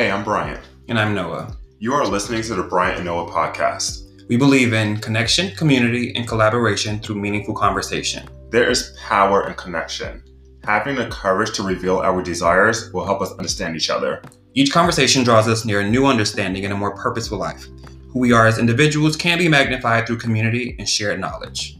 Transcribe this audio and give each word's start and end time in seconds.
Hey, 0.00 0.10
I'm 0.10 0.24
Bryant. 0.24 0.58
And 0.88 0.98
I'm 0.98 1.14
Noah. 1.14 1.54
You 1.78 1.92
are 1.92 2.06
listening 2.06 2.40
to 2.44 2.54
the 2.54 2.62
Bryant 2.62 2.96
and 2.96 3.04
Noah 3.04 3.30
podcast. 3.30 4.26
We 4.28 4.38
believe 4.38 4.72
in 4.72 4.96
connection, 4.96 5.54
community, 5.56 6.14
and 6.16 6.26
collaboration 6.26 7.00
through 7.00 7.16
meaningful 7.16 7.54
conversation. 7.54 8.26
There 8.48 8.70
is 8.70 8.96
power 9.06 9.46
in 9.46 9.52
connection. 9.56 10.22
Having 10.64 10.96
the 10.96 11.08
courage 11.08 11.54
to 11.56 11.62
reveal 11.62 11.98
our 11.98 12.22
desires 12.22 12.90
will 12.94 13.04
help 13.04 13.20
us 13.20 13.32
understand 13.32 13.76
each 13.76 13.90
other. 13.90 14.22
Each 14.54 14.72
conversation 14.72 15.22
draws 15.22 15.46
us 15.48 15.66
near 15.66 15.80
a 15.80 15.90
new 15.90 16.06
understanding 16.06 16.64
and 16.64 16.72
a 16.72 16.78
more 16.78 16.96
purposeful 16.96 17.36
life. 17.36 17.66
Who 18.08 18.20
we 18.20 18.32
are 18.32 18.46
as 18.46 18.58
individuals 18.58 19.16
can 19.16 19.36
be 19.36 19.48
magnified 19.48 20.06
through 20.06 20.16
community 20.16 20.76
and 20.78 20.88
shared 20.88 21.20
knowledge. 21.20 21.76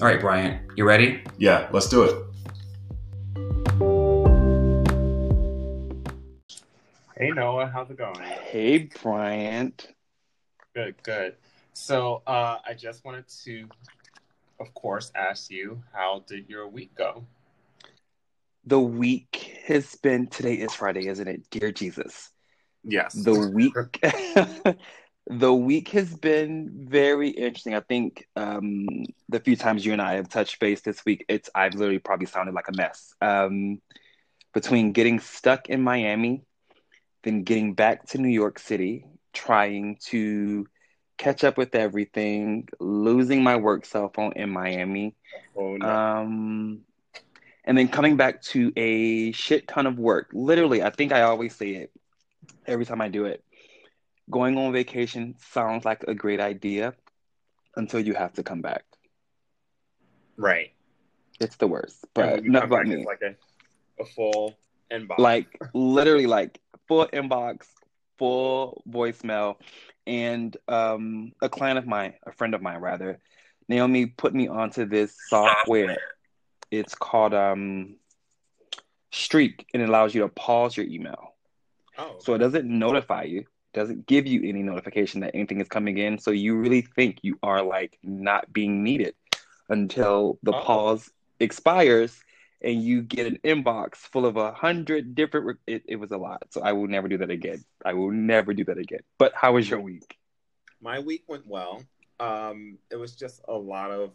All 0.00 0.06
right, 0.06 0.20
Bryant, 0.20 0.60
you 0.76 0.84
ready? 0.84 1.24
Yeah, 1.38 1.68
let's 1.72 1.88
do 1.88 2.04
it. 2.04 2.24
Hey 7.16 7.30
Noah, 7.30 7.66
how's 7.66 7.90
it 7.90 7.98
going? 7.98 8.22
Hey 8.22 8.88
Bryant. 9.02 9.86
Good, 10.74 10.94
good. 11.02 11.34
So 11.74 12.22
uh, 12.26 12.56
I 12.66 12.72
just 12.72 13.04
wanted 13.04 13.26
to, 13.44 13.68
of 14.58 14.72
course, 14.72 15.12
ask 15.14 15.50
you 15.50 15.82
how 15.92 16.24
did 16.26 16.48
your 16.48 16.66
week 16.68 16.94
go? 16.94 17.26
The 18.64 18.80
week 18.80 19.60
has 19.66 19.94
been 19.96 20.26
today 20.28 20.54
is 20.54 20.72
Friday, 20.72 21.06
isn't 21.06 21.28
it? 21.28 21.50
Dear 21.50 21.70
Jesus. 21.70 22.30
Yes. 22.82 23.12
The 23.12 23.34
week 23.34 23.74
the 25.26 25.54
week 25.54 25.88
has 25.90 26.16
been 26.16 26.86
very 26.88 27.28
interesting. 27.28 27.74
I 27.74 27.80
think 27.80 28.26
um, 28.36 28.86
the 29.28 29.40
few 29.40 29.56
times 29.56 29.84
you 29.84 29.92
and 29.92 30.00
I 30.00 30.14
have 30.14 30.30
touched 30.30 30.58
base 30.60 30.80
this 30.80 31.04
week, 31.04 31.26
it's 31.28 31.50
I've 31.54 31.74
literally 31.74 31.98
probably 31.98 32.26
sounded 32.26 32.54
like 32.54 32.68
a 32.68 32.76
mess. 32.76 33.12
Um, 33.20 33.82
between 34.54 34.92
getting 34.92 35.20
stuck 35.20 35.68
in 35.68 35.82
Miami 35.82 36.42
then 37.22 37.42
getting 37.42 37.74
back 37.74 38.06
to 38.08 38.18
New 38.18 38.28
York 38.28 38.58
City, 38.58 39.06
trying 39.32 39.96
to 40.06 40.66
catch 41.18 41.44
up 41.44 41.56
with 41.56 41.74
everything, 41.74 42.68
losing 42.80 43.42
my 43.42 43.56
work 43.56 43.84
cell 43.84 44.10
phone 44.14 44.32
in 44.34 44.50
Miami. 44.50 45.14
Oh, 45.56 45.76
no. 45.76 45.88
Um, 45.88 46.80
and 47.64 47.78
then 47.78 47.88
coming 47.88 48.16
back 48.16 48.42
to 48.42 48.72
a 48.76 49.32
shit 49.32 49.68
ton 49.68 49.86
of 49.86 49.98
work. 49.98 50.30
Literally, 50.32 50.82
I 50.82 50.90
think 50.90 51.12
I 51.12 51.22
always 51.22 51.54
say 51.54 51.70
it 51.70 51.92
every 52.66 52.84
time 52.84 53.00
I 53.00 53.08
do 53.08 53.26
it. 53.26 53.44
Going 54.30 54.56
on 54.58 54.72
vacation 54.72 55.36
sounds 55.38 55.84
like 55.84 56.04
a 56.04 56.14
great 56.14 56.40
idea 56.40 56.94
until 57.76 58.00
you 58.00 58.14
have 58.14 58.32
to 58.34 58.42
come 58.42 58.60
back. 58.60 58.84
right. 60.36 60.72
It's 61.40 61.56
the 61.56 61.66
worst. 61.66 62.04
But 62.14 62.40
enough 62.44 62.64
about 62.64 62.86
me. 62.86 63.04
Like 63.04 63.22
a, 63.22 63.34
a 64.00 64.04
full 64.04 64.56
inbox. 64.92 65.18
like 65.18 65.46
literally 65.74 66.26
like 66.26 66.60
full 66.92 67.06
inbox 67.06 67.66
full 68.18 68.82
voicemail 68.88 69.56
and 70.06 70.56
um 70.68 71.32
a 71.40 71.48
client 71.48 71.78
of 71.78 71.86
mine 71.86 72.12
a 72.26 72.32
friend 72.32 72.54
of 72.54 72.60
mine 72.60 72.80
rather. 72.80 73.18
Naomi 73.68 74.06
put 74.06 74.34
me 74.34 74.48
onto 74.48 74.84
this 74.84 75.16
software. 75.28 75.96
It's 76.70 76.94
called 76.94 77.32
um 77.32 77.96
streak 79.10 79.66
and 79.72 79.82
it 79.82 79.88
allows 79.88 80.14
you 80.14 80.20
to 80.22 80.28
pause 80.28 80.76
your 80.76 80.86
email. 80.86 81.34
Oh, 81.96 82.16
so 82.18 82.34
it 82.34 82.38
doesn't 82.38 82.66
notify 82.66 83.22
you 83.24 83.46
doesn't 83.72 84.06
give 84.06 84.26
you 84.26 84.42
any 84.46 84.62
notification 84.62 85.22
that 85.22 85.34
anything 85.34 85.60
is 85.60 85.68
coming 85.68 85.96
in. 85.96 86.18
So 86.18 86.30
you 86.30 86.56
really 86.56 86.82
think 86.82 87.20
you 87.22 87.38
are 87.42 87.62
like 87.62 87.98
not 88.02 88.52
being 88.52 88.82
needed 88.82 89.14
until 89.70 90.38
the 90.42 90.52
Uh-oh. 90.52 90.64
pause 90.64 91.10
expires 91.40 92.22
and 92.62 92.82
you 92.82 93.02
get 93.02 93.26
an 93.26 93.38
inbox 93.44 93.96
full 93.96 94.24
of 94.24 94.36
a 94.36 94.52
hundred 94.52 95.14
different 95.14 95.46
re- 95.46 95.54
it, 95.66 95.82
it 95.86 95.96
was 95.96 96.10
a 96.10 96.16
lot 96.16 96.42
so 96.50 96.60
i 96.62 96.72
will 96.72 96.86
never 96.86 97.08
do 97.08 97.18
that 97.18 97.30
again 97.30 97.62
i 97.84 97.92
will 97.92 98.10
never 98.10 98.54
do 98.54 98.64
that 98.64 98.78
again 98.78 99.00
but 99.18 99.32
how 99.34 99.52
was 99.52 99.68
your 99.68 99.80
week 99.80 100.16
my 100.80 100.98
week 100.98 101.22
went 101.28 101.46
well. 101.46 101.84
Um, 102.18 102.76
it 102.90 102.96
was 102.96 103.14
just 103.14 103.40
a 103.46 103.54
lot 103.54 103.92
of 103.92 104.10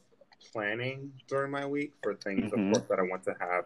planning 0.51 1.13
during 1.27 1.49
my 1.49 1.65
week 1.65 1.93
for 2.03 2.13
things, 2.15 2.51
Mhm. 2.51 2.59
of 2.67 2.71
course, 2.73 2.89
that 2.89 2.99
I 2.99 3.03
want 3.03 3.23
to 3.23 3.35
have 3.39 3.65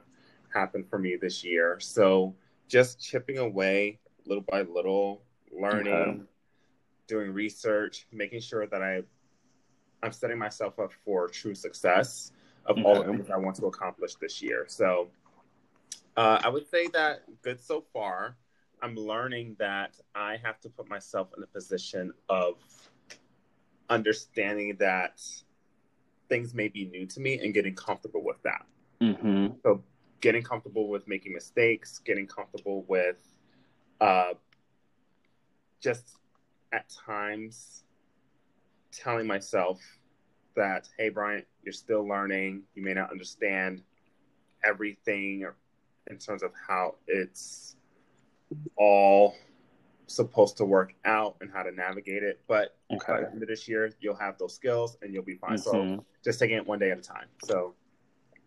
happen 0.53 0.83
for 0.83 0.99
me 0.99 1.15
this 1.15 1.43
year. 1.43 1.79
So 1.79 2.35
just 2.67 3.01
chipping 3.01 3.39
away 3.39 3.99
little 4.25 4.43
by 4.43 4.61
little, 4.61 5.23
learning, 5.51 5.93
Okay. 5.93 6.21
doing 7.07 7.33
research, 7.33 8.05
making 8.11 8.41
sure 8.41 8.67
that 8.67 8.83
I 8.83 9.03
I'm 10.03 10.11
setting 10.11 10.37
myself 10.37 10.77
up 10.79 10.93
for 11.03 11.27
true 11.27 11.55
success 11.55 12.31
of 12.65 12.77
all 12.85 12.95
the 12.95 13.01
Okay. 13.01 13.17
things 13.17 13.29
I 13.29 13.37
want 13.37 13.55
to 13.57 13.65
accomplish 13.65 14.15
this 14.15 14.41
year. 14.41 14.65
So 14.67 15.09
uh, 16.17 16.39
I 16.43 16.49
would 16.49 16.67
say 16.69 16.87
that 16.87 17.23
good 17.41 17.59
so 17.59 17.83
far. 17.93 18.37
I'm 18.81 18.95
learning 18.95 19.55
that 19.59 19.99
I 20.15 20.37
have 20.43 20.59
to 20.61 20.69
put 20.69 20.89
myself 20.89 21.29
in 21.37 21.43
a 21.43 21.47
position 21.47 22.13
of 22.29 22.55
understanding 23.89 24.75
that 24.79 25.21
things 26.29 26.53
may 26.53 26.67
be 26.67 26.85
new 26.85 27.05
to 27.05 27.19
me 27.19 27.39
and 27.39 27.53
getting 27.53 27.75
comfortable 27.75 28.23
with 28.23 28.41
that. 28.43 28.65
mm-hmm. 29.01 29.47
So 29.63 29.83
getting 30.21 30.41
comfortable 30.43 30.87
with 30.87 31.07
making 31.07 31.33
mistakes, 31.33 31.99
getting 31.99 32.25
comfortable 32.25 32.83
with 32.87 33.21
uh, 33.99 34.33
just 35.79 36.17
at 36.71 36.89
times 36.89 37.83
telling 38.91 39.27
myself 39.27 39.79
that, 40.55 40.87
hey, 40.97 41.09
Bryant, 41.09 41.45
you're 41.63 41.73
still 41.73 42.07
learning. 42.07 42.63
You 42.75 42.83
may 42.83 42.93
not 42.93 43.11
understand 43.11 43.81
everything 44.63 45.45
in 46.07 46.17
terms 46.17 46.43
of 46.43 46.51
how 46.67 46.95
it's 47.07 47.75
all 48.75 49.35
supposed 50.07 50.57
to 50.57 50.65
work 50.65 50.93
out 51.05 51.37
and 51.41 51.49
how 51.51 51.63
to 51.63 51.71
navigate 51.71 52.23
it. 52.23 52.41
But 52.47 52.75
by 53.13 53.21
the 53.21 53.31
end 53.31 53.41
of 53.41 53.47
this 53.47 53.67
year, 53.67 53.91
you'll 53.99 54.15
have 54.15 54.37
those 54.37 54.53
skills 54.53 54.97
and 55.01 55.13
you'll 55.13 55.23
be 55.23 55.35
fine. 55.35 55.57
So 55.57 55.73
Mhm. 55.73 56.05
just 56.23 56.39
taking 56.39 56.57
it 56.57 56.65
one 56.67 56.79
day 56.79 56.91
at 56.91 56.97
a 56.97 57.01
time. 57.01 57.27
So 57.43 57.75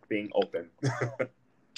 being 0.09 0.31
open. 0.34 0.71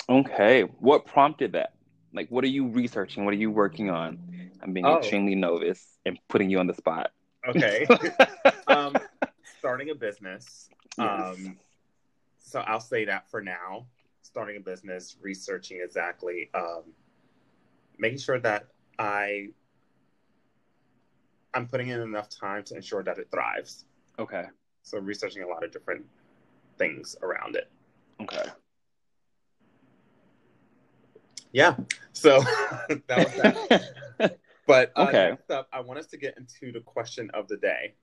okay 0.09 0.63
what 0.79 1.05
prompted 1.07 1.53
that 1.53 1.73
like 2.13 2.29
what 2.29 2.45
are 2.45 2.49
you 2.49 2.67
researching 2.69 3.25
what 3.25 3.35
are 3.35 3.39
you 3.39 3.51
working 3.51 3.91
on 3.91 4.19
i'm 4.63 4.73
being 4.73 4.87
Oh. 4.87 4.99
extremely 4.99 5.35
novice 5.35 5.99
and 6.05 6.19
putting 6.29 6.49
you 6.49 6.61
on 6.61 6.67
the 6.69 6.75
spot 6.75 7.11
okay. 7.49 7.89
starting 9.87 9.91
a 9.91 9.95
business. 9.99 10.69
Yes. 10.99 11.37
Um, 11.37 11.57
so 12.39 12.61
I'll 12.61 12.81
say 12.81 13.05
that 13.07 13.31
for 13.31 13.41
now. 13.43 13.87
Starting 14.23 14.57
a 14.57 14.61
business, 14.61 15.17
researching 15.21 15.81
exactly, 15.83 16.51
um, 16.55 16.83
making 17.99 18.19
sure 18.19 18.41
that 18.41 18.67
I 18.99 19.49
I'm 21.55 21.67
putting 21.69 21.89
in 21.89 22.01
enough 22.01 22.29
time 22.29 22.65
to 22.65 22.75
ensure 22.75 23.03
that 23.05 23.19
it 23.19 23.29
thrives. 23.31 23.85
okay 24.19 24.47
So 24.83 24.99
researching 24.99 25.43
a 25.43 25.47
lot 25.49 25.65
of 25.65 25.71
different 25.71 26.05
things 26.77 27.17
around 27.23 27.57
it. 27.57 27.71
okay 28.21 28.51
Yeah. 31.53 31.77
So 32.13 32.41
that 33.07 33.23
was 33.23 33.33
that. 33.37 34.39
But 34.67 34.91
uh, 34.97 35.07
Okay. 35.09 35.29
next 35.31 35.49
up, 35.51 35.69
I 35.73 35.81
want 35.81 36.01
us 36.01 36.07
to 36.09 36.17
get 36.17 36.37
into 36.37 36.73
the 36.73 36.81
question 36.81 37.31
of 37.33 37.47
the 37.47 37.57
day. 37.57 37.95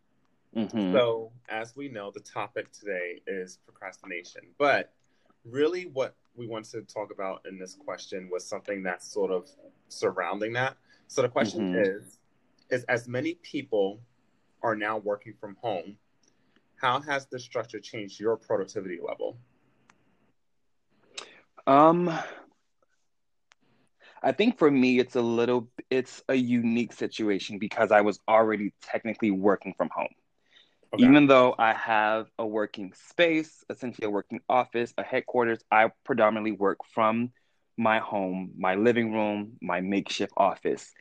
Mhm. 0.56 0.94
So, 0.94 1.32
as 1.50 1.76
we 1.76 1.90
know, 1.90 2.12
the 2.12 2.20
topic 2.20 2.72
today 2.72 3.22
is 3.28 3.58
procrastination. 3.58 4.42
But 4.58 4.94
really, 5.44 5.86
what 5.86 6.16
we 6.36 6.48
wanted 6.48 6.72
to 6.88 6.94
talk 6.94 7.12
about 7.12 7.46
in 7.48 7.58
this 7.60 7.76
question 7.76 8.30
was 8.32 8.48
something 8.48 8.84
that's 8.84 9.12
sort 9.12 9.32
of 9.32 9.50
surrounding 9.88 10.54
that. 10.54 10.78
So, 11.08 11.22
the 11.22 11.30
question 11.30 11.68
Mhm. 11.68 11.74
is 11.74 12.20
is 12.70 12.84
as 12.86 13.08
many 13.08 13.36
people 13.36 14.02
are 14.62 14.76
now 14.76 14.98
working 14.98 15.34
from 15.34 15.56
home, 15.62 15.98
how 16.76 17.00
has 17.02 17.28
this 17.28 17.44
structure 17.44 17.80
changed 17.80 18.20
your 18.20 18.38
productivity 18.38 19.00
level? 19.02 19.38
Um, 21.68 22.10
I 24.24 24.32
think 24.32 24.58
for 24.58 24.70
me, 24.72 25.00
it's 25.00 25.16
a 25.16 25.22
little, 25.22 25.70
it's 25.90 26.24
a 26.30 26.36
unique 26.36 26.94
situation 26.94 27.60
because 27.60 27.92
I 27.92 28.02
was 28.02 28.20
already 28.28 28.74
technically 28.82 29.32
working 29.32 29.74
from 29.78 29.90
home. 29.94 30.14
Okay. 30.94 31.08
Even 31.08 31.28
though 31.28 31.56
I 31.58 31.74
have 31.74 32.28
a 32.38 32.46
working 32.46 32.94
space, 32.94 33.64
essentially 33.70 34.08
a 34.08 34.12
working 34.12 34.42
office, 34.50 34.94
a 34.98 35.04
headquarters, 35.04 35.64
I 35.72 35.92
predominantly 36.06 36.52
work 36.52 36.80
from 36.94 37.32
my 37.78 38.00
home, 38.00 38.52
my 38.58 38.76
living 38.76 39.12
room, 39.14 39.58
my 39.62 39.82
makeshift 39.82 40.34
office. 40.38 40.92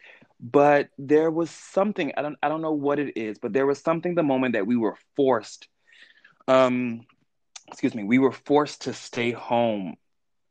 But 0.40 0.88
there 0.98 1.30
was 1.30 1.50
something, 1.50 2.12
I 2.16 2.22
don't 2.22 2.36
I 2.42 2.48
don't 2.48 2.62
know 2.62 2.72
what 2.72 2.98
it 2.98 3.16
is, 3.16 3.38
but 3.38 3.52
there 3.52 3.66
was 3.66 3.80
something 3.80 4.14
the 4.14 4.22
moment 4.22 4.54
that 4.54 4.66
we 4.66 4.76
were 4.76 4.96
forced 5.16 5.68
um 6.48 7.06
excuse 7.68 7.94
me, 7.94 8.04
we 8.04 8.18
were 8.18 8.32
forced 8.32 8.82
to 8.82 8.92
stay 8.92 9.32
home 9.32 9.96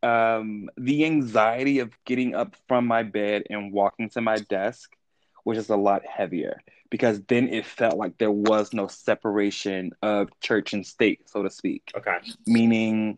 um, 0.03 0.69
the 0.77 1.05
anxiety 1.05 1.79
of 1.79 1.91
getting 2.05 2.35
up 2.35 2.55
from 2.67 2.85
my 2.88 3.03
bed 3.03 3.43
and 3.49 3.71
walking 3.73 4.09
to 4.09 4.21
my 4.21 4.38
desk 4.38 4.91
was 5.45 5.57
is 5.57 5.69
a 5.69 5.75
lot 5.75 6.05
heavier 6.05 6.61
because 6.89 7.21
then 7.27 7.47
it 7.47 7.65
felt 7.65 7.97
like 7.97 8.17
there 8.17 8.31
was 8.31 8.73
no 8.73 8.88
separation 8.88 9.91
of 10.01 10.29
church 10.41 10.73
and 10.73 10.85
state, 10.85 11.29
so 11.29 11.41
to 11.41 11.49
speak. 11.49 11.91
Okay. 11.95 12.17
Meaning, 12.45 13.17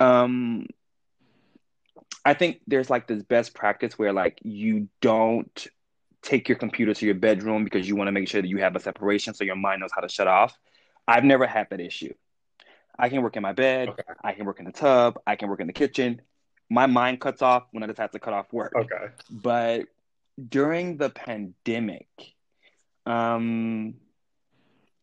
um, 0.00 0.66
I 2.24 2.34
think 2.34 2.60
there's 2.66 2.90
like 2.90 3.06
this 3.06 3.22
best 3.22 3.54
practice 3.54 3.98
where 3.98 4.12
like 4.12 4.40
you 4.42 4.88
don't 5.00 5.66
take 6.20 6.48
your 6.48 6.58
computer 6.58 6.92
to 6.92 7.06
your 7.06 7.14
bedroom 7.14 7.64
because 7.64 7.88
you 7.88 7.96
want 7.96 8.08
to 8.08 8.12
make 8.12 8.28
sure 8.28 8.42
that 8.42 8.48
you 8.48 8.58
have 8.58 8.76
a 8.76 8.80
separation 8.80 9.34
so 9.34 9.44
your 9.44 9.56
mind 9.56 9.80
knows 9.80 9.90
how 9.94 10.00
to 10.00 10.08
shut 10.08 10.26
off. 10.26 10.58
I've 11.06 11.24
never 11.24 11.46
had 11.46 11.68
that 11.70 11.80
issue. 11.80 12.12
I 12.98 13.08
can 13.08 13.22
work 13.22 13.36
in 13.36 13.42
my 13.42 13.52
bed, 13.52 13.90
Okay. 13.90 14.02
I 14.22 14.32
can 14.32 14.44
work 14.44 14.58
in 14.58 14.64
the 14.66 14.72
tub, 14.72 15.20
I 15.26 15.36
can 15.36 15.48
work 15.48 15.60
in 15.60 15.68
the 15.68 15.72
kitchen. 15.72 16.20
My 16.68 16.86
mind 16.86 17.20
cuts 17.20 17.40
off 17.40 17.64
when 17.70 17.82
I 17.82 17.86
just 17.86 17.98
have 17.98 18.10
to 18.10 18.18
cut 18.18 18.34
off 18.34 18.52
work. 18.52 18.72
Okay. 18.76 19.06
But 19.30 19.86
during 20.48 20.96
the 20.96 21.10
pandemic, 21.10 22.08
um, 23.06 23.94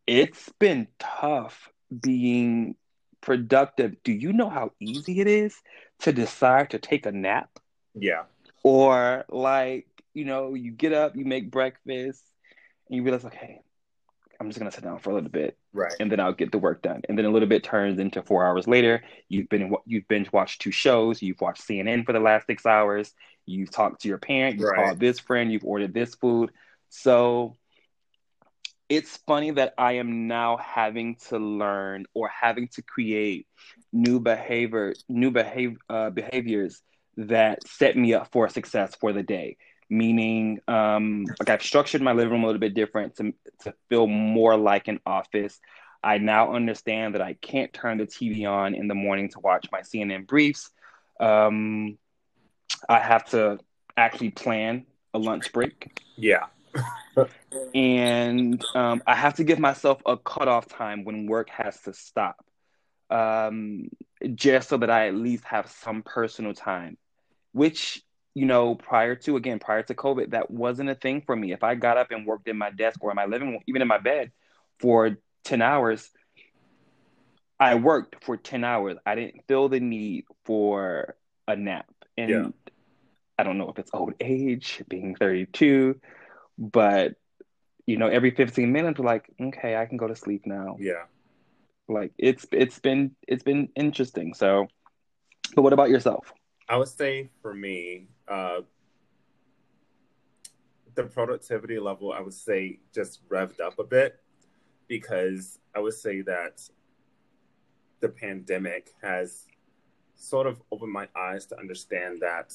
it's 0.07 0.49
been 0.59 0.87
tough 0.99 1.69
being 2.01 2.75
productive. 3.21 3.95
Do 4.03 4.11
you 4.13 4.33
know 4.33 4.49
how 4.49 4.71
easy 4.79 5.19
it 5.19 5.27
is 5.27 5.55
to 5.99 6.13
decide 6.13 6.69
to 6.71 6.79
take 6.79 7.05
a 7.05 7.11
nap? 7.11 7.49
Yeah. 7.93 8.23
Or 8.63 9.25
like, 9.29 9.87
you 10.13 10.25
know, 10.25 10.53
you 10.53 10.71
get 10.71 10.93
up, 10.93 11.15
you 11.15 11.25
make 11.25 11.51
breakfast, 11.51 12.23
and 12.87 12.97
you 12.97 13.03
realize, 13.03 13.25
okay, 13.25 13.61
I'm 14.39 14.47
just 14.49 14.59
gonna 14.59 14.71
sit 14.71 14.83
down 14.83 14.99
for 14.99 15.11
a 15.11 15.13
little 15.13 15.29
bit, 15.29 15.57
Right. 15.73 15.93
and 15.99 16.11
then 16.11 16.19
I'll 16.19 16.33
get 16.33 16.51
the 16.51 16.57
work 16.59 16.81
done. 16.81 17.01
And 17.07 17.17
then 17.17 17.25
a 17.25 17.29
little 17.29 17.47
bit 17.47 17.63
turns 17.63 17.99
into 17.99 18.21
four 18.21 18.45
hours 18.45 18.67
later. 18.67 19.03
You've 19.29 19.49
been 19.49 19.69
what 19.69 19.81
you've 19.85 20.07
binge 20.07 20.31
watched 20.31 20.61
two 20.61 20.71
shows. 20.71 21.21
You've 21.21 21.41
watched 21.41 21.67
CNN 21.67 22.05
for 22.05 22.13
the 22.13 22.19
last 22.19 22.47
six 22.47 22.65
hours. 22.65 23.13
You've 23.45 23.71
talked 23.71 24.01
to 24.01 24.07
your 24.07 24.17
parent. 24.17 24.57
You've 24.57 24.67
Right. 24.67 24.75
called 24.75 24.99
this 24.99 25.19
friend. 25.19 25.51
You've 25.51 25.65
ordered 25.65 25.93
this 25.93 26.15
food. 26.15 26.51
So 26.89 27.55
it's 28.89 29.17
funny 29.27 29.51
that 29.51 29.73
I 29.77 29.93
am 29.93 30.27
now 30.27 30.57
having 30.57 31.15
to 31.29 31.37
learn 31.37 32.05
or 32.13 32.29
having 32.29 32.67
to 32.69 32.81
create 32.81 33.47
new 33.91 34.19
behavior, 34.19 34.93
new 35.09 35.31
behave, 35.31 35.77
uh, 35.89 36.09
behaviors 36.11 36.81
that 37.17 37.67
set 37.67 37.95
me 37.97 38.13
up 38.13 38.31
for 38.31 38.47
success 38.49 38.95
for 38.95 39.13
the 39.13 39.23
day. 39.23 39.57
Meaning, 39.89 40.59
um, 40.67 41.25
like 41.39 41.49
I've 41.49 41.61
structured 41.61 42.01
my 42.01 42.13
living 42.13 42.31
room 42.31 42.43
a 42.43 42.47
little 42.47 42.59
bit 42.59 42.73
different 42.73 43.15
to 43.17 43.33
to 43.61 43.73
feel 43.89 44.07
more 44.07 44.57
like 44.57 44.87
an 44.87 44.99
office. 45.05 45.59
I 46.03 46.17
now 46.17 46.53
understand 46.53 47.13
that 47.15 47.21
I 47.21 47.33
can't 47.33 47.71
turn 47.73 47.97
the 47.99 48.05
TV 48.05 48.45
on 48.45 48.73
in 48.75 48.87
the 48.87 48.95
morning 48.95 49.29
to 49.29 49.39
watch 49.39 49.67
my 49.71 49.81
CNN 49.81 50.25
briefs. 50.27 50.71
Um, 51.19 51.97
I 52.89 52.99
have 52.99 53.25
to 53.31 53.59
actually 53.97 54.31
plan 54.31 54.85
a 55.13 55.19
lunch 55.19 55.51
break 55.53 56.01
Yeah. 56.17 56.45
and 57.73 58.63
um, 58.73 59.01
I 59.07 59.15
have 59.15 59.35
to 59.35 59.43
give 59.43 59.59
myself 59.59 60.01
a 60.05 60.17
cutoff 60.17 60.67
time 60.67 61.03
when 61.03 61.27
work 61.27 61.49
has 61.49 61.79
to 61.81 61.93
stop, 61.93 62.43
um, 63.09 63.89
just 64.33 64.69
so 64.69 64.77
that 64.77 64.89
I 64.89 65.07
at 65.07 65.15
least 65.15 65.43
have 65.45 65.69
some 65.69 66.03
personal 66.03 66.53
time. 66.53 66.97
Which 67.51 68.03
you 68.33 68.45
know, 68.45 68.75
prior 68.75 69.15
to 69.15 69.37
again, 69.37 69.59
prior 69.59 69.81
to 69.83 69.95
COVID, 69.95 70.31
that 70.31 70.51
wasn't 70.51 70.89
a 70.89 70.95
thing 70.95 71.21
for 71.21 71.35
me. 71.35 71.53
If 71.53 71.63
I 71.63 71.75
got 71.75 71.97
up 71.97 72.11
and 72.11 72.25
worked 72.25 72.47
in 72.47 72.57
my 72.57 72.69
desk 72.69 73.01
or 73.01 73.11
in 73.11 73.15
my 73.15 73.25
living 73.25 73.51
room, 73.51 73.61
even 73.67 73.81
in 73.81 73.87
my 73.87 73.97
bed, 73.97 74.31
for 74.79 75.17
ten 75.43 75.61
hours, 75.61 76.09
I 77.59 77.75
worked 77.75 78.23
for 78.23 78.35
ten 78.35 78.63
hours. 78.63 78.97
I 79.05 79.15
didn't 79.15 79.47
feel 79.47 79.69
the 79.69 79.79
need 79.79 80.25
for 80.43 81.15
a 81.47 81.55
nap, 81.55 81.85
and 82.17 82.29
Yeah. 82.29 82.47
I 83.37 83.43
don't 83.43 83.57
know 83.57 83.69
if 83.69 83.79
it's 83.79 83.91
old 83.93 84.13
age, 84.19 84.81
being 84.87 85.15
thirty-two, 85.15 85.99
but 86.57 87.15
you 87.85 87.97
know, 87.97 88.07
every 88.07 88.31
15 88.31 88.71
minutes, 88.71 88.99
we're 88.99 89.05
like, 89.05 89.29
okay, 89.39 89.75
I 89.75 89.85
can 89.85 89.97
go 89.97 90.07
to 90.07 90.15
sleep 90.15 90.47
now. 90.47 90.75
Yeah. 90.79 91.03
Like 91.87 92.13
it's 92.17 92.47
it's 92.51 92.79
been 92.79 93.15
it's 93.27 93.43
been 93.43 93.69
interesting. 93.75 94.33
So, 94.33 94.67
but 95.55 95.61
what 95.61 95.73
about 95.73 95.89
yourself? 95.89 96.33
I 96.67 96.77
would 96.77 96.87
say 96.87 97.29
for 97.43 97.53
me, 97.53 98.07
uh, 98.27 98.61
the 100.95 101.03
productivity 101.03 101.77
level, 101.77 102.11
I 102.11 102.21
would 102.21 102.33
say 102.33 102.79
just 102.93 103.27
revved 103.29 103.59
up 103.59 103.77
a 103.77 103.83
bit 103.83 104.19
because 104.87 105.59
I 105.75 105.79
would 105.79 105.93
say 105.93 106.21
that 106.21 106.67
the 107.99 108.09
pandemic 108.09 108.93
has 109.03 109.45
sort 110.15 110.47
of 110.47 110.61
opened 110.71 110.91
my 110.91 111.07
eyes 111.15 111.45
to 111.47 111.59
understand 111.59 112.21
that 112.21 112.53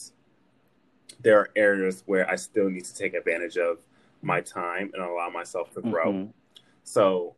there 1.20 1.38
are 1.38 1.50
areas 1.56 2.02
where 2.06 2.28
I 2.30 2.36
still 2.36 2.70
need 2.70 2.84
to 2.84 2.94
take 2.94 3.14
advantage 3.14 3.56
of 3.56 3.78
my 4.22 4.40
time 4.40 4.90
and 4.94 5.02
allow 5.02 5.30
myself 5.30 5.72
to 5.74 5.82
grow. 5.82 6.12
Mhm. 6.12 6.32
So, 6.82 7.36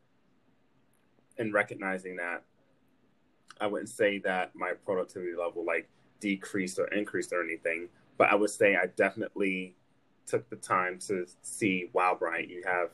in 1.37 1.53
recognizing 1.53 2.17
that, 2.17 2.45
I 3.61 3.67
wouldn't 3.67 3.89
say 3.89 4.19
that 4.19 4.55
my 4.55 4.73
productivity 4.73 5.35
level 5.35 5.65
like 5.65 5.89
decreased 6.21 6.79
or 6.79 6.87
increased 6.89 7.33
or 7.33 7.43
anything, 7.43 7.89
but 8.17 8.31
I 8.31 8.35
would 8.35 8.51
say 8.51 8.77
I 8.77 8.87
definitely 8.87 9.77
took 10.27 10.49
the 10.49 10.57
time 10.57 10.99
to 11.01 11.27
see, 11.43 11.91
wow, 11.93 12.15
Bryant, 12.15 12.49
you 12.49 12.63
have 12.65 12.91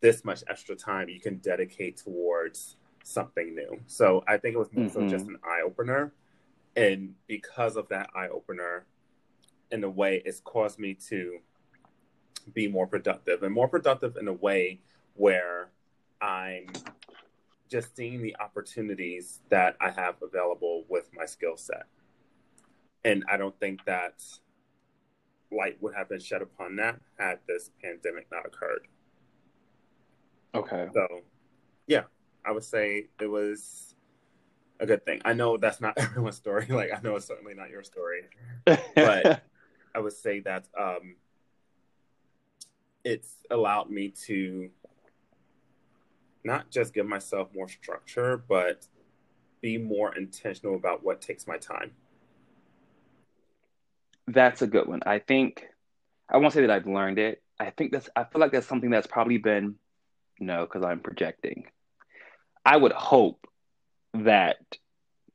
this 0.00 0.24
much 0.24 0.44
extra 0.48 0.76
time 0.76 1.08
you 1.08 1.20
can 1.20 1.38
dedicate 1.38 1.96
towards 1.96 2.76
something 3.02 3.54
new. 3.54 3.80
So 3.86 4.22
I 4.26 4.36
think 4.36 4.54
it 4.54 4.58
was 4.58 4.72
more 4.72 4.88
so 4.88 5.00
Mhm. 5.00 5.10
just 5.10 5.26
an 5.26 5.38
eye 5.44 5.62
opener. 5.62 6.12
And 6.76 7.14
because 7.26 7.76
of 7.76 7.88
that 7.88 8.10
eye 8.14 8.28
opener, 8.28 8.84
in 9.70 9.82
a 9.82 9.90
way, 9.90 10.22
it's 10.24 10.40
caused 10.40 10.78
me 10.78 10.94
to 11.08 11.38
be 12.52 12.68
more 12.68 12.86
productive 12.86 13.42
and 13.42 13.52
more 13.52 13.66
productive 13.66 14.16
in 14.16 14.28
a 14.28 14.32
way 14.32 14.80
where 15.14 15.70
I'm 16.20 16.66
just 17.68 17.96
seeing 17.96 18.22
the 18.22 18.36
opportunities 18.38 19.40
that 19.48 19.76
I 19.80 19.90
have 19.90 20.16
available 20.22 20.84
with 20.88 21.10
my 21.12 21.26
skill 21.26 21.56
set. 21.56 21.86
And 23.04 23.24
I 23.28 23.36
don't 23.36 23.58
think 23.58 23.84
that 23.86 24.22
light 25.50 25.78
would 25.80 25.94
have 25.94 26.08
been 26.08 26.20
shed 26.20 26.42
upon 26.42 26.76
that 26.76 27.00
had 27.18 27.38
this 27.48 27.70
pandemic 27.82 28.26
not 28.30 28.46
occurred. 28.46 28.86
Okay. 30.54 30.88
So, 30.92 31.22
yeah, 31.86 32.04
I 32.44 32.52
would 32.52 32.64
say 32.64 33.08
it 33.20 33.26
was 33.26 33.95
a 34.80 34.86
good 34.86 35.04
thing. 35.04 35.20
I 35.24 35.32
know 35.32 35.56
that's 35.56 35.80
not 35.80 35.94
everyone's 35.98 36.36
story. 36.36 36.66
Like, 36.68 36.90
I 36.96 37.00
know 37.02 37.16
it's 37.16 37.26
certainly 37.26 37.54
not 37.54 37.70
your 37.70 37.82
story. 37.82 38.22
But- 38.64 39.42
I 39.94 39.98
would 39.98 40.12
say 40.12 40.40
that 40.40 40.68
um, 40.78 41.16
it's 43.02 43.36
allowed 43.50 43.88
me 43.88 44.10
to 44.26 44.68
not 46.44 46.70
just 46.70 46.92
give 46.92 47.06
myself 47.06 47.48
more 47.54 47.66
structure, 47.66 48.36
but 48.36 48.86
be 49.62 49.78
more 49.78 50.14
intentional 50.14 50.74
about 50.74 51.02
what 51.02 51.22
takes 51.22 51.46
my 51.46 51.56
time. 51.56 51.92
that's 54.26 54.62
a 54.62 54.66
good 54.66 54.86
one. 54.86 55.00
I 55.06 55.18
think 55.18 55.64
I 56.28 56.36
won't 56.38 56.52
say 56.52 56.62
that 56.62 56.70
I've 56.70 56.86
learned 56.86 57.18
it. 57.18 57.42
I 57.58 57.70
think 57.70 57.92
that's 57.92 58.08
I 58.16 58.24
feel 58.24 58.40
like 58.40 58.52
that's 58.52 58.66
something 58.66 58.90
that's 58.90 59.06
probably 59.06 59.38
been 59.38 59.76
no, 60.38 60.66
because 60.66 60.82
I'm 60.82 61.00
projecting. 61.00 61.66
I 62.64 62.76
would 62.76 62.92
hope 62.92 63.46
that 64.24 64.56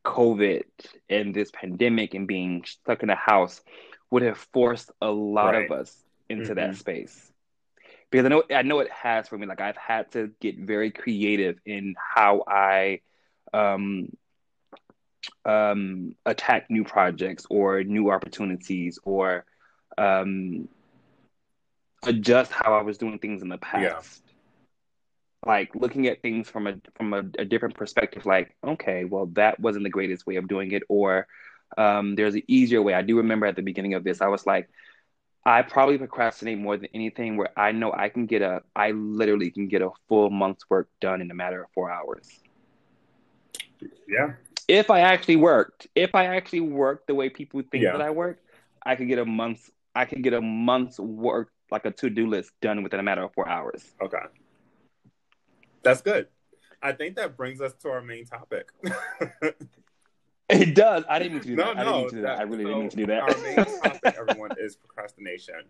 COVID 0.05 0.63
and 1.09 1.33
this 1.33 1.51
pandemic 1.51 2.13
and 2.13 2.27
being 2.27 2.63
stuck 2.65 3.03
in 3.03 3.09
a 3.09 3.15
house 3.15 3.61
would 4.11 4.23
have 4.23 4.37
forced 4.37 4.91
a 5.01 5.09
lot 5.11 5.55
Right. 5.55 5.55
of 5.55 5.71
us 5.71 6.03
into 6.29 6.53
Mhm. 6.53 6.55
that 6.55 6.75
space. 6.75 7.31
Because 8.11 8.25
I 8.25 8.29
know 8.29 8.43
I 8.53 8.61
know 8.63 8.79
it 8.79 8.91
has 8.91 9.27
for 9.27 9.37
me. 9.37 9.47
Like 9.47 9.61
I've 9.61 9.77
had 9.77 10.11
to 10.13 10.31
get 10.41 10.57
very 10.59 10.91
creative 10.91 11.59
in 11.65 11.95
how 12.15 12.43
I 12.47 13.01
um 13.53 14.09
um 15.45 16.15
attack 16.25 16.69
new 16.69 16.83
projects 16.83 17.45
or 17.49 17.83
new 17.83 18.11
opportunities 18.11 18.99
or 19.03 19.45
um 19.97 20.67
adjust 22.05 22.51
how 22.51 22.73
I 22.73 22.81
was 22.81 22.97
doing 22.97 23.19
things 23.19 23.41
in 23.41 23.49
the 23.49 23.57
past. 23.57 24.30
Like 25.45 25.73
looking 25.75 26.07
at 26.07 26.21
things 26.21 26.49
from 26.49 26.67
a 26.67 26.75
from 26.95 27.13
a, 27.13 27.23
a 27.39 27.45
different 27.45 27.75
perspective, 27.75 28.25
like, 28.25 28.55
okay, 28.63 29.05
well 29.05 29.25
that 29.33 29.59
wasn't 29.59 29.83
the 29.83 29.89
greatest 29.89 30.27
way 30.27 30.35
of 30.35 30.47
doing 30.47 30.71
it, 30.71 30.83
or 30.87 31.27
um 31.77 32.15
there's 32.15 32.35
an 32.35 32.43
easier 32.47 32.81
way. 32.81 32.93
I 32.93 33.01
do 33.01 33.17
remember 33.17 33.47
at 33.47 33.55
the 33.55 33.63
beginning 33.63 33.95
of 33.95 34.03
this, 34.03 34.21
I 34.21 34.27
was 34.27 34.45
like, 34.45 34.69
I 35.43 35.63
probably 35.63 35.97
procrastinate 35.97 36.59
more 36.59 36.77
than 36.77 36.89
anything 36.93 37.37
where 37.37 37.49
I 37.57 37.71
know 37.71 37.91
I 37.91 38.09
can 38.09 38.27
get 38.27 38.43
a 38.43 38.61
I 38.75 38.91
literally 38.91 39.49
can 39.49 39.67
get 39.67 39.81
a 39.81 39.89
full 40.07 40.29
month's 40.29 40.69
work 40.69 40.89
done 40.99 41.21
in 41.21 41.31
a 41.31 41.33
matter 41.33 41.63
of 41.63 41.69
four 41.73 41.89
hours. 41.91 42.29
Yeah. 44.07 44.33
If 44.67 44.89
I 44.91 44.99
actually 45.01 45.37
worked, 45.37 45.87
if 45.95 46.13
I 46.13 46.25
actually 46.25 46.61
worked 46.61 47.07
the 47.07 47.15
way 47.15 47.29
people 47.29 47.61
think 47.71 47.83
Yeah. 47.83 47.93
that 47.93 48.01
I 48.01 48.11
work, 48.11 48.39
I 48.85 48.95
could 48.95 49.07
get 49.07 49.17
a 49.17 49.25
month's 49.25 49.71
I 49.95 50.05
could 50.05 50.21
get 50.23 50.33
a 50.33 50.41
month's 50.41 50.99
work 50.99 51.51
like 51.71 51.85
a 51.85 51.91
to-do 51.91 52.27
list 52.27 52.51
done 52.61 52.83
within 52.83 52.99
a 52.99 53.03
matter 53.03 53.23
of 53.23 53.33
four 53.33 53.47
hours. 53.47 53.91
Okay. 54.01 54.17
That's 55.83 56.01
good. 56.01 56.27
I 56.81 56.93
think 56.93 57.15
that 57.15 57.37
brings 57.37 57.61
us 57.61 57.73
to 57.81 57.89
our 57.89 58.01
main 58.01 58.25
topic. 58.25 58.71
It 60.51 60.75
does. 60.75 61.05
I 61.07 61.17
didn't 61.19 61.33
mean 61.33 61.41
to 61.43 61.47
do 61.47 61.55
no, 61.55 61.63
that. 61.63 61.77
I 61.77 61.83
no. 61.83 61.85
didn't 61.85 61.97
mean 61.97 62.09
to 62.09 62.15
do 62.15 62.21
that. 62.23 62.39
I 62.39 62.41
really 62.43 62.65
didn't 62.65 62.79
mean 62.79 62.89
to 62.89 62.97
do 62.97 63.05
that. 63.05 63.21
Our 63.21 63.37
main 63.37 63.55
topic, 63.81 64.15
everyone, 64.19 64.51
is 64.59 64.75
procrastination. 64.75 65.63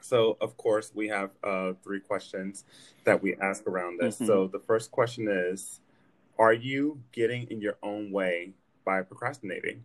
So, 0.00 0.36
of 0.40 0.56
course, 0.56 0.92
we 0.94 1.08
have 1.08 1.30
uh, 1.44 1.74
three 1.84 2.00
questions 2.00 2.64
that 3.04 3.22
we 3.22 3.36
ask 3.36 3.66
around 3.66 4.00
this. 4.00 4.18
Mhm. 4.18 4.26
So, 4.26 4.46
the 4.48 4.58
first 4.58 4.90
question 4.90 5.28
is 5.28 5.80
Are 6.38 6.54
you 6.54 7.02
getting 7.12 7.46
in 7.50 7.60
your 7.60 7.76
own 7.82 8.10
way 8.10 8.54
by 8.84 9.02
procrastinating? 9.02 9.84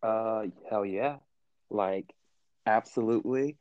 Uh, 0.00 0.44
hell 0.70 0.86
yeah. 0.86 1.16
Like, 1.68 2.14
absolutely. 2.64 3.56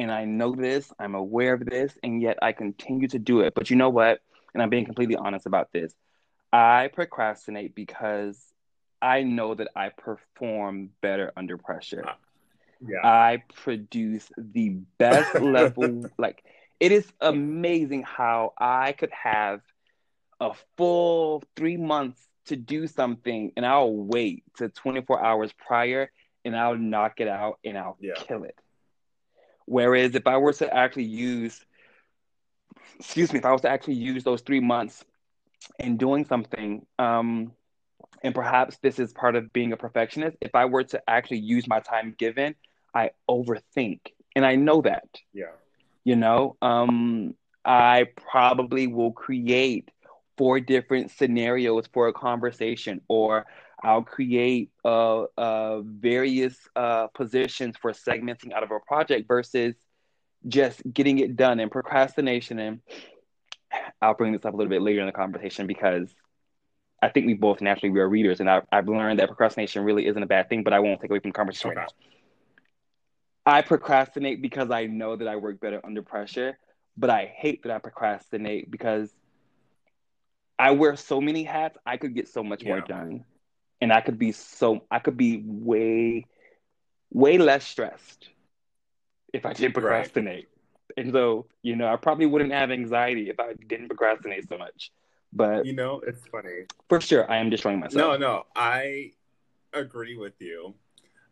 And 0.00 0.10
I 0.10 0.24
know 0.24 0.54
this, 0.54 0.90
I'm 0.98 1.14
aware 1.14 1.52
of 1.52 1.66
this, 1.66 1.92
and 2.02 2.22
yet 2.22 2.38
I 2.40 2.52
continue 2.52 3.06
to 3.08 3.18
do 3.18 3.40
it. 3.40 3.52
But 3.54 3.68
you 3.68 3.76
know 3.76 3.90
what? 3.90 4.20
And 4.54 4.62
I'm 4.62 4.70
being 4.70 4.86
completely 4.86 5.14
honest 5.14 5.44
about 5.44 5.72
this. 5.74 5.92
I 6.50 6.88
procrastinate 6.94 7.74
because 7.74 8.42
I 9.02 9.24
know 9.24 9.54
that 9.54 9.68
I 9.76 9.90
perform 9.90 10.88
better 11.02 11.32
under 11.36 11.58
pressure. 11.58 12.08
Uh, 12.08 12.14
yeah. 12.88 13.06
I 13.06 13.42
produce 13.54 14.32
the 14.38 14.70
best 14.96 15.38
level. 15.38 16.10
Like, 16.18 16.44
it 16.80 16.92
is 16.92 17.06
amazing 17.20 18.04
how 18.04 18.54
I 18.56 18.92
could 18.92 19.12
have 19.12 19.60
a 20.40 20.52
full 20.78 21.42
three 21.56 21.76
months 21.76 22.26
to 22.46 22.56
do 22.56 22.86
something 22.86 23.52
and 23.54 23.66
I'll 23.66 23.94
wait 23.94 24.44
to 24.56 24.70
24 24.70 25.22
hours 25.22 25.52
prior 25.52 26.10
and 26.46 26.56
I'll 26.56 26.78
knock 26.78 27.20
it 27.20 27.28
out 27.28 27.58
and 27.66 27.76
I'll 27.76 27.98
Yeah. 28.00 28.14
kill 28.16 28.44
it. 28.44 28.58
Whereas 29.70 30.16
if 30.16 30.26
I 30.26 30.36
were 30.38 30.52
to 30.54 30.74
actually 30.74 31.04
use, 31.04 31.64
excuse 32.98 33.32
me, 33.32 33.38
if 33.38 33.44
I 33.46 33.52
was 33.52 33.62
to 33.62 33.68
actually 33.70 33.94
use 33.94 34.24
those 34.24 34.42
three 34.42 34.60
months 34.60 35.04
in 35.78 35.96
doing 35.96 36.24
something, 36.24 36.86
um, 36.98 37.52
and 38.22 38.34
perhaps 38.34 38.78
this 38.78 38.98
is 38.98 39.12
part 39.12 39.36
of 39.36 39.52
being 39.52 39.72
a 39.72 39.76
perfectionist, 39.76 40.36
if 40.40 40.54
I 40.54 40.66
were 40.66 40.84
to 40.84 41.02
actually 41.08 41.38
use 41.38 41.68
my 41.68 41.80
time 41.80 42.14
given, 42.18 42.54
I 42.94 43.10
overthink. 43.28 44.00
And 44.34 44.44
I 44.44 44.56
know 44.56 44.82
that 44.82 45.08
Yeah. 45.32 45.56
you 46.04 46.16
know 46.16 46.56
um 46.62 47.34
i 47.64 48.06
probably 48.16 48.86
will 48.86 49.12
create 49.12 49.90
four 50.36 50.60
different 50.60 51.10
scenarios 51.10 51.86
for 51.92 52.08
a 52.08 52.12
conversation 52.12 53.00
or 53.08 53.46
i'll 53.82 54.02
create 54.02 54.70
uh, 54.84 55.24
uh 55.36 55.80
various 55.80 56.56
uh 56.76 57.06
positions 57.08 57.76
for 57.80 57.92
segmenting 57.92 58.52
out 58.52 58.62
of 58.62 58.70
a 58.70 58.78
project 58.86 59.26
versus 59.28 59.74
just 60.48 60.80
getting 60.92 61.18
it 61.18 61.36
done 61.36 61.60
and 61.60 61.70
procrastination 61.70 62.58
and 62.58 62.80
i'll 64.00 64.14
bring 64.14 64.32
this 64.32 64.44
up 64.44 64.54
a 64.54 64.56
little 64.56 64.70
bit 64.70 64.82
later 64.82 65.00
in 65.00 65.06
the 65.06 65.12
conversation 65.12 65.66
because 65.66 66.14
i 67.02 67.08
think 67.08 67.26
we 67.26 67.34
both 67.34 67.60
naturally 67.60 67.90
we 67.90 68.00
are 68.00 68.08
readers 68.08 68.40
and 68.40 68.48
I, 68.48 68.62
i've 68.72 68.88
learned 68.88 69.18
that 69.18 69.28
procrastination 69.28 69.84
really 69.84 70.06
isn't 70.06 70.22
a 70.22 70.26
bad 70.26 70.48
thing 70.48 70.62
but 70.62 70.72
i 70.72 70.80
won't 70.80 71.00
take 71.00 71.10
away 71.10 71.20
from 71.20 71.30
the 71.30 71.34
conversation 71.34 71.70
right 71.70 71.76
now. 71.78 71.86
I 73.46 73.62
procrastinate 73.62 74.42
because 74.42 74.70
I 74.70 74.86
know 74.86 75.16
that 75.16 75.26
I 75.26 75.36
work 75.36 75.60
better 75.60 75.80
under 75.82 76.02
pressure, 76.02 76.58
but 76.96 77.10
I 77.10 77.32
hate 77.34 77.62
that 77.62 77.72
I 77.72 77.78
procrastinate 77.78 78.70
because 78.70 79.10
I 80.58 80.72
wear 80.72 80.94
so 80.96 81.20
many 81.20 81.42
hats, 81.42 81.78
I 81.86 81.96
could 81.96 82.14
get 82.14 82.28
so 82.28 82.44
much 82.44 82.64
more 82.64 82.80
done. 82.82 83.24
And 83.80 83.92
I 83.92 84.00
could 84.00 84.18
be 84.18 84.32
so 84.32 84.82
I 84.90 84.98
could 84.98 85.16
be 85.16 85.42
way 85.44 86.26
way 87.10 87.38
less 87.38 87.64
stressed 87.66 88.28
if 89.32 89.44
I 89.46 89.52
didn't 89.52 89.72
Right. 89.74 89.74
procrastinate. 89.74 90.48
And 90.96 91.12
so, 91.12 91.46
you 91.62 91.76
know, 91.76 91.86
I 91.86 91.96
probably 91.96 92.26
wouldn't 92.26 92.52
have 92.52 92.70
anxiety 92.70 93.30
if 93.30 93.38
I 93.38 93.54
didn't 93.68 93.88
procrastinate 93.88 94.48
so 94.48 94.58
much. 94.58 94.90
But 95.32 95.64
You 95.66 95.72
know, 95.72 96.00
it's 96.06 96.26
funny. 96.26 96.66
for 96.88 97.00
sure, 97.00 97.30
I 97.30 97.36
am 97.38 97.50
destroying 97.50 97.80
myself. 97.80 97.94
No, 97.94 98.16
no, 98.16 98.46
I 98.56 99.12
agree 99.72 100.16
with 100.16 100.40
you. 100.40 100.74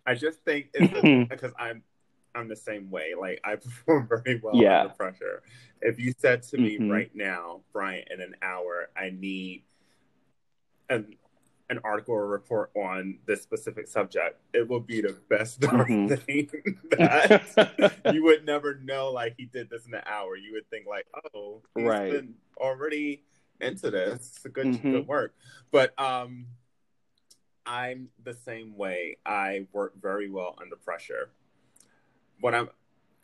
I 0.07 0.15
just 0.15 0.45
think 0.45 0.71
it's 0.75 1.29
because 1.29 1.53
I'm 1.59 1.83
I'm 2.35 2.49
the 2.49 2.57
same 2.57 2.91
way. 2.91 3.15
Like 3.19 3.41
I 3.45 3.57
perform 3.57 4.09
very 4.09 4.41
well 4.43 4.57
Yeah. 4.57 4.83
under 4.83 4.95
pressure. 4.95 5.43
If 5.81 5.99
you 5.99 6.13
said 6.19 6.43
to 6.45 6.59
me 6.59 6.79
Mhm. 6.79 6.91
right 6.91 7.11
now, 7.15 7.63
Bryant, 7.73 8.09
in 8.11 8.21
an 8.21 8.37
hour, 8.43 8.91
I 8.97 9.11
need 9.11 9.65
an 10.89 11.17
an 11.71 11.79
article 11.85 12.15
or 12.15 12.27
report 12.27 12.71
on 12.75 13.19
this 13.27 13.43
specific 13.43 13.87
subject, 13.89 14.41
it 14.55 14.67
will 14.69 14.81
be 14.81 15.01
the 15.03 15.15
best 15.29 15.61
darn 15.61 16.09
Mhm. 16.09 16.19
thing 16.23 16.49
that 16.91 18.03
you 18.13 18.25
would 18.25 18.45
never 18.45 18.77
know 18.77 19.11
like 19.13 19.35
he 19.37 19.45
did 19.45 19.69
this 19.69 19.87
in 19.87 19.95
an 19.95 20.03
hour. 20.07 20.37
You 20.37 20.53
would 20.55 20.69
think 20.71 20.87
like, 20.87 21.07
oh, 21.35 21.63
he's 21.77 21.85
Right. 21.87 22.11
been 22.11 22.35
already 22.57 23.23
into 23.61 23.91
this. 23.91 24.39
Good 24.53 24.67
Mhm. 24.67 24.83
good 24.93 25.07
work. 25.07 25.35
But 25.71 25.99
um 26.01 26.47
I'm 27.67 28.09
the 28.25 28.33
same 28.33 28.77
way. 28.79 29.19
I 29.27 29.67
work 29.73 29.93
very 30.01 30.31
well 30.31 30.57
under 30.59 30.77
pressure. 30.77 31.29
What 32.41 32.55
I'm 32.55 32.71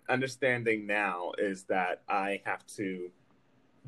understanding 0.07 0.87
now 0.87 1.33
is 1.39 1.65
that 1.65 2.03
I 2.09 2.43
have 2.45 2.67
to 2.77 3.11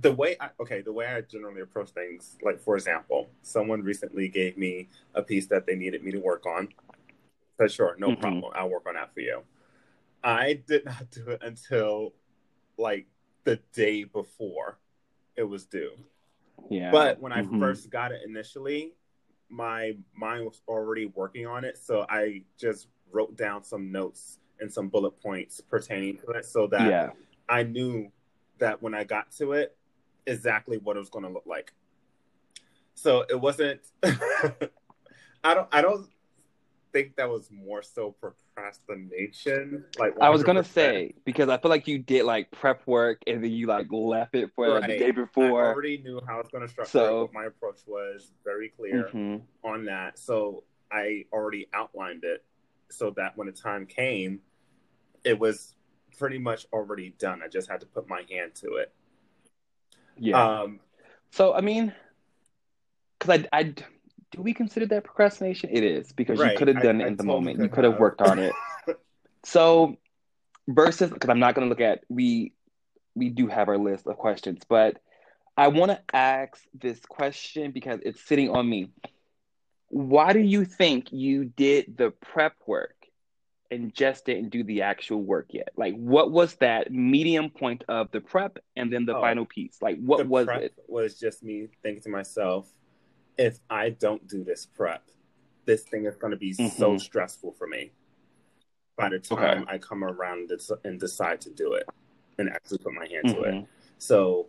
the 0.01 0.13
way 0.13 0.37
I 0.41 0.51
okay, 0.61 0.83
the 0.83 0.93
way 0.93 1.07
I 1.07 1.21
generally 1.23 1.63
approach 1.63 1.91
things, 1.91 2.37
like 2.43 2.61
for 2.61 2.77
example, 2.77 3.29
someone 3.43 3.83
recently 3.83 4.29
gave 4.29 4.57
me 4.59 4.89
a 5.15 5.23
piece 5.23 5.47
that 5.49 5.67
they 5.67 5.75
needed 5.75 6.03
me 6.03 6.13
to 6.13 6.19
work 6.19 6.47
on. 6.47 6.69
Said 7.59 7.73
sure, 7.73 7.97
no 7.99 8.09
Mhm. 8.11 8.21
problem. 8.21 8.53
I'll 8.55 8.69
work 8.69 8.87
on 8.87 8.95
that 8.95 9.15
for 9.15 9.21
you. 9.21 9.43
I 10.23 10.55
did 10.67 10.85
not 10.85 11.11
do 11.11 11.31
it 11.31 11.43
until 11.43 12.15
like 12.77 13.07
the 13.45 13.57
day 13.73 14.05
before 14.05 14.79
it 15.37 15.45
was 15.45 15.67
due. 15.67 15.93
yeah. 16.69 16.91
But 16.91 17.21
when 17.21 17.33
I 17.33 17.43
Mhm. 17.43 17.59
first 17.61 17.91
got 17.91 18.13
it 18.13 18.23
initially, 18.25 18.95
my 19.49 19.97
mind 20.15 20.45
was 20.45 20.63
already 20.69 21.07
working 21.07 21.47
on 21.47 21.65
it. 21.65 21.79
So 21.79 22.05
I 22.09 22.43
just 22.59 22.89
wrote 23.11 23.37
down 23.37 23.63
some 23.63 23.93
notes 23.93 24.41
and 24.61 24.73
some 24.73 24.89
bullet 24.89 25.13
points 25.23 25.61
pertaining 25.61 26.19
to 26.19 26.31
it 26.33 26.45
so 26.45 26.67
that 26.69 26.89
yeah. 26.89 27.11
I 27.49 27.63
knew 27.63 28.11
that 28.59 28.83
when 28.83 28.95
I 28.95 29.05
got 29.05 29.31
to 29.33 29.53
it, 29.53 29.77
exactly 30.27 30.79
what 30.79 30.97
it 30.97 31.01
was 31.01 31.11
going 31.11 31.25
to 31.25 31.31
look 31.31 31.47
like. 31.47 31.73
So 32.95 33.25
it 33.29 33.41
wasn't. 33.41 33.81
I 34.03 35.55
don't. 35.55 35.69
I 35.71 35.83
don't 35.83 36.09
think 36.93 37.17
that 37.17 37.29
was 37.29 37.51
more 37.51 37.83
so 37.83 38.11
procrastination. 38.11 39.85
Like 39.99 40.15
I 40.21 40.31
was 40.31 40.43
gonna 40.43 40.65
say 40.65 41.15
because 41.27 41.51
I 41.51 41.59
feel 41.59 41.71
like 41.71 41.87
you 41.87 41.99
did 41.99 42.25
like 42.25 42.51
prep 42.51 42.87
work 42.87 43.21
and 43.27 43.45
then 43.45 43.51
you 43.51 43.67
like 43.67 43.89
left 43.91 44.35
it 44.35 44.51
for 44.57 44.69
like, 44.69 44.87
the 44.87 44.99
day 44.99 45.11
before. 45.11 45.67
I 45.67 45.73
already 45.73 45.99
knew 45.99 46.21
how 46.27 46.41
it's 46.41 46.51
going 46.51 46.63
to 46.67 46.69
structure. 46.69 46.91
So- 46.91 47.23
it, 47.25 47.35
my 47.35 47.45
approach 47.45 47.81
was 47.87 48.33
very 48.45 48.71
clear. 48.71 49.11
Mhm. 49.13 49.43
on 49.63 49.85
that. 49.85 50.19
So 50.19 50.65
I 50.91 51.25
already 51.33 51.69
outlined 51.75 52.25
it 52.25 52.45
so 52.89 53.11
that 53.17 53.37
when 53.37 53.47
the 53.47 53.53
time 53.53 53.85
came, 53.87 54.41
it 55.25 55.39
was 55.39 55.75
pretty 56.19 56.39
much 56.39 56.67
already 56.73 57.11
done. 57.19 57.43
I 57.45 57.49
just 57.49 57.69
had 57.69 57.81
to 57.81 57.87
put 57.87 58.09
my 58.09 58.23
hand 58.31 58.55
to 58.57 58.77
it. 58.77 58.95
Yeah. 60.19 60.61
Um, 60.63 60.81
so 61.31 61.55
I 61.55 61.61
mean, 61.61 61.93
because 63.19 63.41
I, 63.53 63.59
I 63.59 63.63
do 63.65 64.43
we 64.43 64.55
consider 64.55 64.87
that 64.87 65.05
procrastination? 65.05 65.71
It 65.73 65.85
is 65.85 66.13
because 66.13 66.39
Right. 66.41 66.53
you 66.53 66.59
could 66.59 66.69
have 66.69 66.83
done 66.83 67.01
I 67.01 67.05
it 67.05 67.07
in 67.09 67.17
the 67.17 67.23
totally 67.25 67.37
moment. 67.39 67.63
You 67.63 67.69
could 67.69 67.85
have. 67.85 67.99
worked 67.99 68.21
on 68.23 68.39
it. 68.39 68.53
So 69.45 69.97
versus 70.67 71.11
because 71.11 71.31
I'm 71.31 71.39
not 71.39 71.55
going 71.55 71.67
to 71.67 71.69
look 71.69 71.81
at 71.81 72.03
we 72.09 72.53
we 73.15 73.31
do 73.31 73.47
have 73.47 73.69
our 73.69 73.79
list 73.79 74.07
of 74.09 74.17
questions, 74.17 74.63
but 74.69 74.99
I 75.57 75.69
want 75.69 75.93
to 75.93 76.01
ask 76.13 76.61
this 76.75 76.99
question 77.07 77.71
because 77.71 78.01
it's 78.03 78.21
sitting 78.21 78.51
on 78.51 78.69
me. 78.69 78.91
Why 79.89 80.33
do 80.33 80.41
you 80.41 80.65
think 80.65 81.13
you 81.13 81.45
did 81.45 81.97
the 81.97 82.11
prep 82.11 82.55
work 82.67 82.96
and 83.71 83.95
just 83.95 84.27
didn't 84.27 84.51
do 84.51 84.63
the 84.65 84.83
actual 84.83 85.23
work 85.23 85.47
yet? 85.51 85.71
Like, 85.77 85.95
what 85.95 86.31
was 86.31 86.55
that 86.57 86.93
medium 86.93 87.51
point 87.51 87.85
of 87.89 88.11
the 88.11 88.21
prep 88.21 88.59
and 88.77 88.93
then 88.93 89.07
the 89.07 89.17
Oh. 89.17 89.21
final 89.21 89.47
piece? 89.47 89.81
Like, 89.83 89.99
what 89.99 90.27
was 90.27 90.49
it? 90.49 90.75
was 90.89 91.19
just 91.19 91.43
me 91.43 91.69
thinking 91.83 92.03
to 92.05 92.09
myself, 92.09 92.73
if 93.37 93.59
I 93.69 93.91
don't 93.91 94.27
do 94.29 94.45
this 94.45 94.67
prep, 94.67 95.03
this 95.65 95.83
thing 95.83 96.07
is 96.07 96.17
going 96.17 96.31
to 96.31 96.37
be 96.37 96.53
so 96.53 96.95
Mhm. 96.95 97.01
stressful 97.01 97.53
for 97.53 97.67
me. 97.67 97.93
By 98.97 99.11
the 99.11 99.17
Okay. 99.17 99.35
time 99.37 99.65
I 99.69 99.79
come 99.79 100.03
around 100.05 100.51
and 100.85 100.99
decide 100.99 101.41
to 101.43 101.51
do 101.51 101.75
it 101.75 101.87
and 102.39 102.49
actually 102.49 102.79
put 102.79 102.95
my 102.95 103.07
hand 103.07 103.29
to 103.29 103.43
it. 103.43 103.55
Mhm. 103.55 103.69
So 103.99 104.49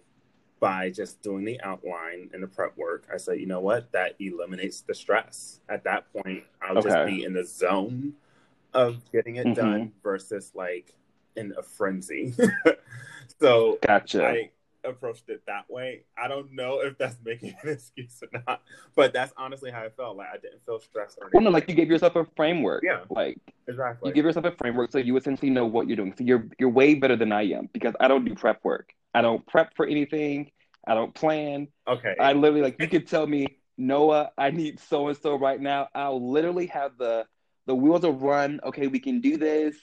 by 0.60 0.90
just 0.90 1.22
doing 1.22 1.44
the 1.44 1.60
outline 1.62 2.30
and 2.34 2.42
the 2.42 2.48
prep 2.48 2.78
work, 2.78 3.08
I 3.14 3.18
said, 3.18 3.40
you 3.40 3.46
know 3.46 3.60
what? 3.60 3.92
That 3.92 4.16
eliminates 4.20 4.82
the 4.82 4.96
stress. 4.96 5.60
At 5.70 5.84
that 5.84 6.12
point, 6.14 6.46
I'll 6.62 6.82
just 6.82 7.06
be 7.06 7.24
in 7.24 7.34
the 7.34 7.44
zone 7.44 8.16
of 8.74 9.02
getting 9.12 9.38
it 9.38 9.48
Mhm. 9.48 9.56
done 9.56 9.92
versus 10.04 10.52
like 10.56 10.94
in 11.36 11.54
a 11.58 11.64
frenzy. 11.64 12.34
so 13.40 13.78
Gotcha. 13.82 14.28
I 14.28 14.52
approached 14.84 15.30
it 15.30 15.44
that 15.48 15.70
way. 15.70 16.04
I 16.18 16.28
don't 16.28 16.54
know 16.54 16.80
if 16.82 16.98
that's 16.98 17.18
making 17.24 17.56
an 17.64 17.70
excuse 17.70 18.22
or 18.24 18.42
not, 18.48 18.62
but 18.96 19.14
that's 19.14 19.34
honestly 19.38 19.70
how 19.72 19.84
I 19.84 19.90
felt. 19.90 20.18
Like 20.18 20.30
I 20.34 20.38
didn't 20.38 20.66
feel 20.66 20.80
stressed 20.80 21.18
or 21.22 21.30
well, 21.34 21.44
no, 21.44 21.50
like 21.50 21.68
you 21.70 21.76
gave 21.76 21.90
yourself 21.90 22.16
a 22.16 22.26
framework. 22.36 22.84
Yeah. 22.84 23.02
Like 23.10 23.38
exactly. 23.68 24.10
you 24.10 24.14
give 24.14 24.26
yourself 24.26 24.46
a 24.46 24.52
framework 24.52 24.92
so 24.92 24.98
you 24.98 25.16
essentially 25.18 25.50
know 25.52 25.66
what 25.66 25.88
you're 25.88 25.98
doing. 25.98 26.14
So 26.18 26.24
you're 26.24 26.48
you're 26.60 26.70
way 26.70 26.96
better 26.96 27.16
than 27.16 27.32
I 27.32 27.44
am 27.50 27.70
because 27.74 27.94
I 28.00 28.08
don't 28.08 28.26
do 28.26 28.36
prep 28.36 28.64
work. 28.64 28.94
I 29.14 29.22
don't 29.22 29.46
prep 29.48 29.76
for 29.76 29.86
anything. 29.86 30.52
I 30.86 30.94
don't 30.94 31.14
plan. 31.14 31.68
okay. 31.88 32.16
I 32.20 32.32
literally 32.34 32.62
like 32.62 32.78
you 32.80 32.88
could 32.88 33.08
tell 33.08 33.28
me, 33.28 33.58
Noah, 33.78 34.32
I 34.38 34.52
need 34.52 34.80
so 34.80 35.10
and 35.10 35.18
so 35.18 35.36
right 35.38 35.60
now. 35.60 35.90
I'll 35.94 36.32
literally 36.32 36.68
have 36.68 36.98
the 36.98 37.26
the 37.68 37.76
wheels 37.76 38.02
will 38.02 38.14
run. 38.14 38.60
Okay, 38.64 38.88
we 38.88 39.00
can 39.00 39.20
do 39.22 39.38
this, 39.38 39.76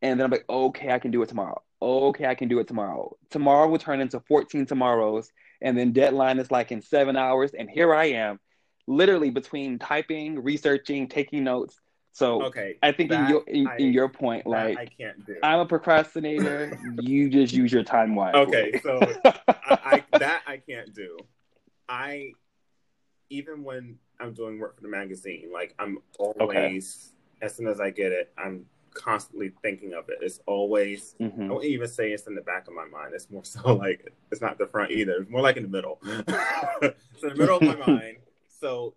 and 0.00 0.18
then 0.18 0.24
I'm 0.24 0.30
like, 0.30 0.46
okay, 0.48 0.92
I 0.92 0.98
can 0.98 1.10
do 1.10 1.20
it 1.22 1.28
tomorrow. 1.28 1.60
Okay, 1.82 2.26
I 2.26 2.34
can 2.34 2.48
do 2.48 2.58
it 2.60 2.68
tomorrow. 2.68 3.16
Tomorrow 3.30 3.68
will 3.68 3.78
turn 3.78 4.00
into 4.00 4.20
14 4.20 4.64
tomorrows, 4.64 5.30
and 5.60 5.76
then 5.76 5.92
deadline 5.92 6.38
is 6.38 6.50
like 6.50 6.72
in 6.72 6.80
seven 6.80 7.16
hours, 7.16 7.50
and 7.52 7.68
here 7.68 7.94
I 7.94 8.06
am, 8.06 8.38
literally 8.86 9.30
between 9.30 9.78
typing, 9.78 10.42
researching, 10.42 11.08
taking 11.08 11.44
notes, 11.44 11.78
So 12.12 12.42
Okay. 12.44 12.76
I 12.82 12.92
think 12.92 13.12
in 13.12 13.26
your 13.28 13.44
in, 13.46 13.66
I- 13.68 13.76
in 13.76 13.92
your 13.92 14.08
point, 14.08 14.46
like 14.46 14.78
I 14.78 14.86
can't 14.86 15.24
do. 15.26 15.36
I'm 15.42 15.60
a 15.60 15.66
procrastinator. 15.66 16.72
you 16.96 17.28
just 17.28 17.52
use 17.54 17.72
your 17.72 17.84
time 17.84 18.14
wisely. 18.14 18.40
Okay, 18.40 18.78
so 18.82 19.00
I, 19.24 19.78
I 19.84 20.04
that 20.18 20.42
I 20.46 20.56
can't 20.58 20.92
do. 20.94 21.18
I 21.88 22.32
even 23.30 23.62
when 23.62 23.98
I'm 24.20 24.32
doing 24.32 24.58
work 24.58 24.76
for 24.76 24.82
the 24.82 24.88
magazine, 24.88 25.50
like 25.52 25.74
I'm 25.78 25.98
always 26.18 27.14
as 27.42 27.54
soon 27.56 27.66
as 27.68 27.80
I 27.80 27.88
get 27.90 28.12
it, 28.12 28.30
I'm 28.36 28.66
constantly 28.92 29.50
thinking 29.62 29.94
of 29.94 30.08
it. 30.10 30.18
It's 30.20 30.40
always 30.46 31.14
I 31.20 31.24
Mhm. 31.24 31.48
wouldn't 31.48 31.64
even 31.64 31.88
say 31.88 32.12
it's 32.12 32.26
in 32.26 32.34
the 32.34 32.42
back 32.42 32.68
of 32.68 32.74
my 32.74 32.84
mind. 32.84 33.14
It's 33.14 33.30
more 33.30 33.44
so 33.44 33.74
like 33.74 34.12
it's 34.30 34.40
not 34.42 34.58
the 34.58 34.66
front 34.66 34.90
either. 34.90 35.22
It's 35.22 35.30
more 35.30 35.40
like 35.40 35.56
in 35.56 35.62
the 35.62 35.68
middle. 35.68 36.00
it's 36.04 37.22
in 37.22 37.30
the 37.30 37.34
middle 37.34 37.56
of 37.56 37.62
my 37.62 37.76
mind. 37.86 38.18
So 38.60 38.94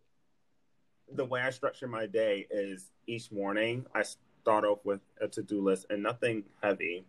the 1.16 1.24
way 1.26 1.42
I 1.42 1.52
structure 1.52 1.88
my 1.88 2.06
day 2.06 2.48
is 2.50 2.92
each 3.08 3.32
morning 3.32 3.86
I 3.96 4.04
start 4.04 4.66
off 4.66 4.80
with 4.84 5.02
a 5.22 5.28
to 5.30 5.42
do 5.44 5.62
list 5.62 5.86
and 5.90 6.04
nothing 6.04 6.44
heavy, 6.62 7.06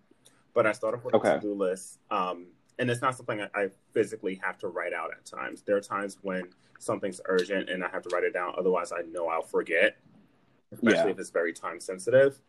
but 0.52 0.66
I 0.66 0.72
start 0.72 0.94
off 0.94 1.04
with 1.04 1.14
Okay. 1.16 1.30
a 1.30 1.34
to 1.34 1.40
do 1.40 1.54
list. 1.54 1.98
Um, 2.10 2.46
and 2.78 2.90
it's 2.90 3.00
not 3.02 3.16
something 3.16 3.40
I, 3.40 3.48
I 3.54 3.68
physically 3.92 4.40
have 4.42 4.58
to 4.58 4.68
write 4.68 4.92
out 4.92 5.10
at 5.12 5.24
times. 5.24 5.62
There 5.62 5.76
are 5.76 5.80
times 5.80 6.18
when 6.22 6.48
something's 6.78 7.20
urgent 7.26 7.70
and 7.70 7.84
I 7.84 7.88
have 7.88 8.02
to 8.02 8.08
write 8.10 8.24
it 8.24 8.32
down. 8.32 8.54
Otherwise, 8.58 8.92
I 8.92 9.02
know 9.02 9.28
I'll 9.28 9.42
forget, 9.42 9.96
especially 10.72 10.92
Yeah. 10.92 11.10
if 11.10 11.18
it's 11.18 11.30
very 11.30 11.52
time 11.52 11.80
sensitive. 11.80 12.40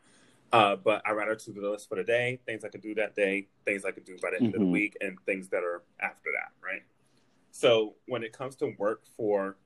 Uh, 0.51 0.75
but 0.75 1.01
I 1.05 1.11
write 1.11 1.29
a 1.29 1.35
to 1.35 1.51
do 1.51 1.71
list 1.71 1.89
for 1.89 1.95
the 1.95 2.03
day, 2.03 2.39
things 2.45 2.63
I 2.63 2.69
could 2.69 2.81
do 2.81 2.95
that 2.95 3.15
day, 3.15 3.47
things 3.65 3.83
I 3.83 3.91
could 3.91 4.05
do 4.05 4.17
by 4.21 4.31
the 4.31 4.37
end 4.37 4.53
of 4.53 4.61
the 4.61 4.65
Mhm. 4.65 4.71
week, 4.71 4.95
and 5.01 5.19
things 5.25 5.49
that 5.49 5.63
are 5.63 5.83
after 5.99 6.29
that, 6.31 6.53
right? 6.61 6.83
So 7.51 7.95
when 8.07 8.23
it 8.23 8.31
comes 8.31 8.55
to 8.57 8.67
work 8.77 9.05
for, 9.17 9.57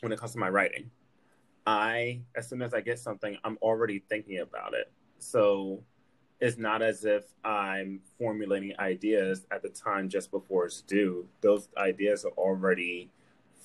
when 0.00 0.12
it 0.12 0.18
comes 0.18 0.32
to 0.32 0.38
my 0.38 0.48
writing, 0.50 0.90
I, 1.66 2.22
as 2.34 2.48
soon 2.48 2.62
as 2.62 2.74
I 2.74 2.80
get 2.80 2.98
something, 2.98 3.36
I'm 3.44 3.56
already 3.58 4.00
thinking 4.00 4.38
about 4.38 4.74
it. 4.74 4.92
So 5.18 5.84
it's 6.40 6.56
not 6.56 6.80
as 6.80 7.04
if 7.04 7.24
I'm 7.44 8.00
formulating 8.18 8.72
ideas 8.78 9.46
at 9.50 9.62
the 9.62 9.68
time 9.68 10.08
just 10.08 10.30
before 10.30 10.66
it's 10.66 10.80
due. 10.80 11.26
Those 11.42 11.68
ideas 11.76 12.24
are 12.24 12.32
already 12.32 13.10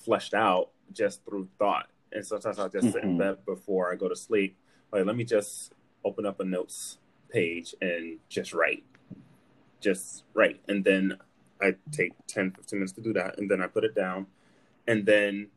fleshed 0.03 0.33
out 0.33 0.71
just 0.91 1.23
through 1.25 1.47
thought. 1.57 1.87
And 2.11 2.25
sometimes 2.25 2.59
I'll 2.59 2.69
just 2.69 2.91
sit 2.91 3.01
mm-hmm. 3.01 3.11
in 3.11 3.17
bed 3.17 3.45
before 3.45 3.91
I 3.91 3.95
go 3.95 4.09
to 4.09 4.15
sleep. 4.15 4.57
Like, 4.91 5.05
let 5.05 5.15
me 5.15 5.23
just 5.23 5.73
open 6.03 6.25
up 6.25 6.39
a 6.39 6.43
notes 6.43 6.97
page 7.29 7.75
and 7.81 8.19
just 8.29 8.53
write. 8.53 8.83
Just 9.79 10.23
write. 10.33 10.59
And 10.67 10.83
then 10.83 11.17
I 11.61 11.75
take 11.91 12.13
10, 12.27 12.51
15 12.51 12.79
minutes 12.79 12.93
to 12.93 13.01
do 13.01 13.13
that. 13.13 13.39
And 13.39 13.49
then 13.49 13.61
I 13.61 13.67
put 13.67 13.85
it 13.85 13.95
down. 13.95 14.27
And 14.87 15.05
then 15.05 15.47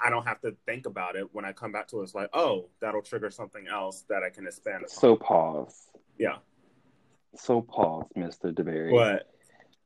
I 0.00 0.10
don't 0.10 0.26
have 0.26 0.40
to 0.42 0.56
think 0.66 0.86
about 0.86 1.16
it 1.16 1.28
when 1.32 1.44
I 1.44 1.52
come 1.52 1.72
back 1.72 1.88
to 1.88 2.00
it. 2.00 2.04
It's 2.04 2.14
like, 2.14 2.30
oh, 2.32 2.66
that'll 2.80 3.02
trigger 3.02 3.30
something 3.30 3.66
else 3.68 4.04
that 4.08 4.22
I 4.22 4.30
can 4.30 4.46
expand 4.46 4.84
upon. 4.84 4.88
So 4.88 5.16
pause. 5.16 5.88
yeah. 6.18 6.36
So 7.36 7.62
pause, 7.62 8.06
Mr. 8.16 8.52
DeBerry. 8.52 8.92
What? 8.92 9.28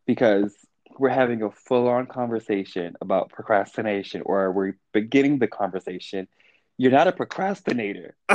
Because 0.06 0.54
we're 0.98 1.10
having 1.10 1.42
a 1.42 1.50
full 1.50 1.88
on 1.88 2.06
conversation 2.06 2.94
about 3.00 3.30
procrastination, 3.30 4.22
or 4.24 4.52
we're 4.52 4.76
beginning 4.92 5.38
the 5.38 5.48
conversation. 5.48 6.28
You're 6.78 6.92
not 6.92 7.06
a 7.08 7.12
procrastinator. 7.12 8.16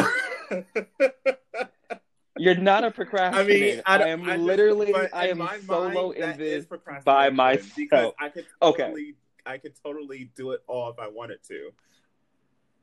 You're 2.39 2.55
not 2.55 2.83
a 2.83 2.91
procrastinator. 2.91 3.81
I 3.87 3.97
mean, 3.97 4.03
I, 4.03 4.03
I 4.03 4.07
am 4.09 4.23
I 4.23 4.37
literally, 4.37 4.93
I 4.93 5.25
in 5.25 5.31
am 5.31 5.37
my 5.39 5.59
solo 5.59 6.09
mind, 6.09 6.17
in 6.17 6.37
this 6.37 6.65
by 7.03 7.29
because 7.29 7.35
myself. 7.35 8.13
I 8.19 8.29
could 8.29 8.45
Okay. 8.61 8.83
totally, 8.83 9.15
I 9.45 9.57
could 9.57 9.73
totally 9.83 10.29
do 10.35 10.51
it 10.51 10.61
all 10.67 10.89
if 10.91 10.99
I 10.99 11.07
wanted 11.07 11.43
to. 11.47 11.71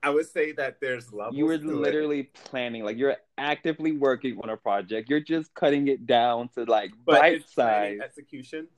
I 0.05 0.11
would 0.11 0.31
say 0.31 0.53
that 0.53 0.81
there's 0.83 1.15
levels. 1.15 1.35
You 1.35 1.47
were 1.47 1.57
to 1.57 1.65
it. 1.65 1.75
literally 1.75 2.25
planning, 2.25 2.85
like 2.85 2.99
you're 2.99 3.17
actively 3.39 3.93
working 3.93 4.39
on 4.43 4.51
a 4.51 4.57
project. 4.57 5.09
You're 5.09 5.21
just 5.21 5.55
cutting 5.55 5.89
it 5.89 6.07
down 6.07 6.51
to 6.57 6.65
like 6.65 6.93
but 7.07 7.21
bite 7.21 7.49
size. 7.49 8.01
execution. 8.05 8.69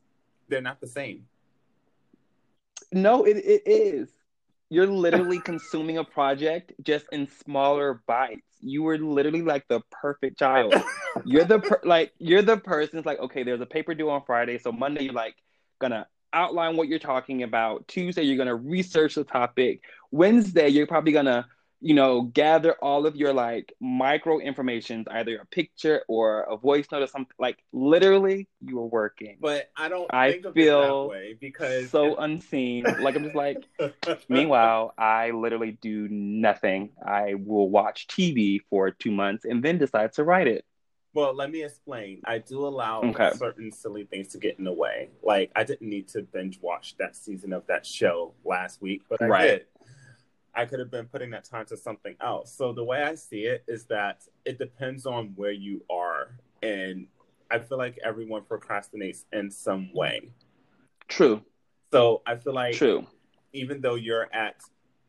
They're 0.49 0.63
not 0.63 0.81
the 0.81 0.87
same. 0.87 1.27
No, 2.93 3.25
it, 3.25 3.39
it 3.39 3.63
is. 3.67 4.09
You're 4.71 4.87
literally 4.87 5.41
consuming 5.45 5.99
a 5.99 6.05
project 6.05 6.73
just 6.81 7.07
in 7.11 7.27
smaller 7.45 8.03
bites. 8.07 8.47
You 8.61 8.85
were 8.85 8.97
literally 8.97 9.43
like 9.43 9.67
the 9.67 9.81
perfect 9.91 10.39
child. 10.39 10.75
You're 11.25 11.45
the 11.45 11.59
per- 11.59 11.81
like 11.83 12.13
you're 12.19 12.43
the 12.43 12.57
person. 12.57 12.99
It's 12.99 13.07
like 13.07 13.19
okay, 13.19 13.43
there's 13.43 13.61
a 13.61 13.67
paper 13.67 13.95
due 13.95 14.11
on 14.11 14.23
Friday, 14.27 14.59
so 14.59 14.71
Monday 14.71 15.05
you're 15.05 15.15
like 15.15 15.35
gonna 15.81 16.07
outline 16.33 16.77
what 16.77 16.89
you're 16.89 16.99
talking 16.99 17.43
about. 17.43 17.89
Tuesday 17.89 18.23
you're 18.23 18.37
gonna 18.37 18.55
research 18.55 19.15
the 19.15 19.25
topic. 19.25 19.81
Wednesday 20.11 20.69
you're 20.69 20.87
probably 20.87 21.13
gonna 21.13 21.47
you 21.81 21.95
know 21.95 22.23
gather 22.23 22.73
all 22.83 23.07
of 23.07 23.17
your 23.17 23.33
like 23.33 23.73
micro 23.81 24.39
information, 24.39 25.05
either 25.11 25.39
a 25.39 25.47
picture 25.47 26.03
or 26.09 26.43
a 26.43 26.57
voice 26.57 26.87
note 26.91 27.03
or 27.03 27.07
something. 27.07 27.35
Like 27.39 27.59
literally, 27.73 28.49
you 28.61 28.77
were 28.77 28.87
working. 28.87 29.39
But 29.41 29.71
I 29.77 29.89
don't 29.89 30.11
I 30.11 30.33
think 30.33 30.45
of 30.47 30.55
feel 30.55 30.81
it 30.81 31.03
that 31.03 31.09
way 31.09 31.37
because 31.41 31.91
so 31.91 32.17
unseen. 32.17 32.95
Like 32.99 33.17
I'm 33.17 33.25
just 33.25 33.37
like. 33.37 33.67
Meanwhile, 34.29 34.93
I 34.99 35.31
literally 35.31 35.79
do 35.81 36.09
nothing. 36.09 36.91
I 37.07 37.35
will 37.35 37.71
watch 37.71 38.09
TV 38.09 38.61
for 38.69 38.91
two 38.91 39.13
months 39.13 39.45
and 39.45 39.63
then 39.63 39.79
decide 39.79 40.15
to 40.15 40.25
write 40.25 40.49
it. 40.49 40.65
Well, 41.15 41.35
let 41.35 41.51
me 41.51 41.65
explain. 41.65 42.21
I 42.27 42.39
do 42.39 42.67
allow 42.67 43.09
Okay. 43.09 43.33
certain 43.33 43.73
silly 43.73 44.05
things 44.05 44.29
to 44.29 44.39
get 44.39 44.59
in 44.59 44.65
the 44.65 44.73
way. 44.73 45.09
Like 45.23 45.51
I 45.57 45.65
didn't 45.65 45.89
need 45.89 46.09
to 46.09 46.23
binge 46.23 46.61
watch 46.61 46.97
that 46.99 47.17
season 47.17 47.53
of 47.53 47.67
that 47.69 47.87
show 47.87 48.35
last 48.45 48.83
week, 48.83 49.03
but 49.09 49.23
I 49.23 49.27
Right. 49.29 49.39
did. 49.49 49.67
I 50.57 50.65
could 50.65 50.79
have 50.79 50.91
been 50.91 51.07
putting 51.07 51.31
that 51.31 51.45
time 51.45 51.67
to 51.67 51.77
something 51.77 52.17
else. 52.21 52.53
So 52.53 52.73
the 52.73 52.83
way 52.83 53.03
I 53.03 53.15
see 53.15 53.45
it 53.45 53.63
is 53.69 53.85
that 53.87 54.23
it 54.47 54.59
depends 54.59 55.05
on 55.05 55.33
where 55.37 55.53
you 55.53 55.85
are, 55.91 56.31
and 56.63 57.07
I 57.51 57.59
feel 57.59 57.77
like 57.79 57.99
everyone 58.03 58.43
procrastinates 58.43 59.25
in 59.33 59.51
some 59.51 59.93
way. 59.93 60.31
True, 61.09 61.43
So 61.93 62.23
I 62.27 62.37
feel 62.37 62.55
like 62.55 62.75
true. 62.75 63.07
even 63.53 63.81
though 63.81 63.95
you're 63.95 64.29
at 64.35 64.63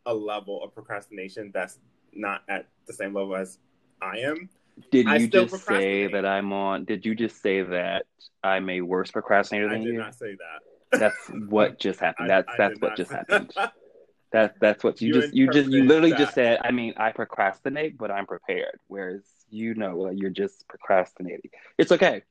a 0.05 0.13
level 0.13 0.63
of 0.63 0.73
procrastination 0.73 1.51
that's 1.53 1.79
not 2.13 2.43
at 2.49 2.67
the 2.85 2.93
same 2.93 3.13
level 3.13 3.35
as 3.35 3.57
I 4.01 4.17
am, 4.19 4.49
Did 4.91 5.07
I 5.07 5.17
you 5.17 5.27
still 5.27 5.45
just 5.47 5.65
say 5.65 6.07
that 6.07 6.25
I'm 6.25 6.53
on? 6.53 6.85
Did 6.85 7.05
you 7.05 7.15
just 7.15 7.41
say 7.41 7.61
that 7.63 8.05
I'm 8.43 8.69
a 8.69 8.81
worse 8.81 9.11
procrastinator 9.11 9.69
I 9.69 9.73
than 9.73 9.83
did 9.83 9.93
you? 9.93 9.99
not 9.99 10.13
say 10.13 10.35
that. 10.35 10.99
That's 10.99 11.29
what 11.49 11.79
just 11.79 11.99
happened. 12.05 12.31
I- 12.31 12.41
That's 12.41 12.47
I 12.49 12.57
that's 12.57 12.81
what 12.81 12.95
just 12.97 13.11
happened. 13.11 13.53
That 14.33 14.55
that's 14.59 14.83
what 14.83 15.01
you 15.01 15.07
You 15.07 15.21
just 15.21 15.33
you 15.33 15.49
just 15.49 15.69
you 15.69 15.83
literally 15.85 16.09
that. 16.11 16.19
just 16.19 16.33
said. 16.33 16.59
I 16.63 16.71
mean, 16.71 16.93
I 16.97 17.11
procrastinate, 17.11 17.97
but 17.97 18.11
I'm 18.11 18.25
prepared. 18.25 18.79
Whereas 18.87 19.23
you 19.49 19.73
know, 19.75 19.97
like, 19.99 20.17
you're 20.19 20.29
just 20.29 20.67
procrastinating. 20.67 21.49
It's 21.77 21.91
okay. 21.93 22.23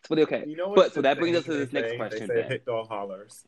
It's 0.00 0.10
really 0.10 0.24
okay. 0.24 0.44
You 0.46 0.56
know 0.56 0.74
But- 0.74 0.92
so 0.94 1.02
that 1.02 1.18
brings 1.18 1.36
us 1.36 1.44
to 1.44 1.52
this 1.52 1.72
next 1.72 1.90
say? 1.90 1.96
question, 1.96 2.28
They 2.28 2.42
say 2.42 2.48
hit 2.48 2.64
dog 2.66 2.88
hollers. 2.88 3.44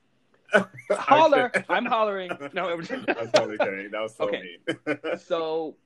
Holler! 0.93 1.51
I'm 1.69 1.85
hollering. 1.85 2.31
No, 2.53 2.69
I'm 2.71 2.83
totally 2.85 3.59
kidding. 3.59 3.91
That 3.91 4.01
was 4.03 4.15
so 4.17 4.25
Okay. 4.29 4.43
mean. 4.87 4.99
so 5.19 5.77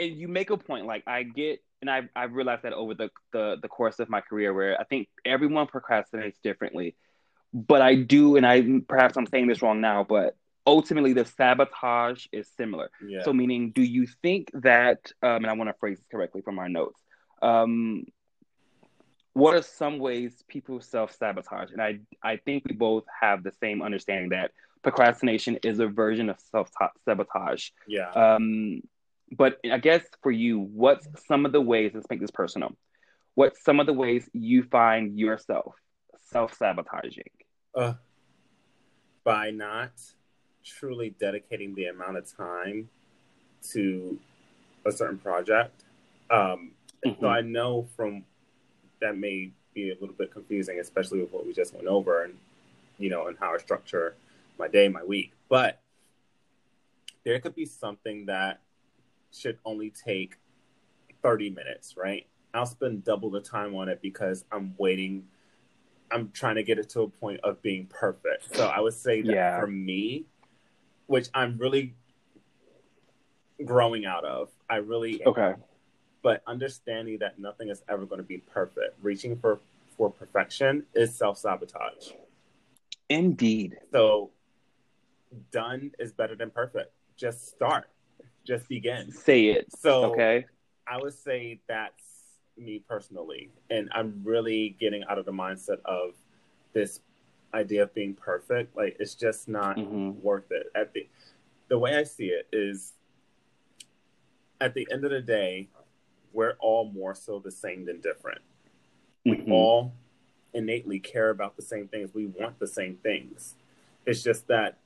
and 0.00 0.16
you 0.16 0.28
make 0.28 0.48
a 0.50 0.56
point 0.56 0.86
like 0.86 1.02
i 1.06 1.22
get 1.22 1.62
and 1.82 1.90
i've, 1.90 2.08
I've 2.16 2.32
realized 2.32 2.62
that 2.62 2.72
over 2.72 2.94
the, 2.94 3.10
the 3.32 3.56
the 3.60 3.68
course 3.68 3.98
of 3.98 4.08
my 4.08 4.22
career 4.22 4.52
where 4.54 4.80
i 4.80 4.84
think 4.84 5.08
everyone 5.26 5.66
procrastinates 5.66 6.40
differently 6.42 6.96
but 7.52 7.82
i 7.82 7.96
do 7.96 8.36
and 8.36 8.46
i 8.46 8.80
perhaps 8.88 9.18
i'm 9.18 9.26
saying 9.26 9.46
this 9.46 9.60
wrong 9.60 9.82
now 9.82 10.02
but 10.02 10.36
ultimately 10.66 11.12
the 11.12 11.24
sabotage 11.24 12.26
is 12.32 12.48
similar 12.56 12.90
yeah. 13.06 13.22
so 13.22 13.32
meaning 13.32 13.70
do 13.70 13.82
you 13.82 14.06
think 14.22 14.50
that 14.54 15.12
um, 15.22 15.36
and 15.36 15.46
i 15.46 15.52
want 15.52 15.68
to 15.68 15.74
phrase 15.78 15.98
this 15.98 16.06
correctly 16.10 16.42
from 16.42 16.58
our 16.58 16.68
notes 16.68 17.00
um, 17.42 18.04
what 19.32 19.54
are 19.54 19.62
some 19.62 19.98
ways 19.98 20.44
people 20.48 20.80
self-sabotage 20.80 21.70
and 21.72 21.80
i 21.80 21.98
i 22.22 22.36
think 22.36 22.64
we 22.66 22.74
both 22.74 23.04
have 23.20 23.42
the 23.42 23.52
same 23.60 23.82
understanding 23.82 24.30
that 24.30 24.50
procrastination 24.82 25.58
is 25.62 25.78
a 25.78 25.86
version 25.86 26.28
of 26.30 26.36
self-sabotage 26.50 27.68
yeah. 27.86 28.10
um, 28.10 28.82
but 29.30 29.58
I 29.70 29.78
guess 29.78 30.02
for 30.22 30.30
you, 30.30 30.58
what's 30.58 31.06
some 31.26 31.46
of 31.46 31.52
the 31.52 31.60
ways, 31.60 31.92
let's 31.94 32.06
make 32.10 32.20
this 32.20 32.30
personal, 32.30 32.76
what's 33.34 33.62
some 33.62 33.80
of 33.80 33.86
the 33.86 33.92
ways 33.92 34.28
you 34.32 34.64
find 34.64 35.18
yourself 35.18 35.74
self 36.30 36.54
sabotaging? 36.54 37.30
Uh, 37.74 37.94
by 39.24 39.50
not 39.50 39.92
truly 40.64 41.10
dedicating 41.18 41.74
the 41.74 41.86
amount 41.86 42.16
of 42.16 42.36
time 42.36 42.88
to 43.70 44.18
a 44.84 44.92
certain 44.92 45.18
project. 45.18 45.84
Um, 46.30 46.72
Mhm. 47.04 47.20
So 47.20 47.28
I 47.28 47.40
know 47.40 47.84
from 47.96 48.24
that 49.00 49.16
may 49.16 49.52
be 49.74 49.90
a 49.90 49.94
little 49.94 50.14
bit 50.14 50.30
confusing, 50.30 50.78
especially 50.80 51.20
with 51.20 51.32
what 51.32 51.46
we 51.46 51.52
just 51.52 51.74
went 51.74 51.86
over 51.86 52.24
and 52.24 52.38
you 52.98 53.08
know, 53.08 53.28
and 53.28 53.38
how 53.38 53.54
I 53.54 53.58
structure 53.58 54.14
my 54.58 54.68
day, 54.68 54.86
my 54.88 55.02
week. 55.02 55.32
But 55.48 55.80
there 57.24 57.40
could 57.40 57.54
be 57.54 57.64
something 57.64 58.26
that 58.26 58.60
should 59.32 59.58
only 59.64 59.90
take 59.90 60.36
30 61.22 61.50
minutes, 61.50 61.96
right? 61.96 62.26
I'll 62.52 62.66
spend 62.66 63.04
double 63.04 63.30
the 63.30 63.40
time 63.40 63.74
on 63.74 63.88
it 63.88 64.02
because 64.02 64.44
I'm 64.52 64.74
waiting. 64.76 65.28
I'm 66.10 66.30
trying 66.32 66.56
to 66.56 66.62
get 66.62 66.78
it 66.78 66.90
to 66.90 67.02
a 67.02 67.08
point 67.08 67.40
of 67.42 67.62
being 67.62 67.86
perfect. 67.86 68.54
So 68.54 68.66
I 68.66 68.80
would 68.80 68.94
say 68.94 69.22
that 69.22 69.32
Yeah. 69.32 69.60
for 69.60 69.66
me, 69.66 70.26
which 71.10 71.28
I'm 71.34 71.58
really 71.58 71.92
growing 73.64 74.06
out 74.06 74.24
of, 74.24 74.48
I 74.70 74.76
really 74.76 75.26
Okay. 75.26 75.54
but 76.22 76.40
understanding 76.46 77.18
that 77.18 77.40
nothing 77.40 77.68
is 77.68 77.82
ever 77.88 78.06
going 78.06 78.20
to 78.20 78.26
be 78.26 78.38
perfect. 78.38 78.96
Reaching 79.02 79.36
for 79.36 79.58
for 79.96 80.08
perfection 80.08 80.86
is 80.94 81.12
self 81.12 81.36
sabotage. 81.36 82.12
Indeed. 83.08 83.76
So 83.90 84.30
done 85.50 85.90
is 85.98 86.12
better 86.12 86.36
than 86.36 86.50
perfect. 86.50 86.92
Just 87.16 87.48
start. 87.48 87.88
Just 88.46 88.68
begin. 88.68 89.10
Say 89.10 89.46
it. 89.46 89.66
So 89.76 90.12
Okay. 90.12 90.46
I 90.86 90.96
would 91.02 91.14
say 91.14 91.60
that's 91.66 92.04
me 92.56 92.84
personally. 92.88 93.50
And 93.68 93.88
I'm 93.92 94.20
really 94.22 94.76
getting 94.78 95.02
out 95.10 95.18
of 95.18 95.26
the 95.26 95.32
mindset 95.32 95.80
of 95.84 96.14
this 96.72 97.00
idea 97.54 97.82
of 97.82 97.94
being 97.94 98.14
perfect. 98.14 98.76
Like 98.76 98.96
it's 99.00 99.14
just 99.14 99.48
not 99.48 99.76
Mhm. 99.76 100.20
worth 100.20 100.50
it. 100.50 100.70
At 100.74 100.92
the 100.92 101.08
the 101.68 101.78
way 101.78 101.94
I 101.96 102.02
see 102.02 102.28
it 102.30 102.48
is 102.52 102.94
at 104.60 104.74
the 104.74 104.86
end 104.90 105.04
of 105.04 105.10
the 105.10 105.22
day, 105.22 105.68
we're 106.32 106.56
all 106.58 106.84
more 106.90 107.14
so 107.14 107.38
the 107.38 107.50
same 107.50 107.84
than 107.84 108.00
different. 108.00 108.40
We 109.24 109.36
Mhm. 109.36 109.50
all 109.52 109.92
innately 110.52 110.98
care 110.98 111.30
about 111.30 111.56
the 111.56 111.62
same 111.62 111.86
things. 111.86 112.12
We 112.12 112.26
want 112.26 112.58
the 112.58 112.66
same 112.66 112.96
things. 112.96 113.54
It's 114.04 114.22
just 114.22 114.48
that 114.48 114.78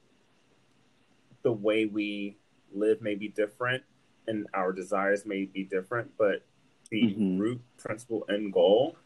the 1.42 1.52
way 1.52 1.86
we 1.86 2.36
live 2.72 3.00
may 3.00 3.14
be 3.14 3.28
different 3.28 3.84
and 4.26 4.46
our 4.54 4.72
desires 4.72 5.24
may 5.26 5.44
be 5.44 5.64
different, 5.64 6.16
but 6.16 6.42
the 6.90 7.14
Mhm. 7.14 7.38
root 7.38 7.60
principle 7.78 8.24
and 8.28 8.52
goal 8.52 8.96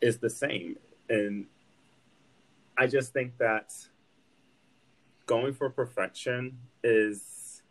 is 0.00 0.18
the 0.18 0.30
same. 0.30 0.78
And 1.08 1.48
I 2.76 2.86
just 2.86 3.12
think 3.12 3.36
that 3.38 3.72
going 5.26 5.54
for 5.54 5.70
perfection 5.70 6.58
is 6.82 7.62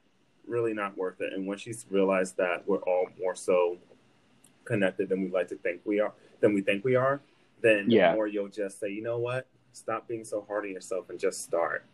really 0.47 0.73
not 0.73 0.97
worth 0.97 1.21
it. 1.21 1.33
And 1.33 1.45
once 1.47 1.65
you 1.65 1.73
realize 1.89 2.33
that 2.33 2.67
we're 2.67 2.81
all 2.83 3.07
more 3.19 3.35
so 3.35 3.77
connected 4.65 5.09
than 5.09 5.21
we 5.23 5.29
like 5.29 5.47
to 5.49 5.55
think 5.55 5.81
we 5.85 5.99
are, 5.99 6.13
than 6.39 6.53
we 6.53 6.61
think 6.61 6.83
we 6.83 6.95
are, 6.95 7.21
then 7.61 7.89
Yeah. 7.89 8.13
more 8.13 8.27
you'll 8.27 8.47
just 8.49 8.79
say, 8.79 8.89
you 8.89 9.01
know 9.01 9.19
what, 9.19 9.47
stop 9.71 10.07
being 10.07 10.23
so 10.23 10.41
hard 10.41 10.65
on 10.65 10.71
yourself 10.71 11.09
and 11.09 11.19
just 11.19 11.43
start. 11.43 11.85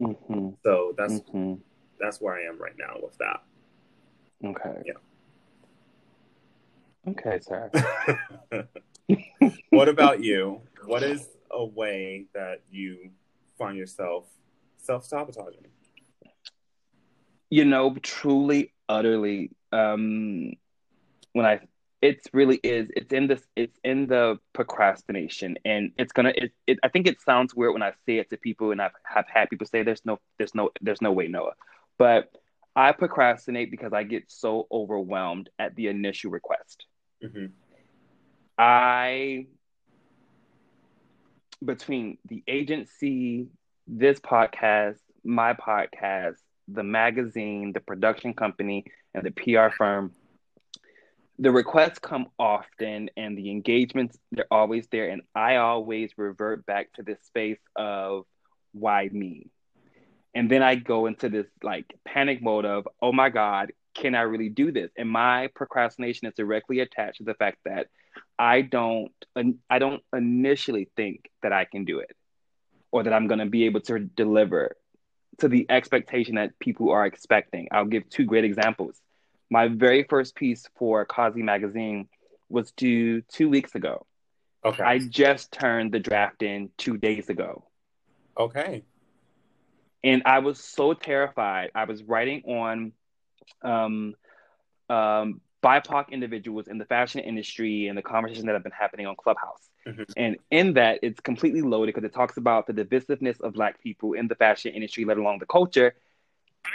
Mhm. 0.00 0.56
So 0.62 0.94
that's 0.96 1.20
Mhm. 1.20 1.60
that's 1.98 2.20
where 2.20 2.34
I 2.34 2.42
am 2.42 2.58
right 2.58 2.76
now 2.76 2.98
with 3.02 3.16
that. 3.18 3.42
Okay. 4.44 4.82
Yeah. 4.84 4.92
Okay, 7.08 7.40
sir. 7.40 7.70
what 9.70 9.88
about 9.88 10.22
you? 10.22 10.60
What 10.84 11.02
is 11.02 11.30
a 11.50 11.64
way 11.64 12.26
that 12.34 12.62
you 12.70 13.10
find 13.58 13.76
yourself 13.76 14.24
self 14.78 15.04
sabotaging? 15.04 15.66
you 17.50 17.64
know, 17.64 17.94
truly, 18.02 18.72
utterly, 18.88 19.52
um, 19.72 20.52
when 21.32 21.46
I, 21.46 21.60
it's 22.02 22.26
really 22.32 22.56
is, 22.62 22.88
it's 22.96 23.12
in 23.12 23.26
this, 23.28 23.42
it's 23.54 23.78
in 23.84 24.06
the 24.06 24.38
procrastination 24.52 25.56
and 25.64 25.92
it's 25.98 26.12
gonna, 26.12 26.32
it, 26.34 26.52
it, 26.66 26.78
I 26.82 26.88
think 26.88 27.06
it 27.06 27.20
sounds 27.20 27.54
weird 27.54 27.72
when 27.72 27.82
I 27.82 27.92
say 28.04 28.18
it 28.18 28.30
to 28.30 28.36
people 28.36 28.72
and 28.72 28.82
I've 28.82 28.92
have 29.04 29.26
had 29.28 29.48
people 29.48 29.66
say 29.66 29.82
there's 29.82 30.04
no, 30.04 30.18
there's 30.38 30.54
no, 30.54 30.70
there's 30.80 31.00
no 31.00 31.12
way, 31.12 31.28
Noah. 31.28 31.54
But 31.98 32.30
I 32.74 32.92
procrastinate 32.92 33.70
because 33.70 33.92
I 33.92 34.02
get 34.02 34.24
so 34.26 34.66
overwhelmed 34.70 35.48
at 35.58 35.74
the 35.76 35.88
initial 35.88 36.30
request. 36.30 36.84
hmm 37.22 37.46
I, 38.58 39.46
between 41.64 42.18
the 42.28 42.42
agency, 42.46 43.48
this 43.86 44.18
podcast, 44.20 44.98
my 45.24 45.54
podcast, 45.54 46.36
the 46.68 46.82
magazine, 46.82 47.72
the 47.72 47.80
production 47.80 48.34
company, 48.34 48.84
and 49.14 49.24
the 49.24 49.30
PR 49.30 49.74
firm, 49.74 50.12
the 51.38 51.50
requests 51.50 51.98
come 51.98 52.26
often 52.38 53.10
and 53.16 53.36
the 53.36 53.50
engagements, 53.50 54.18
they're 54.32 54.46
always 54.50 54.86
there. 54.88 55.08
And 55.08 55.22
I 55.34 55.56
always 55.56 56.12
revert 56.16 56.64
back 56.66 56.92
to 56.94 57.02
this 57.02 57.18
space 57.24 57.60
of 57.74 58.24
why 58.72 59.08
me? 59.12 59.50
And 60.34 60.50
then 60.50 60.62
I 60.62 60.74
go 60.74 61.06
into 61.06 61.28
this 61.28 61.46
like 61.62 61.86
panic 62.04 62.42
mode 62.42 62.64
of, 62.64 62.88
oh 63.00 63.12
my 63.12 63.30
God, 63.30 63.72
can 63.94 64.14
I 64.14 64.22
really 64.22 64.50
do 64.50 64.70
this? 64.70 64.90
And 64.96 65.08
my 65.08 65.48
procrastination 65.54 66.28
is 66.28 66.34
directly 66.34 66.80
attached 66.80 67.18
to 67.18 67.24
the 67.24 67.34
fact 67.34 67.58
that 67.64 67.88
I 68.38 68.62
don't 68.62 69.12
I 69.70 69.78
don't 69.78 70.02
initially 70.14 70.88
think 70.96 71.30
that 71.42 71.52
I 71.52 71.64
can 71.64 71.84
do 71.84 71.98
it 72.00 72.16
or 72.90 73.02
that 73.04 73.12
I'm 73.12 73.26
going 73.26 73.40
to 73.40 73.46
be 73.46 73.64
able 73.64 73.80
to 73.82 73.98
deliver 73.98 74.76
to 75.38 75.48
the 75.48 75.66
expectation 75.68 76.36
that 76.36 76.58
people 76.58 76.90
are 76.90 77.04
expecting. 77.06 77.68
I'll 77.70 77.84
give 77.84 78.08
two 78.08 78.24
great 78.24 78.44
examples. 78.44 79.00
My 79.50 79.68
very 79.68 80.04
first 80.04 80.34
piece 80.34 80.66
for 80.76 81.04
Kazi 81.04 81.42
magazine 81.42 82.08
was 82.48 82.72
due 82.72 83.22
2 83.22 83.48
weeks 83.48 83.74
ago. 83.74 84.06
Okay. 84.64 84.82
I 84.82 84.98
just 84.98 85.52
turned 85.52 85.92
the 85.92 86.00
draft 86.00 86.42
in 86.42 86.70
2 86.78 86.96
days 86.98 87.28
ago. 87.28 87.64
okay. 88.38 88.84
and 90.04 90.22
I 90.24 90.38
was 90.40 90.58
so 90.62 90.94
terrified. 90.94 91.70
I 91.74 91.84
was 91.84 92.02
writing 92.02 92.42
on 92.46 92.92
um, 93.62 94.14
um, 94.88 95.40
BIPOC 95.66 96.10
individuals 96.10 96.68
in 96.68 96.78
the 96.78 96.84
fashion 96.84 97.20
industry 97.20 97.88
and 97.88 97.98
the 97.98 98.02
conversation 98.02 98.46
that 98.46 98.52
have 98.52 98.62
been 98.62 98.72
happening 98.72 99.06
on 99.06 99.16
Clubhouse. 99.16 99.68
Mhm. 99.86 100.06
And 100.16 100.36
in 100.50 100.74
that, 100.74 101.00
it's 101.02 101.20
completely 101.20 101.62
loaded 101.62 101.94
because 101.94 102.04
it 102.04 102.14
talks 102.14 102.36
about 102.36 102.66
the 102.66 102.72
divisiveness 102.72 103.40
of 103.40 103.54
Black 103.54 103.80
people 103.80 104.12
in 104.12 104.28
the 104.28 104.36
fashion 104.36 104.72
industry, 104.74 105.04
let 105.04 105.18
alone 105.18 105.38
the 105.38 105.46
culture. 105.46 105.94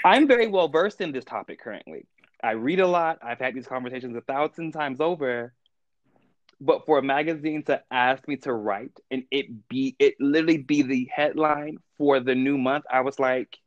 I'm 0.04 0.28
very 0.28 0.48
well 0.48 0.68
versed 0.68 1.00
in 1.02 1.12
this 1.12 1.26
topic 1.26 1.60
currently. 1.60 2.06
I 2.44 2.52
read 2.52 2.80
a 2.80 2.88
lot. 2.88 3.20
I've 3.24 3.40
had 3.40 3.54
these 3.54 3.68
conversations 3.68 4.16
a 4.16 4.22
thousand 4.22 4.72
times 4.72 5.00
over. 5.00 5.54
But 6.60 6.86
for 6.86 7.00
a 7.00 7.02
magazine 7.04 7.64
to 7.64 7.82
ask 7.90 8.28
me 8.28 8.38
to 8.38 8.54
write 8.54 8.96
and 9.10 9.24
it 9.32 9.68
be 9.68 9.96
it 10.00 10.16
literally 10.20 10.58
be 10.58 10.84
the 10.84 11.10
headline 11.14 11.78
for 11.98 12.20
the 12.20 12.36
new 12.36 12.58
month, 12.58 12.86
I 12.92 13.02
was 13.02 13.20
like, 13.20 13.58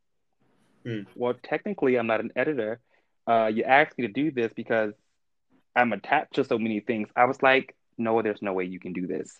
Hmm. 0.85 1.01
well, 1.15 1.33
technically, 1.33 1.95
I'm 1.95 2.07
not 2.07 2.19
an 2.21 2.31
editor. 2.35 2.79
Uh, 3.27 3.51
you 3.53 3.63
asked 3.63 3.97
me 3.97 4.07
to 4.07 4.13
do 4.13 4.31
this 4.31 4.53
because 4.53 4.93
I'm 5.75 5.93
attached 5.93 6.35
to 6.35 6.43
so 6.43 6.57
many 6.57 6.79
things. 6.79 7.09
I 7.15 7.25
was 7.25 7.41
like, 7.41 7.75
no, 7.97 8.21
there's 8.21 8.41
no 8.41 8.53
way 8.53 8.65
you 8.65 8.79
can 8.79 8.93
do 8.93 9.07
this. 9.07 9.37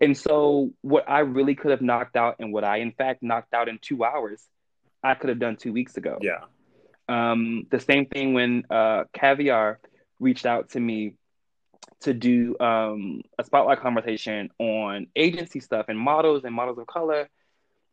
And 0.00 0.16
so, 0.16 0.70
what 0.82 1.08
I 1.08 1.20
really 1.20 1.54
could 1.54 1.70
have 1.72 1.82
knocked 1.82 2.16
out, 2.16 2.36
and 2.38 2.52
what 2.52 2.64
I 2.64 2.78
in 2.78 2.92
fact 2.92 3.22
knocked 3.22 3.52
out 3.52 3.68
in 3.68 3.78
two 3.80 4.04
hours, 4.04 4.42
I 5.02 5.14
could 5.14 5.30
have 5.30 5.40
done 5.40 5.56
two 5.56 5.72
weeks 5.72 5.96
ago. 5.96 6.18
Yeah. 6.20 6.44
Um, 7.08 7.66
the 7.70 7.80
same 7.80 8.06
thing 8.06 8.34
when 8.34 8.64
uh, 8.70 9.04
Caviar 9.12 9.80
reached 10.20 10.46
out 10.46 10.70
to 10.70 10.80
me 10.80 11.14
to 12.00 12.14
do 12.14 12.56
um, 12.60 13.22
a 13.38 13.44
spotlight 13.44 13.80
conversation 13.80 14.50
on 14.58 15.06
agency 15.16 15.60
stuff 15.60 15.86
and 15.88 15.98
models 15.98 16.44
and 16.44 16.54
models 16.54 16.78
of 16.78 16.86
color. 16.86 17.28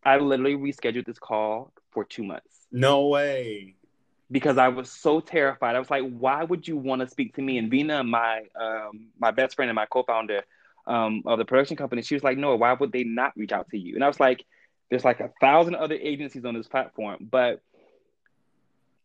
I 0.03 0.17
literally 0.17 0.55
rescheduled 0.55 1.05
this 1.05 1.17
call 1.17 1.73
for 1.91 2.03
two 2.03 2.23
months 2.23 2.67
No 2.71 3.07
way. 3.07 3.75
Because 4.31 4.57
I 4.57 4.69
was 4.69 4.89
so 4.91 5.19
terrified. 5.19 5.75
I 5.75 5.79
was 5.79 5.89
like, 5.89 6.03
"Why 6.03 6.43
would 6.43 6.67
you 6.67 6.77
want 6.77 7.01
to 7.01 7.07
speak 7.07 7.35
to 7.35 7.41
me?" 7.41 7.57
And 7.57 7.69
Vina, 7.69 8.03
my 8.03 8.41
um, 8.59 9.09
my 9.19 9.31
best 9.31 9.55
friend 9.55 9.69
and 9.69 9.75
my 9.75 9.85
co-founder 9.85 10.41
um, 10.87 11.23
of 11.25 11.37
the 11.39 11.45
production 11.45 11.77
company, 11.77 12.01
she 12.01 12.15
was 12.15 12.23
like, 12.23 12.37
"No, 12.37 12.55
why 12.55 12.73
would 12.73 12.91
they 12.91 13.03
not 13.03 13.33
reach 13.37 13.51
out 13.51 13.69
to 13.71 13.77
you?" 13.77 13.95
And 13.95 14.03
I 14.03 14.07
was 14.07 14.19
like, 14.19 14.43
"There's 14.89 15.05
like 15.05 15.19
a 15.19 15.31
thousand 15.41 15.75
other 15.75 15.95
agencies 15.95 16.45
on 16.45 16.53
this 16.55 16.67
platform, 16.67 17.27
but." 17.29 17.61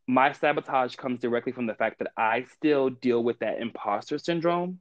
My 0.08 0.32
sabotage 0.32 0.96
comes 0.96 1.20
directly 1.20 1.52
from 1.52 1.66
the 1.66 1.74
fact 1.74 1.98
that 1.98 2.12
I 2.16 2.42
still 2.42 2.90
deal 2.90 3.22
with 3.22 3.38
that 3.40 3.60
imposter 3.60 4.18
syndrome 4.18 4.80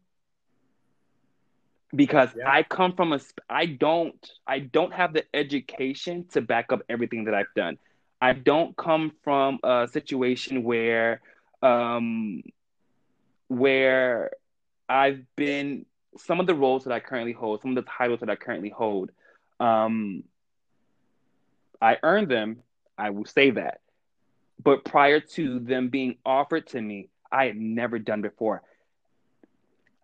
because 1.95 2.29
Yeah. 2.35 2.43
I 2.45 2.63
come 2.63 2.93
from 2.93 3.13
a 3.13 3.19
I 3.49 3.65
don't 3.65 4.31
I 4.47 4.59
don't 4.59 4.93
have 4.93 5.13
the 5.13 5.23
education 5.33 6.25
to 6.29 6.41
back 6.41 6.71
up 6.71 6.81
everything 6.89 7.25
that 7.25 7.33
I've 7.33 7.53
done. 7.55 7.77
I 8.21 8.33
don't 8.33 8.75
come 8.75 9.11
from 9.23 9.59
a 9.63 9.87
situation 9.91 10.63
where 10.63 11.21
um 11.61 12.41
where 13.47 14.31
I've 14.87 15.23
been 15.35 15.85
some 16.17 16.39
of 16.39 16.47
the 16.47 16.55
roles 16.55 16.83
that 16.83 16.93
I 16.93 16.99
currently 16.99 17.33
hold, 17.33 17.61
some 17.61 17.77
of 17.77 17.83
the 17.83 17.89
titles 17.89 18.19
that 18.21 18.29
I 18.29 18.35
currently 18.35 18.69
hold, 18.69 19.11
um 19.59 20.23
I 21.81 21.97
earned 22.03 22.29
them, 22.29 22.57
I 22.97 23.11
will 23.11 23.25
say 23.25 23.51
that. 23.51 23.79
But 24.61 24.83
prior 24.83 25.21
to 25.21 25.59
them 25.59 25.87
being 25.87 26.17
offered 26.25 26.67
to 26.67 26.81
me, 26.81 27.09
I 27.31 27.45
had 27.45 27.55
never 27.55 27.99
done 27.99 28.21
before. 28.21 28.61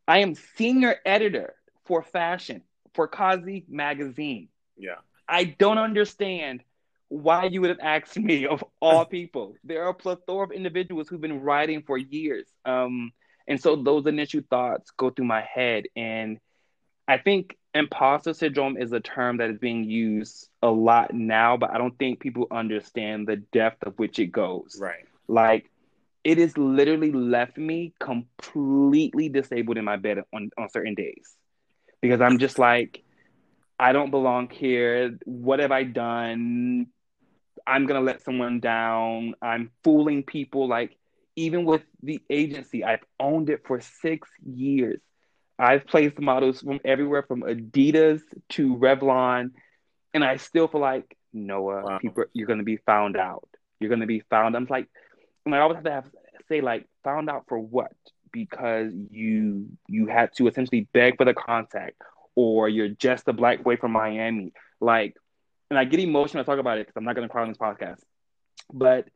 I 0.07 0.19
am 0.19 0.35
senior 0.35 0.95
editor 1.05 1.55
for 1.85 2.01
fashion 2.01 2.61
for 2.93 3.07
Kazi 3.07 3.65
magazine. 3.67 4.47
Yeah. 4.77 4.95
I 5.27 5.43
don't 5.45 5.77
understand 5.77 6.63
why 7.09 7.45
you 7.45 7.61
would 7.61 7.69
have 7.69 7.79
asked 7.79 8.17
me 8.17 8.47
of 8.47 8.63
all 8.81 9.05
people. 9.05 9.55
There 9.63 9.83
are 9.83 9.89
a 9.89 9.93
plethora 9.93 10.45
of 10.45 10.51
individuals 10.51 11.07
who've 11.07 11.21
been 11.21 11.41
writing 11.41 11.83
for 11.85 11.97
years. 11.97 12.47
Um, 12.65 13.11
and 13.47 13.61
so 13.61 13.75
those 13.75 14.07
initial 14.07 14.41
thoughts 14.49 14.91
go 14.91 15.09
through 15.09 15.25
my 15.25 15.41
head. 15.41 15.85
And 15.95 16.39
I 17.07 17.17
think 17.17 17.57
imposter 17.73 18.33
syndrome 18.33 18.77
is 18.77 18.91
a 18.91 18.99
term 18.99 19.37
that 19.37 19.49
is 19.49 19.59
being 19.59 19.83
used 19.83 20.49
a 20.63 20.69
lot 20.69 21.13
now, 21.13 21.57
but 21.57 21.69
I 21.71 21.77
don't 21.77 21.97
think 21.97 22.19
people 22.19 22.47
understand 22.49 23.27
the 23.27 23.37
depth 23.37 23.85
of 23.85 23.99
which 23.99 24.17
it 24.17 24.27
goes. 24.27 24.77
Right. 24.79 25.05
Like 25.27 25.69
it 26.23 26.39
has 26.39 26.57
literally 26.57 27.11
left 27.11 27.57
me 27.57 27.93
completely 27.99 29.29
disabled 29.29 29.77
in 29.77 29.85
my 29.85 29.97
bed 29.97 30.23
on, 30.33 30.49
on 30.57 30.69
certain 30.69 30.95
days 30.95 31.35
because 32.01 32.19
I'm 32.19 32.39
just 32.39 32.57
like, 32.57 33.03
I 33.79 33.91
don't 33.91 34.09
belong 34.09 34.49
here. 34.49 35.17
What 35.25 35.59
have 35.59 35.71
I 35.71 35.83
done? 35.83 36.87
I'm 37.67 37.85
going 37.85 37.99
to 37.99 38.05
let 38.05 38.23
someone 38.23 38.59
down. 38.59 39.35
I'm 39.41 39.71
fooling 39.83 40.23
people. 40.23 40.67
Like, 40.67 40.97
even 41.35 41.65
with 41.65 41.81
the 42.03 42.21
agency, 42.29 42.83
I've 42.83 43.03
owned 43.19 43.49
it 43.49 43.61
for 43.65 43.81
six 43.81 44.29
years. 44.45 45.01
I've 45.57 45.87
placed 45.87 46.19
models 46.19 46.61
from 46.61 46.79
everywhere 46.83 47.23
from 47.23 47.41
Adidas 47.41 48.21
to 48.49 48.75
Revlon. 48.75 49.51
And 50.13 50.23
I 50.23 50.37
still 50.37 50.67
feel 50.67 50.81
like, 50.81 51.17
Noah, 51.33 51.83
wow. 51.83 51.97
people, 51.99 52.25
you're 52.33 52.47
going 52.47 52.59
to 52.59 52.65
be 52.65 52.77
found 52.77 53.17
out. 53.17 53.47
You're 53.79 53.89
going 53.89 54.01
to 54.01 54.07
be 54.07 54.21
found. 54.29 54.55
I'm 54.55 54.67
like, 54.69 54.87
and 55.45 55.53
I 55.53 55.59
always 55.59 55.75
have 55.75 55.83
to 55.85 55.91
have, 55.91 56.05
say 56.47 56.61
like 56.61 56.87
found 57.03 57.29
out 57.29 57.45
for 57.47 57.57
what 57.57 57.91
because 58.31 58.91
you 59.11 59.67
you 59.87 60.07
had 60.07 60.33
to 60.33 60.47
essentially 60.47 60.87
beg 60.93 61.17
for 61.17 61.25
the 61.25 61.33
contact 61.33 61.95
or 62.35 62.67
you're 62.67 62.89
just 62.89 63.27
a 63.27 63.33
black 63.33 63.63
boy 63.63 63.77
from 63.77 63.91
Miami 63.91 64.51
like 64.81 65.15
and 65.75 65.79
I 65.79 65.89
get 65.89 65.99
emotional 65.99 66.41
I 66.41 66.45
talk 66.45 66.59
about 66.59 66.77
it 66.77 66.87
because 66.87 66.97
I'm 66.97 67.05
not 67.05 67.15
going 67.15 67.27
to 67.27 67.31
cry 67.31 67.43
on 67.43 67.49
this 67.49 67.57
podcast. 67.57 68.01
But 68.73 69.09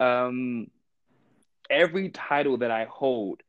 um 0.00 0.68
every 1.70 2.10
title 2.10 2.58
that 2.58 2.70
I 2.70 2.84
hold 2.84 3.40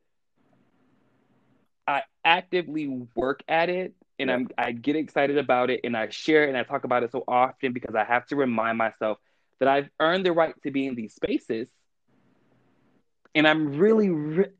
I 1.88 2.04
actively 2.24 2.88
work 3.16 3.44
at 3.48 3.70
it 3.70 3.94
and 4.20 4.32
I'm 4.32 4.48
I 4.58 4.72
get 4.72 4.96
excited 4.96 5.38
about 5.38 5.70
it 5.70 5.82
and 5.84 5.98
I 5.98 6.10
share 6.10 6.46
it 6.46 6.50
and 6.50 6.58
I 6.58 6.64
talk 6.64 6.86
about 6.86 7.04
it 7.04 7.12
so 7.12 7.24
often 7.28 7.74
because 7.74 7.96
I 7.96 8.06
have 8.06 8.26
to 8.28 8.36
remind 8.36 8.78
myself 8.78 9.18
that 9.60 9.68
I've 9.68 9.90
earned 10.00 10.26
the 10.26 10.34
right 10.34 10.56
to 10.64 10.72
be 10.72 10.88
in 10.88 10.96
these 10.96 11.14
spaces. 11.14 11.68
And 13.36 13.48
I'm 13.48 13.78
really, 13.78 14.10
re- 14.10 14.52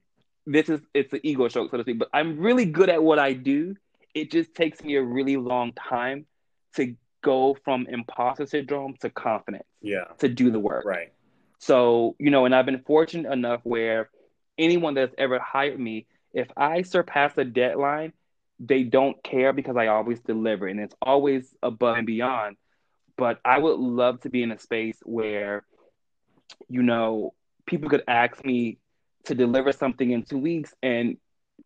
this 0.46 0.70
is 0.70 0.82
it's 0.94 1.14
an 1.14 1.22
ego 1.24 1.48
stroke, 1.48 1.72
so 1.72 1.78
to 1.78 1.84
speak, 1.84 2.00
but 2.00 2.10
I'm 2.14 2.40
really 2.40 2.66
good 2.66 2.90
at 2.90 3.04
what 3.04 3.20
I 3.20 3.34
do. 3.34 3.76
It 4.14 4.32
just 4.32 4.56
takes 4.56 4.84
me 4.84 4.96
a 4.96 5.04
really 5.04 5.38
long 5.38 5.74
time 5.74 6.26
to 6.76 6.96
go 7.24 7.58
from 7.66 7.88
imposter 7.90 8.46
syndrome 8.46 8.96
to 9.02 9.10
confidence. 9.10 9.66
Yeah. 9.82 10.06
To 10.20 10.30
do 10.30 10.52
the 10.52 10.60
work. 10.60 10.86
Right. 10.86 11.12
So, 11.58 12.16
you 12.20 12.30
know, 12.30 12.46
and 12.46 12.54
I've 12.54 12.68
been 12.68 12.84
fortunate 12.86 13.32
enough 13.32 13.62
where 13.64 14.10
anyone 14.58 14.94
that's 14.94 15.16
ever 15.18 15.40
hired 15.40 15.80
me, 15.80 16.06
if 16.34 16.48
I 16.56 16.84
surpass 16.84 17.36
a 17.38 17.46
deadline, 17.46 18.14
they 18.60 18.84
don't 18.84 19.22
care 19.24 19.54
because 19.54 19.76
I 19.78 19.88
always 19.88 20.20
deliver 20.20 20.68
and 20.68 20.80
it's 20.80 20.96
always 21.02 21.54
above 21.64 21.98
and 21.98 22.06
beyond. 22.06 22.58
But 23.18 23.40
I 23.46 23.58
would 23.58 23.80
love 23.80 24.22
to 24.22 24.30
be 24.30 24.44
in 24.44 24.52
a 24.52 24.60
space 24.60 24.98
where, 25.04 25.66
you 26.68 26.84
know, 26.84 27.34
people 27.66 27.90
could 27.90 28.04
ask 28.08 28.44
me 28.44 28.78
to 29.26 29.36
deliver 29.36 29.72
something 29.72 30.12
in 30.12 30.24
two 30.24 30.38
weeks, 30.38 30.74
and 30.84 31.18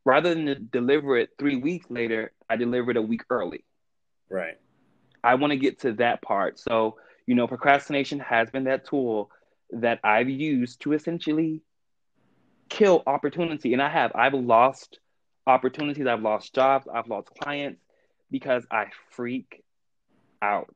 rather 0.05 0.35
than 0.35 0.69
deliver 0.71 1.17
it 1.17 1.29
three 1.39 1.55
weeks 1.55 1.87
later, 1.89 2.31
I 2.49 2.55
deliver 2.55 2.91
it 2.91 2.97
a 2.97 3.01
week 3.01 3.23
early. 3.29 3.63
Right. 4.29 4.57
I 5.27 5.35
want 5.35 5.51
to 5.51 5.57
get 5.57 5.79
to 5.79 5.91
that 5.93 6.21
part. 6.21 6.57
So, 6.57 6.95
you 7.25 7.35
know, 7.35 7.47
procrastination 7.47 8.19
has 8.19 8.49
been 8.49 8.63
that 8.63 8.85
tool 8.85 9.29
that 9.71 9.99
I've 10.01 10.29
used 10.29 10.79
to 10.83 10.93
essentially 10.93 11.61
kill 12.69 13.03
opportunity. 13.05 13.73
And 13.73 13.81
I 13.81 13.89
have. 13.89 14.13
I've 14.15 14.33
lost 14.33 14.99
opportunities, 15.45 16.07
I've 16.07 16.21
lost 16.21 16.55
jobs, 16.55 16.87
I've 16.87 17.07
lost 17.07 17.27
clients 17.41 17.81
because 18.31 18.65
I 18.71 18.85
freak 19.11 19.65
out. 20.41 20.73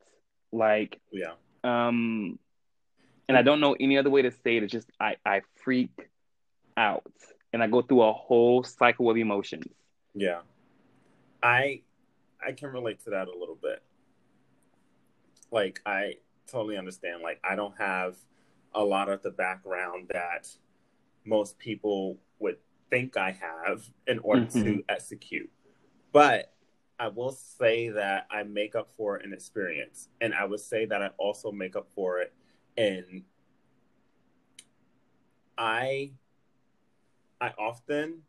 Like, 0.51 0.99
yeah. 1.11 1.35
Um, 1.63 2.37
and 3.29 3.37
I 3.37 3.43
don't 3.43 3.61
know 3.61 3.77
any 3.79 3.97
other 3.97 4.09
way 4.09 4.23
to 4.23 4.31
say 4.31 4.57
it. 4.57 4.63
It's 4.63 4.71
just 4.73 4.89
I 4.99 5.15
I 5.25 5.43
freak 5.63 6.09
out 6.75 7.13
and 7.53 7.63
I 7.63 7.67
go 7.67 7.81
through 7.81 8.01
a 8.01 8.11
whole 8.11 8.65
cycle 8.65 9.09
of 9.09 9.15
emotions. 9.15 9.71
Yeah, 10.13 10.41
I 11.41 11.83
I 12.45 12.51
can 12.51 12.69
relate 12.69 13.01
to 13.05 13.11
that 13.11 13.29
a 13.29 13.37
little 13.37 13.57
bit. 13.61 13.81
Like 15.51 15.81
I 15.85 16.15
totally 16.47 16.77
understand. 16.77 17.21
Like 17.21 17.39
I 17.43 17.55
don't 17.55 17.77
have 17.77 18.17
a 18.73 18.83
lot 18.83 19.09
of 19.09 19.21
the 19.21 19.31
background 19.31 20.09
that 20.13 20.47
most 21.25 21.57
people 21.59 22.17
would 22.39 22.57
think 22.89 23.17
I 23.17 23.31
have 23.31 23.83
in 24.07 24.19
order 24.19 24.45
mm-hmm. 24.45 24.63
to 24.63 24.83
execute. 24.89 25.49
But 26.11 26.53
I 26.99 27.07
will 27.07 27.31
say 27.31 27.89
that 27.89 28.27
I 28.29 28.43
make 28.43 28.75
up 28.75 28.89
for 28.95 29.17
it 29.17 29.25
in 29.25 29.33
experience. 29.33 30.09
And 30.19 30.33
I 30.33 30.45
would 30.45 30.59
say 30.59 30.85
that 30.85 31.01
I 31.01 31.09
also 31.17 31.51
make 31.51 31.75
up 31.75 31.87
for 31.95 32.19
it 32.21 32.33
and 32.77 33.23
I 35.57 36.11
I 37.39 37.53
often 37.57 38.21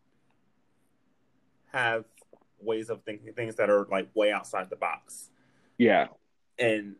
have 1.73 2.05
ways 2.61 2.91
of 2.91 3.03
thinking 3.03 3.33
things 3.35 3.57
that 3.57 3.69
are 3.69 3.87
like 3.91 4.09
way 4.15 4.33
outside 4.33 4.71
the 4.71 4.77
box. 4.77 5.31
Yeah. 5.79 6.09
And 6.59 6.97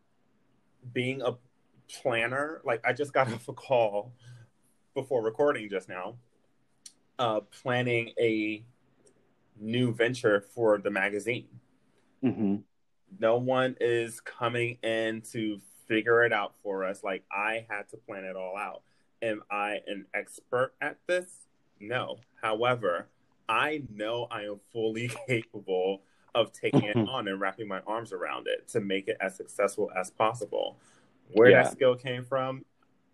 being 0.93 1.23
a 1.23 1.37
planner, 1.89 2.61
like 2.65 2.81
I 2.85 2.93
just 2.93 3.13
got 3.13 3.29
off 3.33 3.49
a 3.49 3.53
call 3.53 4.13
before 4.95 5.23
recording 5.23 5.69
just 5.71 5.89
now, 5.89 6.17
uh, 7.19 7.41
planning 7.63 8.13
a 8.19 8.65
new 9.61 9.93
venture 9.93 10.41
for 10.55 10.79
the 10.79 10.91
magazine. 10.91 11.49
Mm-hmm. 12.25 12.57
No 13.19 13.37
one 13.37 13.77
is 13.81 14.21
coming 14.21 14.79
in 14.83 15.23
to 15.33 15.61
figure 15.87 16.25
it 16.25 16.33
out 16.33 16.55
for 16.63 16.85
us. 16.85 17.03
Like 17.05 17.25
I 17.31 17.67
had 17.69 17.89
to 17.91 17.97
plan 17.97 18.25
it 18.25 18.37
all 18.37 18.57
out. 18.57 18.83
Am 19.21 19.43
I 19.51 19.81
an 19.87 20.07
expert 20.15 20.75
at 20.81 20.97
this? 21.07 21.47
No. 21.79 22.19
However, 22.43 23.09
I 23.49 23.83
know 23.93 24.27
I 24.31 24.43
am 24.43 24.61
fully 24.73 25.11
capable 25.29 26.03
of 26.35 26.53
taking 26.53 26.85
it 26.85 26.97
mm-hmm. 26.97 27.09
on 27.09 27.29
and 27.29 27.41
wrapping 27.41 27.69
my 27.69 27.81
arms 27.87 28.13
around 28.13 28.47
it 28.47 28.69
to 28.69 28.81
make 28.81 29.09
it 29.09 29.17
as 29.21 29.37
successful 29.37 29.91
as 29.99 30.11
possible. 30.11 30.79
Where 31.33 31.51
yeah. 31.51 31.63
that 31.63 31.73
skill 31.73 31.97
came 31.97 32.25
from, 32.25 32.65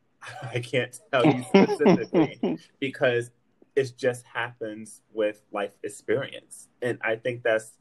I 0.42 0.60
can't 0.60 0.98
tell 1.12 1.26
you 1.26 1.44
specifically 1.44 2.58
because 2.80 3.30
it 3.76 3.92
just 3.96 4.24
happens 4.24 5.02
with 5.12 5.42
life 5.52 5.72
experience. 5.82 6.68
And 6.82 6.98
I 7.02 7.16
think 7.16 7.42
that's 7.42 7.72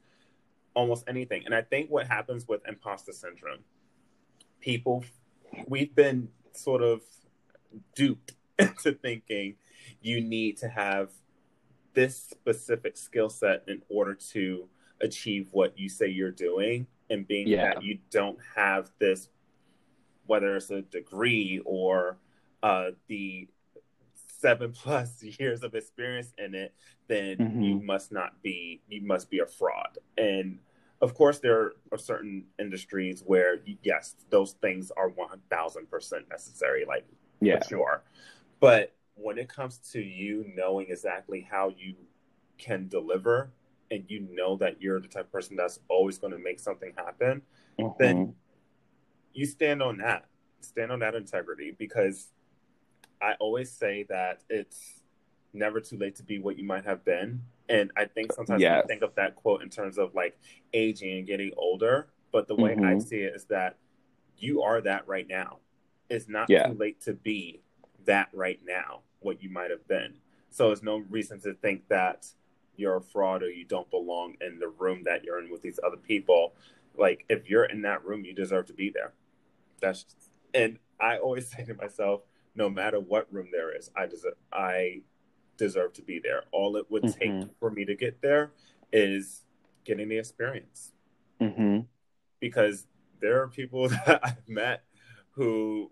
almost 0.74 1.04
anything. 1.08 1.42
And 1.44 1.54
I 1.54 1.62
think 1.62 1.90
what 1.90 2.06
happens 2.06 2.46
with 2.46 2.60
imposter 2.68 3.12
syndrome 3.12 3.64
people 4.60 5.04
we've 5.66 5.94
been 5.94 6.28
sort 6.52 6.82
of 6.82 7.02
duped 7.94 8.32
into 8.58 8.92
thinking 8.92 9.54
you 10.00 10.20
need 10.20 10.56
to 10.58 10.68
have 10.68 11.10
this 11.94 12.16
specific 12.16 12.96
skill 12.96 13.30
set 13.30 13.64
in 13.66 13.82
order 13.88 14.14
to 14.14 14.68
achieve 15.00 15.48
what 15.52 15.78
you 15.78 15.88
say 15.88 16.08
you're 16.08 16.30
doing 16.30 16.86
and 17.10 17.26
being 17.26 17.46
yeah. 17.48 17.74
that 17.74 17.82
you 17.82 17.98
don't 18.10 18.38
have 18.56 18.90
this 18.98 19.28
whether 20.26 20.56
it's 20.56 20.70
a 20.70 20.82
degree 20.82 21.60
or 21.64 22.18
uh, 22.62 22.90
the 23.06 23.48
seven 24.38 24.72
plus 24.82 25.22
years 25.22 25.62
of 25.62 25.74
experience 25.74 26.32
in 26.38 26.54
it 26.54 26.74
then 27.06 27.36
mm-hmm. 27.36 27.62
you 27.62 27.80
must 27.80 28.12
not 28.12 28.40
be 28.42 28.80
you 28.88 29.00
must 29.02 29.30
be 29.30 29.38
a 29.38 29.46
fraud 29.46 29.98
and 30.16 30.58
of 31.00 31.14
course, 31.14 31.38
there 31.38 31.74
are 31.92 31.98
certain 31.98 32.44
industries 32.58 33.22
where, 33.24 33.58
yes, 33.82 34.16
those 34.30 34.52
things 34.60 34.90
are 34.96 35.10
1000% 35.10 36.28
necessary, 36.28 36.84
like, 36.86 37.06
yeah. 37.40 37.60
for 37.60 37.68
sure. 37.68 38.02
But 38.58 38.94
when 39.14 39.38
it 39.38 39.48
comes 39.48 39.78
to 39.92 40.00
you 40.00 40.44
knowing 40.56 40.86
exactly 40.90 41.46
how 41.48 41.72
you 41.76 41.94
can 42.56 42.88
deliver 42.88 43.50
and 43.90 44.04
you 44.08 44.26
know 44.32 44.56
that 44.56 44.80
you're 44.80 45.00
the 45.00 45.08
type 45.08 45.24
of 45.24 45.32
person 45.32 45.56
that's 45.56 45.80
always 45.88 46.18
going 46.18 46.32
to 46.32 46.38
make 46.38 46.60
something 46.60 46.92
happen, 46.96 47.42
mm-hmm. 47.78 47.92
then 47.98 48.34
you 49.32 49.46
stand 49.46 49.82
on 49.82 49.98
that. 49.98 50.26
Stand 50.60 50.90
on 50.90 50.98
that 51.00 51.14
integrity 51.14 51.74
because 51.78 52.32
I 53.22 53.34
always 53.38 53.70
say 53.70 54.04
that 54.08 54.42
it's 54.48 55.02
never 55.52 55.80
too 55.80 55.96
late 55.96 56.16
to 56.16 56.22
be 56.22 56.38
what 56.38 56.58
you 56.58 56.64
might 56.64 56.84
have 56.84 57.04
been. 57.04 57.42
And 57.68 57.90
I 57.96 58.06
think 58.06 58.32
sometimes 58.32 58.62
yes. 58.62 58.84
think 58.86 59.02
of 59.02 59.14
that 59.16 59.36
quote 59.36 59.62
in 59.62 59.70
terms 59.70 59.98
of 59.98 60.14
like 60.14 60.38
aging 60.72 61.18
and 61.18 61.26
getting 61.26 61.52
older. 61.56 62.08
But 62.32 62.48
the 62.48 62.56
way 62.56 62.74
mm-hmm. 62.74 62.84
I 62.84 62.98
see 62.98 63.18
it 63.18 63.34
is 63.34 63.44
that 63.44 63.76
you 64.36 64.62
are 64.62 64.80
that 64.80 65.06
right 65.06 65.26
now. 65.28 65.58
It's 66.10 66.28
not 66.28 66.48
yeah. 66.48 66.68
too 66.68 66.74
late 66.74 67.00
to 67.02 67.12
be 67.12 67.60
that 68.06 68.28
right 68.32 68.60
now, 68.66 69.00
what 69.20 69.42
you 69.42 69.50
might 69.50 69.70
have 69.70 69.86
been. 69.86 70.14
So 70.50 70.68
there's 70.68 70.82
no 70.82 70.98
reason 71.10 71.40
to 71.42 71.54
think 71.54 71.88
that 71.88 72.26
you're 72.78 72.96
a 72.96 73.02
fraud 73.02 73.42
or 73.42 73.50
you 73.50 73.64
don't 73.64 73.90
belong 73.90 74.34
in 74.40 74.58
the 74.58 74.68
room 74.68 75.02
that 75.04 75.24
you're 75.24 75.42
in 75.42 75.50
with 75.50 75.62
these 75.62 75.80
other 75.84 75.96
people. 75.96 76.54
Like 76.96 77.24
if 77.28 77.50
you're 77.50 77.64
in 77.64 77.82
that 77.82 78.04
room, 78.04 78.24
you 78.24 78.32
deserve 78.32 78.66
to 78.66 78.72
be 78.72 78.90
there. 78.90 79.12
That's 79.80 80.06
and 80.54 80.78
I 81.00 81.18
always 81.18 81.50
say 81.52 81.64
to 81.64 81.74
myself, 81.74 82.22
no 82.54 82.68
matter 82.68 83.00
what 83.00 83.32
room 83.32 83.48
there 83.52 83.76
is, 83.76 83.90
I 83.96 84.06
deserve 84.06 84.34
I 84.52 85.02
deserve 85.56 85.92
to 85.94 86.02
be 86.02 86.20
there. 86.20 86.44
All 86.52 86.76
it 86.76 86.90
would 86.90 87.02
mm-hmm. 87.02 87.40
take 87.40 87.50
for 87.58 87.70
me 87.70 87.84
to 87.84 87.94
get 87.94 88.22
there 88.22 88.52
is 88.92 89.42
getting 89.84 90.08
the 90.08 90.18
experience. 90.18 90.92
Mm-hmm. 91.40 91.80
Because 92.40 92.86
there 93.20 93.42
are 93.42 93.48
people 93.48 93.88
that 94.06 94.20
I've 94.22 94.48
met 94.48 94.84
who 95.32 95.90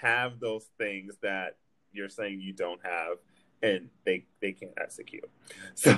have 0.00 0.40
those 0.40 0.68
things 0.78 1.16
that 1.22 1.56
you're 1.92 2.08
saying 2.08 2.40
you 2.40 2.52
don't 2.52 2.80
have, 2.84 3.18
and 3.62 3.88
they 4.04 4.24
they 4.40 4.52
can't 4.52 4.72
execute. 4.80 5.28
So, 5.74 5.96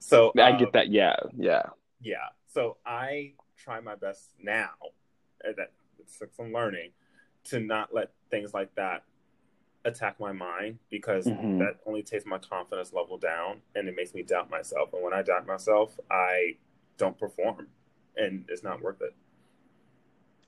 so 0.00 0.32
I 0.38 0.50
um, 0.50 0.58
get 0.58 0.72
that. 0.72 0.90
Yeah, 0.90 1.16
yeah. 1.36 1.62
yeah. 2.00 2.28
So 2.46 2.76
I 2.84 3.34
try 3.56 3.80
my 3.80 3.94
best 3.94 4.30
now. 4.42 4.70
uh, 5.46 5.52
That 5.56 5.72
it's 5.98 6.20
some 6.36 6.52
learning 6.52 6.90
to 7.44 7.60
not 7.60 7.94
let 7.94 8.10
things 8.30 8.52
like 8.52 8.74
that 8.74 9.04
attack 9.84 10.18
my 10.18 10.32
mind 10.32 10.78
because 10.90 11.26
Mhm. 11.26 11.58
that 11.58 11.76
only 11.86 12.02
takes 12.02 12.24
my 12.26 12.38
confidence 12.38 12.92
level 12.92 13.18
down 13.18 13.62
and 13.74 13.88
it 13.88 13.94
makes 13.94 14.14
me 14.14 14.22
doubt 14.22 14.50
myself. 14.50 14.92
And 14.92 15.02
when 15.02 15.12
I 15.12 15.22
doubt 15.22 15.46
myself, 15.46 15.98
I 16.10 16.56
don't 16.96 17.18
perform, 17.18 17.68
and 18.16 18.44
it's 18.48 18.62
not 18.62 18.80
worth 18.82 19.00
it. 19.02 19.14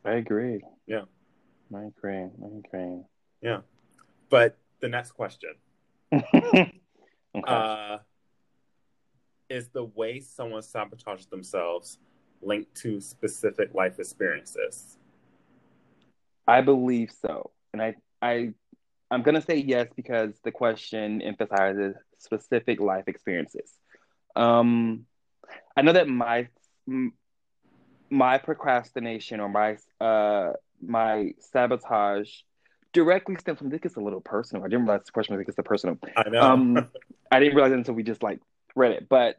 I 0.04 0.12
agree. 0.14 0.62
Yeah. 0.86 1.04
I 1.74 1.84
agree. 1.84 2.16
I 2.16 2.46
agree. 2.58 3.02
Yeah. 3.40 3.60
But 4.30 4.58
the 4.80 4.88
next 4.88 5.12
question 5.12 5.54
okay. 6.14 6.72
uh, 7.44 7.98
is 9.48 9.68
the 9.68 9.84
way 9.84 10.20
someone 10.20 10.62
sabotages 10.62 11.28
themselves 11.28 11.98
linked 12.42 12.74
to 12.76 13.00
specific 13.00 13.74
life 13.74 13.98
experiences? 13.98 14.98
I 16.46 16.60
believe 16.60 17.10
so, 17.10 17.50
and 17.72 17.82
I 17.82 17.96
I 18.22 18.54
I'm 19.10 19.22
gonna 19.22 19.42
say 19.42 19.56
yes 19.56 19.88
because 19.94 20.34
the 20.44 20.52
question 20.52 21.22
emphasizes 21.22 21.96
specific 22.18 22.80
life 22.80 23.04
experiences. 23.06 23.72
Um, 24.34 25.06
I 25.76 25.82
know 25.82 25.92
that 25.92 26.08
my 26.08 26.48
my 28.10 28.38
procrastination 28.38 29.40
or 29.40 29.48
my 29.48 29.76
uh 30.00 30.52
my 30.80 31.32
sabotage 31.40 32.30
directly 32.96 33.36
stem 33.36 33.56
from 33.56 33.68
this 33.68 33.80
gets 33.80 33.96
a 33.96 34.00
little 34.00 34.22
personal. 34.22 34.64
I 34.64 34.68
didn't 34.68 34.86
realize 34.86 35.04
the 35.04 35.12
question 35.12 35.36
was 35.36 35.44
gets 35.44 35.58
a 35.58 35.62
personal. 35.62 35.98
I 36.16 36.30
know. 36.30 36.40
Um, 36.40 36.88
I 37.30 37.38
didn't 37.40 37.54
realize 37.54 37.72
it 37.72 37.76
until 37.76 37.92
we 37.92 38.02
just 38.02 38.22
like 38.22 38.40
read 38.74 38.92
it, 38.92 39.06
but 39.06 39.36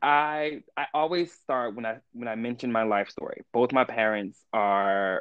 I 0.00 0.62
I 0.74 0.86
always 0.94 1.30
start 1.34 1.76
when 1.76 1.84
I 1.84 1.98
when 2.14 2.26
I 2.26 2.34
mention 2.34 2.72
my 2.72 2.84
life 2.84 3.10
story. 3.10 3.42
Both 3.52 3.72
my 3.72 3.84
parents 3.84 4.42
are 4.54 5.20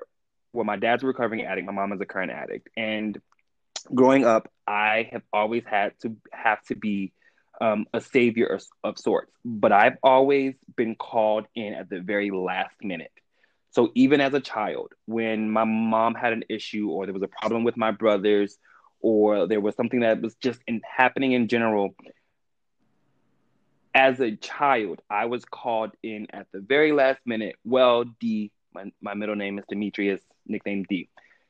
well, 0.53 0.63
my 0.63 0.77
dad's 0.77 1.03
a 1.03 1.07
recovering 1.07 1.43
addict, 1.43 1.67
my 1.67 1.73
mom 1.73 1.91
is 1.91 1.99
a 1.99 2.05
current 2.05 2.31
addict, 2.31 2.69
and 2.77 3.19
growing 3.93 4.23
up, 4.23 4.49
I 4.65 5.09
have 5.11 5.23
always 5.33 5.63
had 5.65 5.91
to 6.03 6.15
have 6.31 6.63
to 6.67 6.75
be 6.75 7.11
um, 7.59 7.85
a 7.93 7.99
savior 7.99 8.45
of, 8.45 8.63
of 8.85 8.97
sorts. 8.97 9.33
But 9.43 9.73
I've 9.73 9.97
always 10.03 10.55
been 10.77 10.95
called 10.95 11.47
in 11.53 11.73
at 11.73 11.89
the 11.89 11.99
very 11.99 12.31
last 12.31 12.75
minute. 12.81 13.11
So 13.77 13.91
even 13.93 14.21
as 14.21 14.33
a 14.33 14.39
child, 14.39 14.93
when 15.05 15.51
my 15.51 15.63
mom 15.63 16.15
had 16.15 16.33
an 16.33 16.45
issue 16.49 16.89
or 16.89 17.05
there 17.05 17.13
was 17.13 17.21
a 17.21 17.27
problem 17.27 17.63
with 17.63 17.77
my 17.77 17.91
brothers, 17.91 18.57
or 19.01 19.45
there 19.45 19.61
was 19.61 19.75
something 19.75 19.99
that 19.99 20.19
was 20.19 20.33
just 20.37 20.59
in, 20.65 20.81
happening 20.83 21.33
in 21.33 21.47
general, 21.47 21.93
as 23.93 24.19
a 24.19 24.35
child, 24.35 24.99
I 25.11 25.25
was 25.25 25.45
called 25.45 25.91
in 26.01 26.25
at 26.33 26.47
the 26.51 26.59
very 26.59 26.91
last 26.91 27.19
minute. 27.23 27.55
Well, 27.63 28.05
D, 28.19 28.51
my, 28.73 28.85
my 28.99 29.13
middle 29.13 29.35
name 29.35 29.59
is 29.59 29.65
Demetrius, 29.69 30.21
nickname 30.47 30.83
D. 30.89 31.07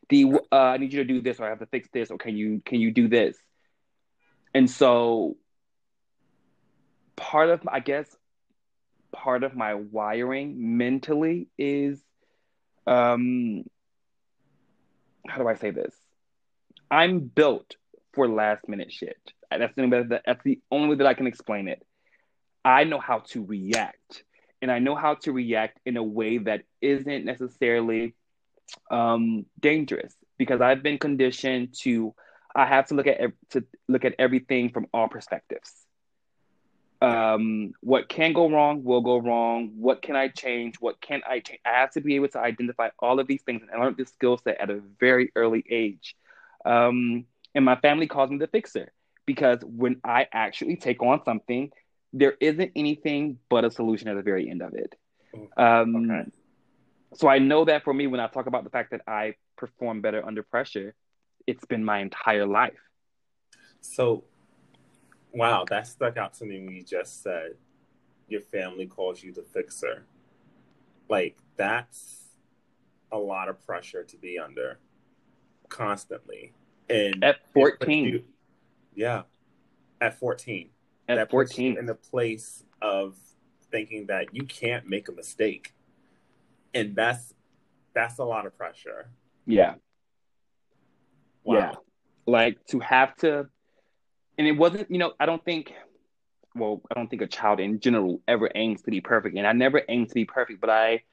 D, 0.09 0.29
uh, 0.51 0.55
I 0.57 0.75
need 0.75 0.91
you 0.91 1.05
to 1.05 1.07
do 1.07 1.21
this, 1.21 1.39
or 1.39 1.45
I 1.45 1.49
have 1.51 1.59
to 1.59 1.65
fix 1.67 1.87
this, 1.93 2.11
or 2.11 2.17
can 2.17 2.35
you 2.35 2.61
can 2.65 2.81
you 2.81 2.91
do 2.91 3.07
this? 3.07 3.37
And 4.53 4.69
so, 4.69 5.37
part 7.15 7.49
of 7.51 7.61
I 7.69 7.79
guess 7.79 8.13
part 9.13 9.45
of 9.45 9.55
my 9.55 9.75
wiring 9.75 10.77
mentally 10.77 11.47
is, 11.57 12.01
um, 12.87 13.63
how 15.27 15.37
do 15.37 15.47
I 15.47 15.55
say 15.55 15.71
this? 15.71 15.93
I'm 16.89 17.19
built 17.19 17.75
for 18.13 18.27
last 18.27 18.67
minute 18.67 18.91
shit. 18.91 19.19
That's 19.51 19.75
the 19.75 19.83
only 19.83 20.03
that's 20.25 20.43
the 20.43 20.59
only 20.71 20.89
way 20.89 20.95
that 20.95 21.07
I 21.07 21.13
can 21.13 21.27
explain 21.27 21.67
it. 21.67 21.85
I 22.63 22.83
know 22.83 22.99
how 22.99 23.19
to 23.31 23.45
react, 23.45 24.23
and 24.61 24.71
I 24.71 24.79
know 24.79 24.95
how 24.95 25.15
to 25.15 25.31
react 25.31 25.79
in 25.85 25.97
a 25.97 26.03
way 26.03 26.37
that 26.39 26.63
isn't 26.81 27.25
necessarily 27.25 28.15
um, 28.91 29.45
dangerous 29.59 30.13
because 30.37 30.61
I've 30.61 30.83
been 30.83 30.97
conditioned 30.97 31.75
to. 31.81 32.13
I 32.55 32.65
have 32.65 32.87
to 32.87 32.95
look 32.95 33.07
at 33.07 33.19
to 33.51 33.63
look 33.87 34.05
at 34.05 34.15
everything 34.17 34.71
from 34.71 34.87
all 34.93 35.07
perspectives. 35.07 35.71
Um, 37.01 37.73
what 37.81 38.09
can 38.09 38.33
go 38.33 38.49
wrong 38.49 38.83
will 38.83 39.01
go 39.01 39.17
wrong. 39.17 39.73
What 39.77 40.01
can 40.01 40.15
I 40.15 40.29
change? 40.29 40.75
What 40.79 40.99
can 40.99 41.21
I 41.29 41.39
change? 41.39 41.59
I 41.65 41.79
have 41.79 41.91
to 41.91 42.01
be 42.01 42.15
able 42.15 42.29
to 42.29 42.39
identify 42.39 42.89
all 42.99 43.19
of 43.19 43.27
these 43.27 43.43
things, 43.43 43.61
and 43.61 43.69
learn 43.71 43.81
learned 43.81 43.97
this 43.97 44.09
skill 44.09 44.37
set 44.37 44.59
at 44.59 44.69
a 44.69 44.81
very 44.99 45.31
early 45.35 45.63
age. 45.69 46.15
Um, 46.65 47.25
and 47.53 47.63
my 47.63 47.75
family 47.75 48.07
calls 48.07 48.29
me 48.29 48.37
the 48.37 48.47
fixer 48.47 48.91
because 49.25 49.59
when 49.63 49.99
I 50.03 50.27
actually 50.31 50.75
take 50.77 51.01
on 51.03 51.23
something, 51.23 51.71
there 52.13 52.35
isn't 52.39 52.71
anything 52.75 53.37
but 53.49 53.65
a 53.65 53.71
solution 53.71 54.07
at 54.07 54.15
the 54.15 54.23
very 54.23 54.49
end 54.49 54.61
of 54.61 54.73
it. 54.73 54.95
Um, 55.55 56.09
Okay. 56.11 56.31
So 57.13 57.27
I 57.27 57.39
know 57.39 57.65
that 57.65 57.83
for 57.83 57.93
me, 57.93 58.07
when 58.07 58.19
I 58.19 58.27
talk 58.27 58.47
about 58.47 58.63
the 58.63 58.69
fact 58.69 58.91
that 58.91 59.01
I 59.07 59.35
perform 59.55 60.01
better 60.01 60.25
under 60.25 60.43
pressure, 60.43 60.93
it's 61.45 61.65
been 61.65 61.83
my 61.83 61.99
entire 61.99 62.45
life. 62.45 62.77
So, 63.81 64.23
wow, 65.33 65.65
that 65.69 65.87
stuck 65.87 66.17
out 66.17 66.33
to 66.35 66.45
me 66.45 66.59
when 66.63 66.75
you 66.75 66.83
just 66.83 67.23
said 67.23 67.53
your 68.27 68.41
family 68.41 68.85
calls 68.85 69.23
you 69.23 69.31
the 69.31 69.43
fixer. 69.43 70.05
Like, 71.09 71.37
that's 71.55 72.25
a 73.11 73.17
lot 73.17 73.47
of 73.47 73.65
pressure 73.65 74.03
to 74.03 74.17
be 74.17 74.37
under 74.37 74.79
constantly. 75.69 76.53
And 76.89 77.23
At 77.23 77.37
14. 77.53 78.05
you- 78.05 78.25
yeah, 78.93 79.23
at 80.01 80.17
14. 80.19 80.69
At 81.07 81.15
that 81.15 81.31
14. 81.31 81.77
in 81.77 81.87
a 81.89 81.95
place 81.95 82.63
of 82.81 83.17
thinking 83.71 84.07
that 84.07 84.33
you 84.33 84.43
can't 84.43 84.87
make 84.87 85.07
a 85.07 85.11
mistake. 85.11 85.73
And 86.73 86.95
that's 86.95 87.33
that's 87.93 88.19
a 88.19 88.23
lot 88.23 88.45
of 88.45 88.55
pressure. 88.57 89.09
Yeah. 89.45 89.75
Wow. 91.43 91.55
Yeah. 91.55 91.73
Like 92.27 92.63
to 92.67 92.79
have 92.79 93.15
to, 93.17 93.49
and 94.37 94.47
it 94.47 94.53
wasn't, 94.53 94.89
you 94.91 94.97
know, 94.97 95.13
I 95.19 95.25
don't 95.25 95.43
think, 95.43 95.73
well, 96.55 96.81
I 96.89 96.93
don't 96.93 97.09
think 97.09 97.21
a 97.21 97.27
child 97.27 97.59
in 97.59 97.79
general 97.79 98.21
ever 98.27 98.49
aims 98.53 98.81
to 98.83 98.91
be 98.91 99.01
perfect. 99.01 99.37
And 99.37 99.47
I 99.47 99.53
never 99.53 99.81
aimed 99.87 100.09
to 100.09 100.13
be 100.13 100.25
perfect, 100.25 100.61
but 100.61 100.69
I 100.69 101.03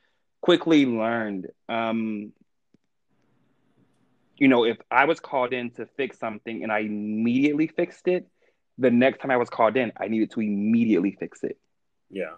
quickly 0.41 0.87
learned, 0.87 1.49
um, 1.69 2.33
you 4.37 4.49
know, 4.49 4.65
if 4.65 4.79
I 4.91 5.05
was 5.05 5.21
called 5.21 5.53
in 5.53 5.71
to 5.73 5.87
fix 5.97 6.19
something 6.19 6.63
and 6.63 6.73
I 6.73 6.81
immediately 6.81 7.67
fixed 7.69 8.09
it, 8.09 8.27
the 8.79 8.91
next 8.91 9.21
time 9.21 9.31
I 9.31 9.37
was 9.37 9.49
called 9.49 9.77
in, 9.77 9.93
I 9.97 10.09
needed 10.09 10.33
to 10.33 10.41
immediately 10.41 11.17
fix 11.19 11.45
it. 11.45 11.59
Yeah. 12.11 12.35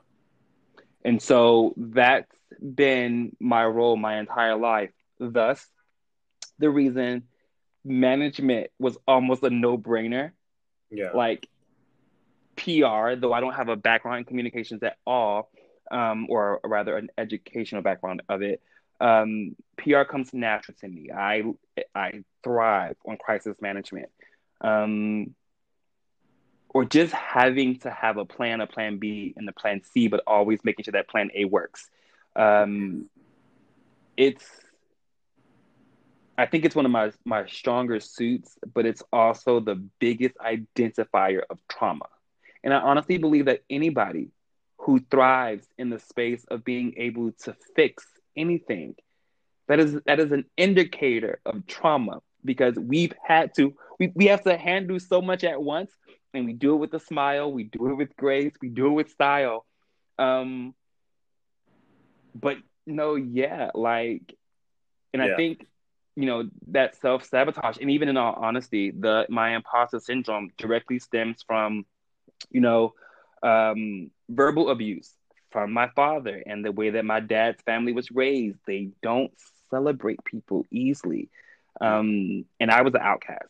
And 1.04 1.22
so 1.22 1.74
that's 1.76 2.30
been 2.60 3.34
my 3.40 3.64
role 3.64 3.96
my 3.96 4.18
entire 4.18 4.56
life. 4.56 4.90
Thus, 5.18 5.66
the 6.58 6.68
reason 6.68 7.24
management 7.84 8.70
was 8.78 8.98
almost 9.06 9.42
a 9.42 9.50
no 9.50 9.78
brainer. 9.78 10.32
Yeah. 10.90 11.10
Like 11.14 11.48
PR, 12.56 13.14
though 13.16 13.32
I 13.32 13.40
don't 13.40 13.54
have 13.54 13.68
a 13.68 13.76
background 13.76 14.18
in 14.18 14.24
communications 14.24 14.82
at 14.82 14.96
all, 15.06 15.50
um, 15.90 16.26
or 16.28 16.60
rather 16.64 16.96
an 16.96 17.10
educational 17.18 17.82
background 17.82 18.22
of 18.28 18.42
it, 18.42 18.62
um, 19.00 19.54
PR 19.76 20.02
comes 20.02 20.32
natural 20.32 20.76
to 20.80 20.88
me. 20.88 21.10
I 21.14 21.42
I 21.94 22.24
thrive 22.42 22.96
on 23.06 23.16
crisis 23.18 23.56
management. 23.60 24.08
Um, 24.60 25.34
or 26.76 26.84
just 26.84 27.10
having 27.12 27.78
to 27.78 27.90
have 27.90 28.18
a 28.18 28.26
plan, 28.26 28.60
a 28.60 28.66
plan 28.66 28.98
B, 28.98 29.32
and 29.36 29.48
a 29.48 29.52
plan 29.52 29.82
C, 29.82 30.08
but 30.08 30.22
always 30.26 30.62
making 30.62 30.84
sure 30.84 30.92
that 30.92 31.08
plan 31.08 31.30
A 31.34 31.46
works. 31.46 31.88
Um, 32.34 33.08
it's, 34.14 34.44
I 36.38 36.46
think 36.46 36.64
it's 36.64 36.76
one 36.76 36.84
of 36.84 36.92
my 36.92 37.12
my 37.24 37.46
stronger 37.46 38.00
suits, 38.00 38.58
but 38.74 38.86
it's 38.86 39.02
also 39.12 39.60
the 39.60 39.76
biggest 39.98 40.36
identifier 40.36 41.42
of 41.48 41.58
trauma. 41.68 42.06
And 42.62 42.74
I 42.74 42.78
honestly 42.80 43.18
believe 43.18 43.46
that 43.46 43.60
anybody 43.70 44.30
who 44.78 45.00
thrives 45.10 45.66
in 45.78 45.90
the 45.90 45.98
space 45.98 46.44
of 46.50 46.64
being 46.64 46.94
able 46.98 47.32
to 47.44 47.56
fix 47.74 48.04
anything, 48.36 48.94
that 49.68 49.80
is 49.80 49.98
that 50.06 50.20
is 50.20 50.32
an 50.32 50.44
indicator 50.56 51.40
of 51.46 51.66
trauma 51.66 52.20
because 52.44 52.76
we've 52.76 53.14
had 53.24 53.54
to 53.56 53.74
we, 53.98 54.12
we 54.14 54.26
have 54.26 54.42
to 54.44 54.56
handle 54.56 55.00
so 55.00 55.22
much 55.22 55.44
at 55.44 55.62
once 55.62 55.90
and 56.34 56.44
we 56.44 56.52
do 56.52 56.74
it 56.74 56.78
with 56.78 56.92
a 56.94 57.00
smile, 57.00 57.50
we 57.50 57.64
do 57.64 57.88
it 57.90 57.94
with 57.94 58.14
grace, 58.16 58.52
we 58.60 58.68
do 58.68 58.88
it 58.88 58.90
with 58.90 59.10
style. 59.10 59.64
Um, 60.18 60.74
but 62.34 62.58
no, 62.86 63.14
yeah, 63.14 63.70
like, 63.74 64.34
and 65.12 65.22
Yeah. 65.22 65.32
I 65.32 65.36
think 65.36 65.66
you 66.16 66.26
know 66.26 66.48
that 66.68 66.96
self 66.96 67.24
sabotage, 67.24 67.78
and 67.80 67.90
even 67.90 68.08
in 68.08 68.16
all 68.16 68.34
honesty, 68.34 68.90
the 68.90 69.26
my 69.28 69.54
imposter 69.54 70.00
syndrome 70.00 70.50
directly 70.56 70.98
stems 70.98 71.44
from, 71.46 71.84
you 72.50 72.60
know, 72.60 72.94
um, 73.42 74.10
verbal 74.28 74.70
abuse 74.70 75.12
from 75.50 75.72
my 75.72 75.88
father 75.88 76.42
and 76.44 76.64
the 76.64 76.72
way 76.72 76.90
that 76.90 77.04
my 77.04 77.20
dad's 77.20 77.62
family 77.62 77.92
was 77.92 78.10
raised. 78.10 78.58
They 78.66 78.90
don't 79.02 79.32
celebrate 79.70 80.24
people 80.24 80.66
easily. 80.70 81.28
Um, 81.80 82.44
and 82.60 82.70
I 82.70 82.82
was 82.82 82.94
an 82.94 83.00
outcast. 83.02 83.48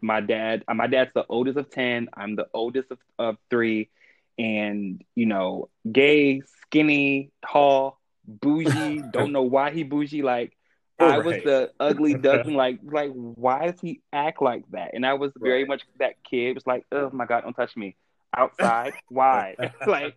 My 0.00 0.20
dad, 0.20 0.64
uh, 0.66 0.74
my 0.74 0.86
dad's 0.86 1.12
the 1.14 1.26
oldest 1.28 1.58
of 1.58 1.70
10. 1.70 2.08
I'm 2.14 2.36
the 2.36 2.46
oldest 2.54 2.90
of, 2.90 2.98
of 3.18 3.36
three. 3.50 3.90
And, 4.38 5.02
you 5.14 5.26
know, 5.26 5.68
gay, 5.90 6.42
skinny, 6.62 7.30
tall, 7.46 7.98
bougie, 8.26 9.02
don't 9.12 9.32
know 9.32 9.42
why 9.42 9.70
he 9.70 9.82
bougie. 9.82 10.22
Like, 10.22 10.56
I 11.00 11.18
was 11.18 11.36
the 11.44 11.72
ugly 11.80 12.14
duckling. 12.22 12.56
Like, 12.56 12.80
like, 12.84 13.10
why 13.12 13.70
does 13.70 13.80
he 13.80 14.00
act 14.12 14.42
like 14.42 14.64
that? 14.70 14.90
And 14.94 15.06
I 15.06 15.14
was 15.14 15.32
very 15.36 15.60
Right. 15.60 15.68
much 15.68 15.82
that 15.98 16.14
kid. 16.28 16.50
It 16.50 16.54
was 16.54 16.66
like, 16.66 16.86
oh 16.92 17.10
my 17.12 17.26
god, 17.26 17.42
don't 17.42 17.54
touch 17.54 17.76
me. 17.76 17.96
Outside, 18.36 18.94
why? 19.08 19.56
like, 19.86 20.14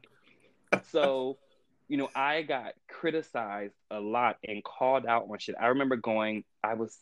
so, 0.91 1.37
you 1.87 1.97
know, 1.97 2.09
I 2.15 2.43
got 2.43 2.73
criticized 2.87 3.73
a 3.91 3.99
lot 3.99 4.37
and 4.47 4.63
called 4.63 5.05
out 5.05 5.27
on 5.29 5.37
shit. 5.39 5.55
I 5.59 5.67
remember 5.67 5.95
going. 5.95 6.43
I 6.63 6.75
was, 6.75 6.97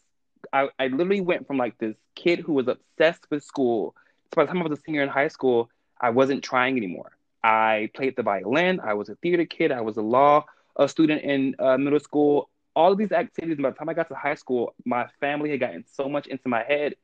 I, 0.53 0.69
I 0.79 0.87
literally 0.87 1.21
went 1.21 1.47
from 1.47 1.57
like 1.57 1.77
this 1.77 1.95
kid 2.15 2.39
who 2.39 2.53
was 2.53 2.67
obsessed 2.67 3.27
with 3.29 3.43
school. 3.43 3.95
So 4.29 4.35
by 4.37 4.43
the 4.43 4.47
time 4.47 4.61
I 4.61 4.67
was 4.67 4.79
a 4.79 4.81
senior 4.81 5.03
in 5.03 5.09
high 5.09 5.27
school, 5.27 5.69
I 5.99 6.09
wasn't 6.11 6.43
trying 6.43 6.77
anymore. 6.77 7.11
I 7.43 7.89
played 7.95 8.15
the 8.15 8.23
violin. 8.23 8.79
I 8.79 8.93
was 8.93 9.09
a 9.09 9.15
theater 9.15 9.45
kid. 9.45 9.71
I 9.71 9.81
was 9.81 9.97
a 9.97 10.01
law 10.01 10.45
a 10.77 10.87
student 10.87 11.21
in 11.23 11.55
uh, 11.59 11.77
middle 11.77 11.99
school. 11.99 12.49
All 12.75 12.91
of 12.91 12.97
these 12.97 13.11
activities. 13.11 13.57
By 13.61 13.71
the 13.71 13.75
time 13.75 13.89
I 13.89 13.93
got 13.93 14.07
to 14.09 14.15
high 14.15 14.35
school, 14.35 14.73
my 14.85 15.07
family 15.19 15.49
had 15.51 15.59
gotten 15.59 15.83
so 15.91 16.07
much 16.07 16.27
into 16.27 16.47
my 16.47 16.63
head, 16.63 16.95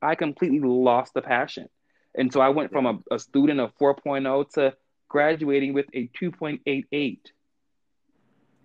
I 0.00 0.14
completely 0.14 0.60
lost 0.60 1.14
the 1.14 1.22
passion. 1.22 1.68
And 2.14 2.32
so 2.32 2.40
I 2.40 2.48
went 2.50 2.70
from 2.72 2.86
a, 2.86 2.98
a 3.10 3.18
student 3.18 3.60
of 3.60 3.76
4.0 3.78 4.50
to 4.52 4.74
graduating 5.08 5.72
with 5.72 5.86
a 5.92 6.08
2.88, 6.20 7.18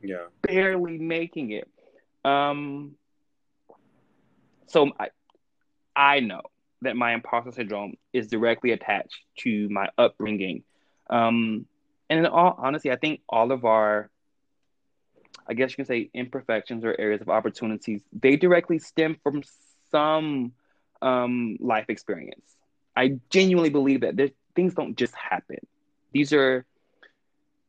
Yeah. 0.02 0.18
barely 0.42 0.98
making 0.98 1.52
it. 1.52 1.68
Um, 2.26 2.96
so 4.68 4.92
I, 5.00 5.10
I 5.96 6.20
know 6.20 6.42
that 6.82 6.96
my 6.96 7.14
imposter 7.14 7.52
syndrome 7.52 7.96
is 8.12 8.28
directly 8.28 8.72
attached 8.72 9.20
to 9.40 9.70
my 9.70 9.90
upbringing. 9.98 10.64
Um, 11.10 11.66
and 12.10 12.20
in 12.20 12.26
all 12.26 12.56
honesty, 12.58 12.92
I 12.92 12.96
think 12.96 13.22
all 13.30 13.52
of 13.52 13.66
our, 13.66 14.10
I 15.48 15.54
guess 15.54 15.72
you 15.72 15.76
can 15.78 15.86
say, 15.86 16.10
imperfections 16.14 16.84
or 16.84 16.96
areas 17.00 17.22
of 17.22 17.30
opportunities, 17.30 18.02
they 18.14 18.36
directly 18.36 18.80
stem 18.80 19.18
from 19.24 19.44
some 19.92 20.54
um, 21.02 21.58
life 21.60 21.86
experience. 21.90 22.46
I 22.96 23.20
genuinely 23.30 23.70
believe 23.70 24.02
that 24.02 24.16
there, 24.16 24.30
things 24.56 24.74
don't 24.74 24.96
just 24.98 25.16
happen. 25.16 25.58
These 26.14 26.34
are 26.34 26.66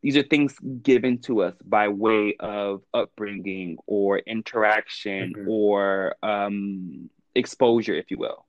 these 0.03 0.19
are 0.19 0.23
things 0.23 0.55
given 0.83 1.17
to 1.23 1.41
us 1.43 1.55
by 1.65 1.89
way 1.89 2.37
of 2.39 2.83
upbringing 2.93 3.79
or 3.87 4.19
interaction 4.19 5.33
Mhm. 5.35 5.49
or 5.49 6.15
um, 6.23 7.09
exposure, 7.35 7.95
if 7.95 8.11
you 8.11 8.19
will. 8.19 8.45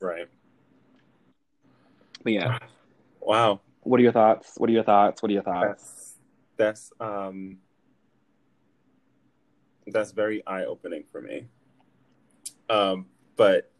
Right. 0.00 0.28
But 2.22 2.32
yeah, 2.34 2.58
Wow. 3.22 3.60
what 3.80 3.98
are 4.00 4.02
your 4.02 4.12
thoughts? 4.12 4.52
What 4.58 4.68
are 4.68 4.72
your 4.74 4.84
thoughts? 4.84 5.22
What 5.22 5.30
are 5.30 5.32
your 5.34 5.42
thoughts? 5.42 5.66
That's 5.66 6.18
that's 6.58 6.92
um 7.00 7.58
that's 9.92 10.12
very 10.12 10.46
eye 10.46 10.64
opening 10.64 11.04
for 11.10 11.20
me. 11.20 11.46
Um, 12.68 13.06
but 13.36 13.70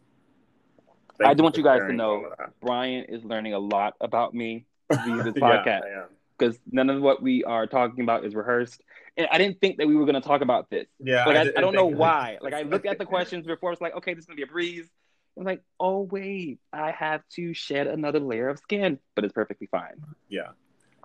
I 1.23 1.33
do 1.33 1.43
want 1.43 1.57
you 1.57 1.63
guys 1.63 1.81
to 1.81 1.93
know 1.93 2.09
all 2.09 2.25
of 2.25 2.37
that. 2.37 2.59
Bryant 2.61 3.09
is 3.09 3.23
learning 3.23 3.53
a 3.53 3.59
lot 3.59 3.95
about 4.01 4.33
me 4.33 4.65
via 4.91 5.23
this 5.23 5.33
podcast 5.33 5.83
I 5.83 6.05
because 6.37 6.57
none 6.71 6.89
of 6.89 7.01
what 7.01 7.21
we 7.21 7.43
are 7.43 7.67
talking 7.67 8.03
about 8.03 8.25
is 8.25 8.33
rehearsed. 8.33 8.81
And 9.17 9.27
I 9.31 9.37
didn't 9.37 9.59
think 9.59 9.77
that 9.77 9.87
we 9.87 9.95
were 9.95 10.05
going 10.05 10.19
to 10.19 10.25
talk 10.25 10.41
about 10.41 10.69
this. 10.69 10.87
Yeah, 10.99 11.25
Like 11.25 11.35
I, 11.35 11.43
didn't 11.43 11.57
I 11.57 11.61
don't 11.61 11.75
know 11.75 11.85
why. 11.85 12.37
Like 12.41 12.53
I 12.53 12.61
looked 12.61 12.85
at 12.85 12.97
the 12.97 13.05
questions 13.05 13.45
before. 13.45 13.73
It's 13.73 13.81
like, 13.81 13.95
okay, 13.95 14.13
this 14.13 14.23
is 14.23 14.25
gonna 14.25 14.37
be 14.37 14.43
a 14.43 14.47
breeze. 14.47 14.87
I'm 15.37 15.43
like, 15.43 15.61
oh 15.79 16.01
wait, 16.01 16.59
I 16.73 16.91
have 16.91 17.21
to 17.35 17.53
shed 17.53 17.87
another 17.87 18.19
layer 18.19 18.49
of 18.49 18.59
skin, 18.59 18.99
but 19.15 19.25
it's 19.25 19.33
perfectly 19.33 19.67
fine. 19.67 20.01
Yeah. 20.29 20.49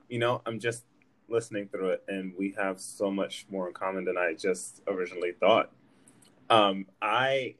You 0.09 0.19
know, 0.19 0.43
I'm 0.47 0.61
just 0.61 0.85
listening 1.29 1.69
through 1.69 1.91
it, 1.91 2.05
and 2.09 2.33
we 2.39 2.55
have 2.59 2.81
so 2.81 3.11
much 3.11 3.47
more 3.51 3.69
in 3.69 3.75
common 3.75 4.05
than 4.05 4.17
I 4.17 4.35
just 4.35 4.83
originally 4.87 5.33
thought. 5.33 5.71
Um, 6.51 6.87
I, 7.01 7.57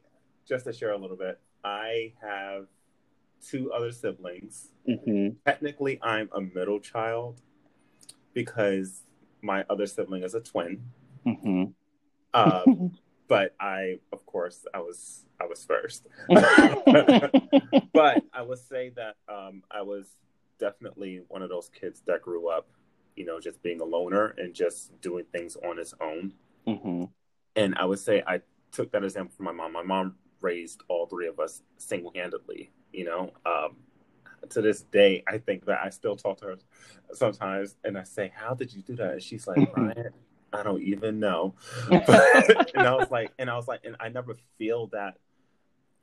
just 0.47 0.65
to 0.65 0.73
share 0.73 0.91
a 0.91 0.97
little 0.97 1.17
bit, 1.17 1.39
I 1.63 2.13
have 2.21 2.67
two 3.45 3.71
other 3.71 3.91
siblings. 3.91 4.69
Mm-hmm. 4.87 5.37
Technically, 5.45 5.99
I'm 6.01 6.29
a 6.33 6.41
middle 6.41 6.79
child 6.79 7.41
because 8.33 9.03
my 9.41 9.65
other 9.69 9.85
sibling 9.87 10.23
is 10.23 10.35
a 10.35 10.41
twin. 10.41 10.83
Mm-hmm. 11.25 11.63
Um, 12.33 12.91
but 13.27 13.55
I, 13.59 13.99
of 14.11 14.25
course, 14.25 14.65
I 14.73 14.79
was 14.79 15.25
I 15.39 15.45
was 15.45 15.65
first. 15.65 16.07
but 16.29 18.23
I 18.33 18.41
would 18.41 18.59
say 18.59 18.91
that 18.95 19.15
um, 19.27 19.63
I 19.69 19.81
was 19.81 20.07
definitely 20.59 21.21
one 21.27 21.41
of 21.41 21.49
those 21.49 21.69
kids 21.69 22.01
that 22.07 22.21
grew 22.21 22.49
up, 22.49 22.67
you 23.15 23.25
know, 23.25 23.39
just 23.39 23.61
being 23.63 23.79
a 23.81 23.85
loner 23.85 24.35
and 24.37 24.53
just 24.53 24.99
doing 25.01 25.25
things 25.31 25.55
on 25.57 25.77
his 25.77 25.93
own. 26.01 26.33
mm-hmm. 26.67 27.05
And 27.55 27.75
I 27.77 27.85
would 27.85 27.99
say 27.99 28.21
I 28.27 28.41
took 28.71 28.91
that 28.91 29.03
example 29.03 29.33
from 29.35 29.45
my 29.45 29.51
mom. 29.53 29.71
My 29.73 29.83
mom 29.83 30.15
raised 30.41 30.83
all 30.89 31.05
three 31.07 31.27
of 31.27 31.39
us 31.39 31.61
single 31.77 32.11
handedly, 32.13 32.71
you 32.91 33.05
know. 33.05 33.31
Um, 33.45 33.77
to 34.49 34.61
this 34.61 34.81
day, 34.83 35.23
I 35.27 35.37
think 35.37 35.65
that 35.65 35.79
I 35.83 35.89
still 35.89 36.15
talk 36.17 36.39
to 36.39 36.45
her 36.47 36.55
sometimes 37.13 37.75
and 37.83 37.97
I 37.97 38.03
say, 38.03 38.31
How 38.35 38.53
did 38.53 38.73
you 38.73 38.81
do 38.81 38.95
that? 38.97 39.13
And 39.13 39.23
she's 39.23 39.47
like, 39.47 39.73
Bryant, 39.73 40.13
I 40.51 40.63
don't 40.63 40.81
even 40.83 41.19
know. 41.19 41.55
But, 41.89 42.71
and 42.75 42.85
I 42.85 42.93
was 42.95 43.09
like, 43.09 43.31
and 43.39 43.49
I 43.49 43.55
was 43.55 43.67
like, 43.67 43.81
and 43.85 43.95
I 43.99 44.09
never 44.09 44.35
feel 44.57 44.87
that, 44.87 45.17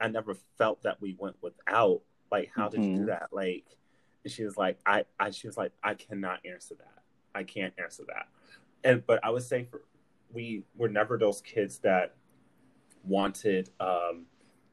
I 0.01 0.09
never 0.09 0.35
felt 0.59 0.83
that 0.85 1.01
we 1.01 1.15
went 1.19 1.37
without. 1.43 2.01
Like, 2.31 2.51
how 2.57 2.69
did 2.69 2.83
you 2.83 2.97
do 2.97 3.03
Mhm. 3.03 3.07
that? 3.09 3.29
Like, 3.31 3.67
and 4.25 4.33
she 4.33 4.45
was 4.45 4.57
like, 4.57 4.79
I, 4.87 5.05
I, 5.21 5.31
she 5.31 5.47
was 5.47 5.57
like, 5.59 5.73
I 5.83 5.95
cannot 5.95 6.41
answer 6.47 6.75
that. 6.77 7.02
I 7.35 7.43
can't 7.43 7.73
answer 7.79 8.05
that. 8.09 8.29
And, 8.85 9.05
but 9.07 9.21
I 9.25 9.31
would 9.31 9.43
say 9.43 9.65
for, 9.65 9.83
we 10.33 10.65
were 10.77 10.89
never 10.89 11.19
those 11.19 11.41
kids 11.41 11.79
that 11.79 12.15
wanted 13.05 13.71
um, 13.81 14.27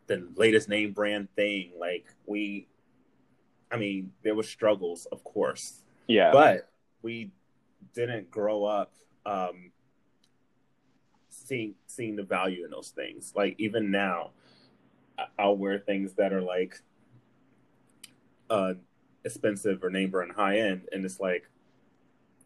the 0.08 0.28
latest 0.36 0.70
name 0.70 0.94
brand 0.94 1.28
thing. 1.36 1.72
Like, 1.80 2.06
we, 2.26 2.68
I 3.72 3.78
mean, 3.78 4.12
there 4.24 4.36
were 4.36 4.44
struggles, 4.44 5.06
of 5.12 5.24
course, 5.24 5.82
Yeah. 6.08 6.32
but 6.32 6.70
we 7.02 7.32
didn't 7.94 8.30
grow 8.32 8.66
up 8.66 8.94
um, 9.26 9.72
seeing 11.30 11.76
seeing 11.88 12.16
the 12.16 12.24
value 12.24 12.66
in 12.66 12.72
those 12.72 12.90
things. 12.90 13.34
Like 13.36 13.56
even 13.58 13.92
now, 13.92 14.32
I'll 15.38 15.58
wear 15.58 15.80
things 15.80 16.14
that 16.14 16.34
are 16.34 16.42
like 16.42 16.82
uh, 18.50 18.74
expensive 19.24 19.84
or 19.84 19.90
name 19.90 20.10
brand 20.10 20.32
high 20.32 20.60
end, 20.60 20.88
and 20.92 21.06
it's 21.06 21.20
like 21.20 21.50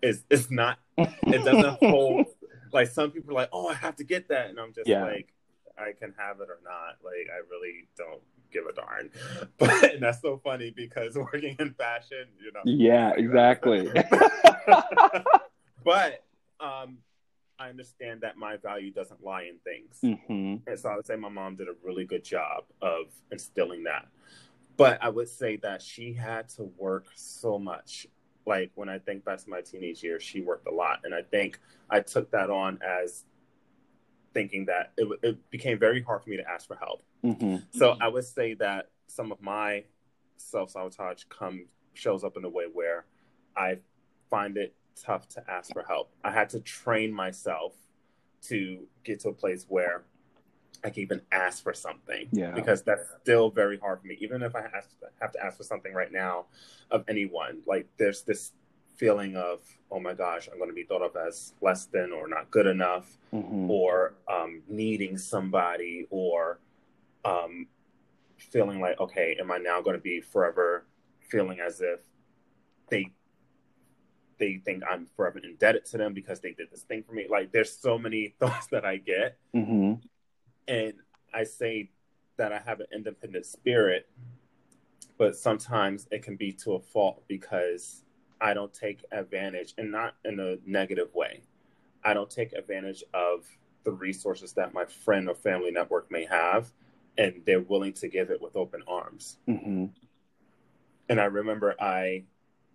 it's 0.04 0.24
it's 0.30 0.52
not. 0.52 0.78
It 0.98 1.44
doesn't 1.44 1.80
hold. 1.90 2.28
Like 2.72 2.90
some 2.90 3.12
people 3.12 3.32
are 3.32 3.42
like, 3.42 3.50
oh, 3.52 3.70
I 3.70 3.74
have 3.76 3.96
to 3.98 4.04
get 4.04 4.28
that, 4.30 4.50
and 4.50 4.60
I'm 4.60 4.74
just 4.74 4.88
Yeah. 4.88 5.06
like, 5.06 5.34
I 5.78 5.94
can 6.00 6.14
have 6.18 6.40
it 6.42 6.50
or 6.50 6.60
not. 6.64 6.98
Like 7.04 7.28
I 7.34 7.40
really 7.50 7.88
don't 7.98 8.22
give 8.52 8.66
a 8.68 8.74
darn. 8.74 9.10
But 9.58 9.94
and 9.96 10.04
that's 10.04 10.22
so 10.22 10.40
funny 10.44 10.70
because 10.72 11.16
working 11.34 11.56
in 11.60 11.74
fashion, 11.74 12.28
you 12.40 12.52
know. 12.52 12.62
yeah, 12.66 13.10
like 13.12 13.20
exactly. 13.20 13.90
but 15.84 16.24
um, 16.60 16.98
I 17.60 17.70
understand 17.70 18.22
that 18.22 18.38
my 18.38 18.58
value 18.58 18.92
doesn't 18.92 19.24
lie 19.24 19.44
in 19.44 19.58
things. 19.64 20.00
mm-hmm. 20.04 20.70
And 20.70 20.80
so 20.80 20.90
I 20.90 20.96
would 20.96 21.06
say 21.06 21.16
my 21.16 21.30
mom 21.30 21.56
did 21.56 21.68
a 21.68 21.76
really 21.84 22.06
good 22.06 22.24
job 22.24 22.66
of 22.82 23.06
instilling 23.32 23.84
that. 23.84 24.08
But 24.76 24.98
I 25.04 25.10
would 25.10 25.30
say 25.30 25.58
that 25.58 25.82
she 25.82 26.14
had 26.14 26.50
to 26.50 26.64
work 26.78 27.06
so 27.16 27.60
much. 27.60 28.08
Like 28.46 28.72
when 28.76 28.90
I 28.90 29.00
think 29.00 29.26
back 29.26 29.40
to 29.40 29.50
my 29.50 29.62
teenage 29.62 30.04
years, 30.04 30.24
she 30.24 30.42
worked 30.42 30.68
a 30.68 30.72
lot. 30.72 31.02
And 31.04 31.14
I 31.14 31.22
think 31.22 31.60
I 31.90 32.02
took 32.02 32.32
that 32.32 32.50
on 32.50 32.80
as 32.86 33.24
thinking 34.34 34.66
that 34.66 34.92
it, 34.98 35.08
it 35.22 35.50
became 35.50 35.80
very 35.80 36.02
hard 36.02 36.24
for 36.24 36.30
me 36.30 36.38
to 36.38 36.50
ask 36.50 36.68
for 36.68 36.76
help. 36.76 37.04
Mm-hmm. 37.24 37.58
So 37.78 37.96
I 38.02 38.08
would 38.08 38.26
say 38.26 38.56
that 38.56 38.90
some 39.08 39.32
of 39.32 39.42
my 39.42 39.84
self 40.38 40.72
sabotage 40.72 41.24
come 41.30 41.68
shows 41.94 42.24
up 42.24 42.38
in 42.38 42.44
a 42.44 42.50
way 42.50 42.66
where 42.72 43.06
I 43.56 43.78
find 44.30 44.58
it 44.58 44.76
tough 44.96 45.28
to 45.30 45.44
ask 45.50 45.72
for 45.72 45.84
help. 45.84 46.12
I 46.24 46.32
had 46.32 46.50
to 46.50 46.60
train 46.60 47.14
myself 47.14 47.74
to 48.44 48.88
get 49.04 49.22
to 49.22 49.30
a 49.30 49.34
place 49.34 49.66
where 49.70 50.04
I 50.84 50.90
can 50.90 51.04
even 51.04 51.22
ask 51.32 51.64
for 51.64 51.74
something. 51.74 52.28
Yeah. 52.32 52.52
Because 52.52 52.84
that's 52.84 53.04
still 53.22 53.50
very 53.50 53.78
hard 53.78 54.02
for 54.02 54.08
me. 54.08 54.18
Even 54.20 54.42
if 54.44 54.56
I 54.56 54.62
ask, 54.76 54.90
have 55.22 55.32
to 55.32 55.44
ask 55.44 55.58
for 55.58 55.64
something 55.64 55.94
right 55.94 56.12
now 56.12 56.46
of 56.92 57.06
anyone, 57.08 57.62
like 57.66 57.88
there's 57.98 58.24
this 58.24 58.52
feeling 58.96 59.36
of, 59.36 59.62
oh 59.92 60.00
my 60.00 60.14
gosh, 60.14 60.50
I'm 60.52 60.58
going 60.58 60.70
to 60.70 60.76
be 60.76 60.84
thought 60.84 61.02
of 61.02 61.16
as 61.16 61.54
less 61.62 61.86
than 61.86 62.12
or 62.12 62.28
not 62.28 62.52
good 62.52 62.68
enough 62.68 63.18
Mm-hmm. 63.34 63.72
or 63.72 64.14
um, 64.32 64.62
needing 64.68 65.18
somebody 65.18 66.06
or 66.12 66.60
um, 67.26 67.66
feeling 68.38 68.80
like, 68.80 69.00
okay, 69.00 69.36
am 69.40 69.52
I 69.52 69.58
now 69.58 69.82
going 69.82 69.96
to 69.96 70.02
be 70.02 70.22
forever 70.22 70.86
feeling 71.20 71.60
as 71.60 71.82
if 71.82 72.02
they 72.90 73.12
they 74.38 74.62
think 74.64 74.84
I'm 74.88 75.08
forever 75.16 75.40
indebted 75.44 75.86
to 75.86 75.98
them 75.98 76.14
because 76.14 76.42
they 76.42 76.52
did 76.52 76.70
this 76.70 76.84
thing 76.84 77.02
for 77.02 77.14
me? 77.14 77.26
Like, 77.28 77.52
there's 77.52 77.76
so 77.76 77.98
many 77.98 78.36
thoughts 78.40 78.68
that 78.68 78.86
I 78.86 78.98
get, 78.98 79.38
Mm-hmm. 79.56 79.94
And 80.68 80.94
I 81.34 81.44
say 81.44 81.92
that 82.38 82.52
I 82.52 82.60
have 82.60 82.80
an 82.80 82.88
independent 82.94 83.46
spirit, 83.46 84.10
but 85.18 85.36
sometimes 85.36 86.08
it 86.12 86.24
can 86.24 86.36
be 86.36 86.52
to 86.54 86.74
a 86.74 86.80
fault 86.80 87.24
because 87.28 88.04
I 88.42 88.54
don't 88.54 88.74
take 88.74 89.06
advantage, 89.12 89.74
and 89.78 89.92
not 89.92 90.16
in 90.26 90.40
a 90.40 90.58
negative 90.66 91.14
way. 91.14 91.42
I 92.04 92.14
don't 92.14 92.30
take 92.30 92.54
advantage 92.54 93.04
of 93.14 93.46
the 93.84 93.92
resources 93.92 94.54
that 94.54 94.74
my 94.74 94.86
friend 94.86 95.30
or 95.30 95.36
family 95.36 95.72
network 95.72 96.12
may 96.12 96.26
have, 96.26 96.72
and 97.18 97.42
they're 97.46 97.62
willing 97.62 97.94
to 97.94 98.08
give 98.08 98.32
it 98.32 98.42
with 98.42 98.56
open 98.56 98.84
arms. 98.88 99.38
Mm-hmm. 99.48 99.86
And 101.10 101.22
I 101.22 101.26
remember 101.26 101.76
I, 101.80 102.24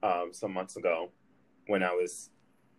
um, 0.03 0.31
some 0.33 0.53
months 0.53 0.77
ago, 0.77 1.11
when 1.67 1.83
I 1.83 1.93
was 1.93 2.31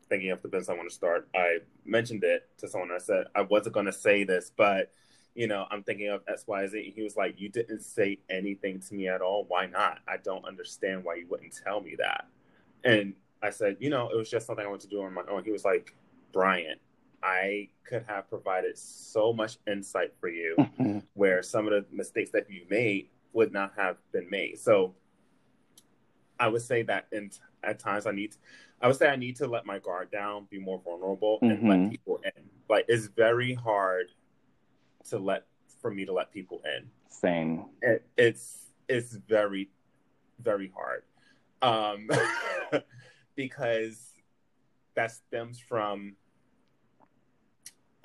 thinking 0.09 0.31
of 0.31 0.41
the 0.41 0.47
business 0.47 0.69
I 0.69 0.73
want 0.73 0.89
to 0.89 0.95
start, 0.95 1.27
I 1.35 1.59
mentioned 1.85 2.23
it 2.23 2.49
to 2.57 2.67
someone. 2.67 2.91
I 2.91 2.97
said 2.97 3.25
I 3.35 3.41
wasn't 3.41 3.75
going 3.75 3.85
to 3.85 3.93
say 3.93 4.23
this, 4.23 4.51
but 4.55 4.91
you 5.35 5.47
know, 5.47 5.65
I'm 5.71 5.83
thinking 5.83 6.09
of 6.09 6.21
X, 6.27 6.45
Y, 6.47 6.67
Z. 6.67 6.93
He 6.95 7.01
was 7.01 7.15
like, 7.15 7.39
"You 7.39 7.49
didn't 7.49 7.81
say 7.81 8.19
anything 8.29 8.79
to 8.81 8.93
me 8.93 9.07
at 9.07 9.21
all. 9.21 9.45
Why 9.47 9.67
not? 9.67 9.99
I 10.07 10.17
don't 10.17 10.43
understand 10.45 11.03
why 11.03 11.15
you 11.15 11.27
wouldn't 11.29 11.55
tell 11.63 11.81
me 11.81 11.95
that." 11.97 12.27
And 12.83 13.13
I 13.41 13.51
said, 13.51 13.77
"You 13.79 13.89
know, 13.89 14.09
it 14.09 14.17
was 14.17 14.29
just 14.29 14.47
something 14.47 14.65
I 14.65 14.67
wanted 14.67 14.89
to 14.89 14.95
do 14.95 15.01
on 15.01 15.13
my 15.13 15.23
own." 15.29 15.43
He 15.43 15.51
was 15.51 15.63
like, 15.63 15.95
"Bryant, 16.33 16.81
I 17.23 17.69
could 17.83 18.03
have 18.07 18.29
provided 18.29 18.77
so 18.77 19.31
much 19.31 19.57
insight 19.67 20.13
for 20.19 20.29
you, 20.29 20.55
where 21.13 21.41
some 21.43 21.67
of 21.67 21.71
the 21.71 21.85
mistakes 21.95 22.31
that 22.31 22.49
you 22.49 22.65
made 22.69 23.09
would 23.33 23.53
not 23.53 23.73
have 23.77 23.97
been 24.11 24.29
made." 24.29 24.59
So, 24.59 24.95
I 26.39 26.47
would 26.47 26.61
say 26.61 26.83
that 26.83 27.07
in 27.11 27.31
at 27.63 27.79
times 27.79 28.05
I 28.07 28.11
need. 28.11 28.31
to, 28.31 28.37
I 28.81 28.87
would 28.87 28.95
say 28.95 29.09
I 29.09 29.17
need 29.17 29.35
to 29.37 29.47
let 29.47 29.65
my 29.65 29.79
guard 29.79 30.09
down, 30.11 30.47
be 30.49 30.57
more 30.57 30.79
vulnerable, 30.79 31.39
and 31.41 31.67
let 31.67 31.79
Mhm. 31.79 31.89
people 31.89 32.21
in. 32.23 32.49
Like 32.69 32.85
it's 32.87 33.07
very 33.07 33.53
hard 33.53 34.07
to 35.09 35.19
let 35.19 35.45
for 35.81 35.91
me 35.91 36.05
to 36.05 36.13
let 36.13 36.31
people 36.31 36.61
in. 36.65 36.89
Same. 37.09 37.65
It, 37.81 38.05
it's 38.17 38.67
it's 38.87 39.13
very 39.13 39.69
very 40.41 40.71
hard 40.73 41.03
um, 41.61 42.09
because 43.35 44.13
that 44.95 45.11
stems 45.11 45.59
from 45.59 46.15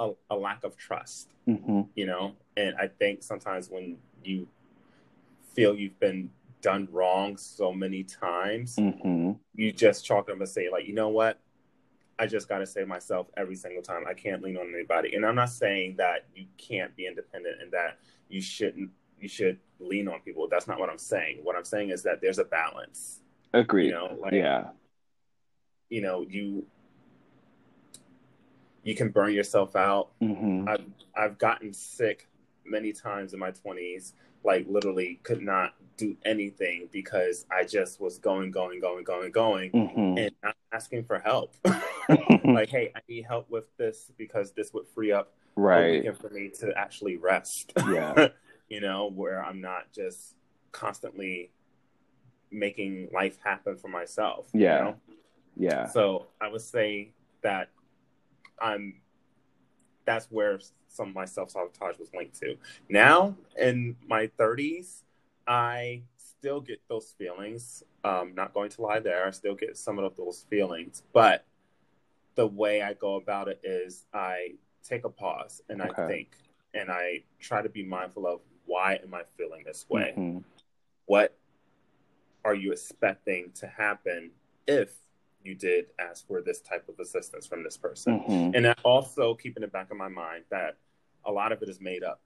a, 0.01 0.11
a 0.31 0.37
lack 0.37 0.65
of 0.65 0.77
trust, 0.77 1.31
Mm-hmm. 1.47 1.83
you 1.95 2.07
know. 2.07 2.35
And 2.57 2.75
I 2.77 2.89
think 2.89 3.23
sometimes 3.23 3.71
when 3.71 3.99
you 4.25 4.49
feel 5.55 5.77
you've 5.77 5.99
been 6.01 6.31
done 6.65 6.89
wrong 6.91 7.37
so 7.37 7.73
many 7.73 8.03
times, 8.03 8.77
Mm-hmm. 8.77 9.33
you 9.55 9.71
just 9.71 10.05
chalk 10.05 10.27
them 10.27 10.41
and 10.41 10.49
say 10.49 10.71
like 10.73 10.87
you 10.89 10.95
know 10.95 11.11
what 11.11 11.39
i 12.19 12.27
just 12.27 12.49
got 12.49 12.59
to 12.59 12.67
say 12.67 12.85
myself 12.85 13.27
every 13.37 13.57
single 13.57 13.83
time 13.83 14.05
i 14.09 14.15
can't 14.15 14.41
lean 14.43 14.57
on 14.57 14.73
anybody 14.73 15.15
and 15.15 15.27
i'm 15.27 15.35
not 15.35 15.51
saying 15.51 15.97
that 15.99 16.27
you 16.35 16.47
can't 16.57 16.95
be 16.97 17.07
independent 17.09 17.61
and 17.61 17.71
that 17.73 17.99
you 18.29 18.41
shouldn't 18.41 18.89
you 19.21 19.27
should 19.29 19.59
lean 19.81 20.07
on 20.09 20.21
people 20.21 20.47
that's 20.49 20.67
not 20.69 20.79
what 20.79 20.89
i'm 20.89 20.97
saying 20.99 21.41
what 21.43 21.57
i'm 21.57 21.65
saying 21.65 21.91
is 21.91 22.03
that 22.05 22.21
there's 22.23 22.39
a 22.39 22.45
balance 22.45 23.21
Agreed. 23.53 23.87
you 23.87 23.93
know 23.93 24.17
like 24.21 24.33
yeah. 24.33 24.69
you 25.91 26.01
know 26.01 26.25
you 26.29 26.65
you 28.85 28.95
can 28.95 29.09
burn 29.11 29.33
yourself 29.33 29.75
out 29.77 30.11
Mm-hmm. 30.23 30.69
i've 30.69 30.85
i've 31.17 31.37
gotten 31.39 31.73
sick 31.73 32.29
many 32.65 32.93
times 32.93 33.35
in 33.35 33.41
my 33.41 33.51
20s 33.51 34.13
like 34.45 34.67
literally 34.69 35.21
could 35.23 35.41
not 35.43 35.75
do 35.97 36.17
anything 36.25 36.89
because 36.91 37.47
i 37.53 37.63
just 37.65 38.01
was 38.01 38.19
going 38.19 38.51
going 38.51 38.81
going 38.81 39.05
going 39.05 39.31
going 39.31 39.71
Mm-hmm. 39.71 40.19
and 40.19 40.31
not 40.43 40.57
asking 40.73 41.05
for 41.05 41.19
help. 41.21 41.55
like, 42.45 42.69
hey, 42.69 42.93
I 42.95 43.01
need 43.09 43.25
help 43.25 43.49
with 43.49 43.65
this 43.79 44.11
because 44.19 44.53
this 44.53 44.73
would 44.75 44.87
free 44.89 45.13
up 45.13 45.33
right. 45.57 46.05
for 46.19 46.29
me 46.31 46.51
to 46.61 46.73
actually 46.77 47.17
rest. 47.17 47.73
Yeah. 47.89 48.29
you 48.69 48.81
know, 48.81 49.11
where 49.11 49.43
I'm 49.43 49.61
not 49.61 49.93
just 49.95 50.35
constantly 50.73 51.51
making 52.51 53.09
life 53.13 53.39
happen 53.43 53.77
for 53.77 53.89
myself. 53.89 54.49
you 54.53 54.63
Yeah. 54.63 54.79
know? 54.81 54.97
Yeah. 55.57 55.87
So 55.87 56.27
I 56.41 56.49
would 56.49 56.61
say 56.61 57.13
that 57.43 57.71
I'm 58.61 59.01
that's 60.05 60.27
where 60.27 60.59
some 60.89 61.09
of 61.09 61.15
my 61.15 61.25
self 61.25 61.51
sabotage 61.51 61.99
was 61.99 62.11
linked 62.15 62.39
to. 62.41 62.57
Now 62.89 63.35
in 63.59 63.97
my 64.07 64.29
30s, 64.39 65.03
I 65.47 66.03
still 66.17 66.61
get 66.61 66.81
those 66.89 67.15
feelings. 67.19 67.83
Um, 68.05 68.35
not 68.35 68.53
going 68.55 68.71
to 68.71 68.83
lie 68.83 69.01
there, 69.01 69.27
I 69.27 69.31
still 69.31 69.55
get 69.55 69.77
some 69.77 69.99
of 69.99 70.17
those 70.17 70.47
feelings, 70.49 71.03
but 71.13 71.45
the 72.35 72.47
way 72.47 72.83
I 72.83 72.95
go 72.95 73.15
about 73.17 73.49
it 73.49 73.61
is 73.63 74.07
I 74.13 74.55
take 74.83 75.05
a 75.05 75.09
pause 75.09 75.63
and 75.69 75.81
I 75.81 75.89
think 76.09 76.37
and 76.75 76.91
I 76.91 77.23
try 77.39 77.63
to 77.63 77.69
be 77.69 77.85
mindful 77.85 78.27
of 78.27 78.41
why 78.67 78.99
am 79.03 79.15
I 79.15 79.23
feeling 79.37 79.63
this 79.65 79.87
way? 79.89 80.15
Mhm. 80.17 80.45
what 81.07 81.37
are 82.45 82.55
you 82.55 82.73
expecting 82.73 83.51
to 83.53 83.67
happen 83.67 84.31
if 84.67 85.04
you 85.45 85.55
did 85.55 85.87
ask 85.99 86.27
for 86.27 86.41
this 86.43 86.61
type 86.61 86.89
of 86.89 86.99
assistance 86.99 87.47
from 87.47 87.63
this 87.63 87.77
person? 87.77 88.21
Mhm. 88.21 88.57
And 88.57 88.65
that 88.65 88.79
also 88.83 89.35
keeping 89.35 89.63
it 89.63 89.71
back 89.73 89.89
in 89.91 89.97
my 89.99 90.09
mind 90.09 90.45
that 90.51 90.77
a 91.25 91.31
lot 91.33 91.53
of 91.53 91.63
it 91.63 91.69
is 91.69 91.81
made 91.81 92.03
up. 92.03 92.21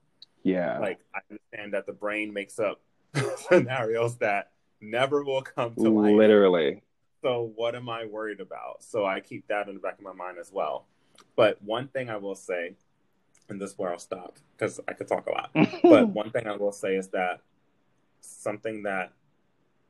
Yeah. 0.44 0.78
Like 0.78 1.00
I 1.14 1.20
understand 1.30 1.74
that 1.74 1.86
the 1.86 1.92
brain 1.92 2.32
makes 2.32 2.58
up 2.58 2.80
scenarios 3.48 4.16
that 4.18 4.52
never 4.80 5.24
will 5.24 5.42
come 5.42 5.74
to 5.74 5.90
life. 5.90 6.14
Literally. 6.14 6.82
So 7.22 7.52
what 7.56 7.74
am 7.74 7.88
I 7.88 8.04
worried 8.06 8.40
about? 8.40 8.82
So 8.84 9.04
I 9.04 9.20
keep 9.20 9.48
that 9.48 9.68
in 9.68 9.74
the 9.74 9.80
back 9.80 9.98
of 9.98 10.04
my 10.04 10.12
mind 10.12 10.38
as 10.38 10.52
well. 10.52 10.86
But 11.34 11.60
one 11.62 11.88
thing 11.88 12.08
I 12.08 12.16
will 12.16 12.36
say, 12.36 12.76
and 13.48 13.60
this 13.60 13.72
is 13.72 13.78
where 13.78 13.90
I'll 13.90 13.98
stop 13.98 14.38
because 14.56 14.78
I 14.86 14.92
could 14.92 15.08
talk 15.08 15.26
a 15.26 15.32
lot. 15.32 15.50
But 15.82 16.08
one 16.10 16.30
thing 16.30 16.46
I 16.46 16.56
will 16.56 16.70
say 16.72 16.94
is 16.96 17.08
that 17.08 17.40
something 18.20 18.84
that 18.84 19.12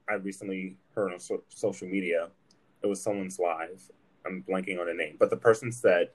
I 0.09 0.15
recently 0.15 0.79
heard 0.95 1.13
on 1.13 1.19
so- 1.21 1.43
social 1.51 1.87
media, 1.87 2.31
it 2.83 2.87
was 2.87 3.03
someone's 3.03 3.39
live. 3.39 3.83
I'm 4.27 4.45
blanking 4.49 4.81
on 4.81 4.89
a 4.89 4.95
name, 4.95 5.17
but 5.19 5.31
the 5.31 5.37
person 5.37 5.73
said, 5.73 6.11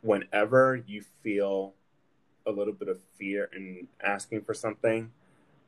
whenever 0.00 0.82
you 0.86 1.02
feel 1.22 1.74
a 2.46 2.50
little 2.50 2.72
bit 2.72 2.88
of 2.88 3.00
fear 3.18 3.48
in 3.54 3.86
asking 4.02 4.42
for 4.42 4.54
something, 4.54 5.12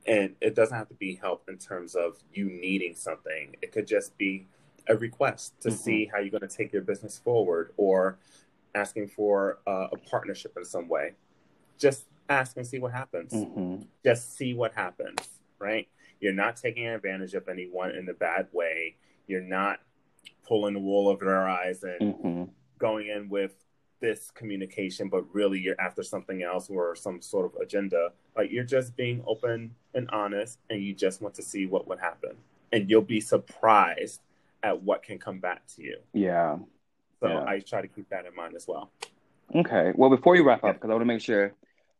and 0.06 0.34
it 0.40 0.54
doesn't 0.54 0.76
have 0.76 0.88
to 0.88 0.94
be 0.94 1.14
help 1.14 1.48
in 1.48 1.56
terms 1.56 1.94
of 1.94 2.18
you 2.32 2.46
needing 2.46 2.94
something, 2.94 3.54
it 3.62 3.72
could 3.72 3.86
just 3.86 4.16
be 4.18 4.46
a 4.88 4.96
request 4.96 5.58
to 5.60 5.68
Mhm. 5.68 5.72
see 5.72 6.04
how 6.06 6.18
you're 6.18 6.30
going 6.30 6.46
to 6.46 6.56
take 6.56 6.72
your 6.72 6.82
business 6.82 7.18
forward 7.18 7.72
or 7.76 8.18
asking 8.74 9.08
for 9.08 9.60
uh, 9.66 9.88
a 9.92 9.96
partnership 9.96 10.56
in 10.56 10.64
some 10.64 10.88
way. 10.88 11.14
Just 11.78 12.06
ask 12.28 12.56
and 12.56 12.66
see 12.66 12.78
what 12.78 12.92
happens 12.92 13.32
Mhm. 13.32 13.86
just 14.02 14.36
see 14.36 14.52
what 14.52 14.74
happens, 14.74 15.40
right? 15.58 15.88
You're 16.20 16.34
not 16.34 16.56
taking 16.56 16.86
advantage 16.86 17.32
of 17.34 17.48
anyone 17.48 17.92
in 17.92 18.06
a 18.08 18.12
bad 18.14 18.48
way. 18.52 18.96
You're 19.26 19.40
not 19.40 19.80
pulling 20.46 20.74
the 20.74 20.80
wool 20.80 21.08
over 21.08 21.24
their 21.24 21.48
eyes 21.48 21.82
and 21.82 22.14
Mhm. 22.14 22.50
going 22.78 23.08
in 23.08 23.28
with 23.28 23.64
this 24.00 24.30
communication, 24.30 25.08
but 25.08 25.22
really 25.34 25.58
you're 25.58 25.80
after 25.80 26.02
something 26.02 26.42
else 26.42 26.68
or 26.68 26.94
some 26.94 27.22
sort 27.22 27.46
of 27.46 27.60
agenda. 27.60 28.12
Like 28.36 28.50
you're 28.50 28.64
just 28.64 28.96
being 28.96 29.22
open 29.26 29.74
and 29.94 30.10
honest 30.10 30.58
and 30.68 30.82
you 30.82 30.92
just 30.92 31.22
want 31.22 31.34
to 31.36 31.42
see 31.42 31.64
what 31.66 31.86
would 31.88 31.98
happen. 31.98 32.36
And 32.72 32.90
you'll 32.90 33.00
be 33.02 33.20
surprised 33.20 34.20
at 34.62 34.82
what 34.82 35.02
can 35.02 35.18
come 35.18 35.38
back 35.38 35.66
to 35.68 35.82
you. 35.82 35.98
Yeah. 36.12 36.58
So 37.20 37.28
Yeah. 37.28 37.44
I 37.46 37.60
try 37.60 37.80
to 37.80 37.88
keep 37.88 38.08
that 38.10 38.26
in 38.26 38.34
mind 38.34 38.54
as 38.54 38.68
well. 38.68 38.90
Okay. 39.54 39.92
Well, 39.94 40.10
before 40.10 40.36
you 40.36 40.44
wrap 40.44 40.64
up, 40.64 40.76
because 40.76 40.90
I 40.90 40.94
want 40.94 41.02
to 41.02 41.06
make 41.06 41.20
sure, 41.22 41.54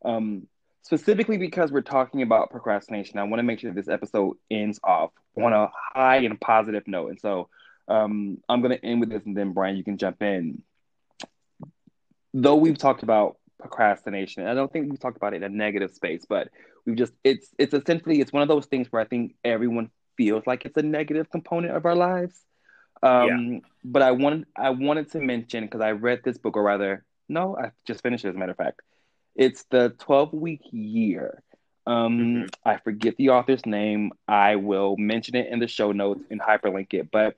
um, 0.05 0.47
specifically 0.85 1.39
because 1.39 1.73
we're 1.73 1.81
talking 1.81 2.23
about 2.23 2.51
procrastination, 2.51 3.19
I 3.19 3.25
want 3.25 3.39
to 3.41 3.43
make 3.43 3.59
sure 3.59 3.73
this 3.73 3.89
episode 3.89 4.37
ends 4.51 4.79
off 4.85 5.11
on 5.37 5.53
a 5.53 5.71
high 5.95 6.19
and 6.19 6.41
positive 6.41 6.87
note. 6.87 7.09
And 7.09 7.21
so 7.21 7.49
um, 7.89 8.39
I'm 8.49 8.61
going 8.61 8.77
to 8.77 8.85
end 8.85 9.01
with 9.01 9.09
this, 9.09 9.25
and 9.25 9.37
then 9.37 9.53
Bryant, 9.53 9.79
you 9.79 9.85
can 9.85 9.97
jump 9.99 10.23
in. 10.23 10.63
Though 12.35 12.57
we've 12.57 12.79
talked 12.79 13.03
about 13.03 13.39
procrastination, 13.59 14.47
I 14.47 14.55
don't 14.55 14.71
think 14.73 14.91
we've 14.91 15.01
talked 15.01 15.17
about 15.17 15.33
it 15.33 15.39
in 15.39 15.45
a 15.45 15.49
negative 15.49 15.93
space, 15.93 16.27
but 16.29 16.49
we've 16.85 16.97
just 16.97 17.15
it's 17.25 17.49
it's 17.59 17.73
essentially 17.73 18.21
it's 18.21 18.33
one 18.33 18.43
of 18.43 18.49
those 18.49 18.67
things 18.67 18.89
where 18.91 19.01
I 19.01 19.07
think 19.07 19.37
everyone 19.43 19.91
feels 20.17 20.47
like 20.47 20.67
it's 20.67 20.77
a 20.77 20.83
negative 20.83 21.31
component 21.31 21.75
of 21.75 21.87
our 21.87 21.95
lives. 21.95 22.39
Um, 23.03 23.63
But 23.85 24.03
I 24.03 24.11
wanted 24.11 24.47
I 24.57 24.71
wanted 24.71 25.11
to 25.13 25.21
mention 25.21 25.65
because 25.65 25.81
I 25.81 25.93
read 25.93 26.21
this 26.25 26.37
book, 26.37 26.57
or 26.57 26.63
rather, 26.63 27.05
no, 27.29 27.57
I 27.57 27.71
just 27.87 28.03
finished 28.03 28.25
it. 28.25 28.29
As 28.29 28.35
a 28.35 28.39
matter 28.39 28.53
of 28.53 28.59
fact, 28.59 28.83
it's 29.35 29.65
the 29.71 29.91
12 29.99 30.33
week 30.33 30.63
year. 30.71 31.43
Um, 31.87 32.19
Mhm. 32.19 32.55
I 32.65 32.77
forget 32.79 33.17
the 33.17 33.31
author's 33.31 33.67
name. 33.67 34.13
I 34.27 34.57
will 34.57 34.97
mention 34.97 35.37
it 35.37 35.49
in 35.49 35.59
the 35.59 35.69
show 35.69 35.93
notes 35.93 36.25
and 36.31 36.41
hyperlink 36.41 36.95
it. 36.95 37.11
But 37.11 37.37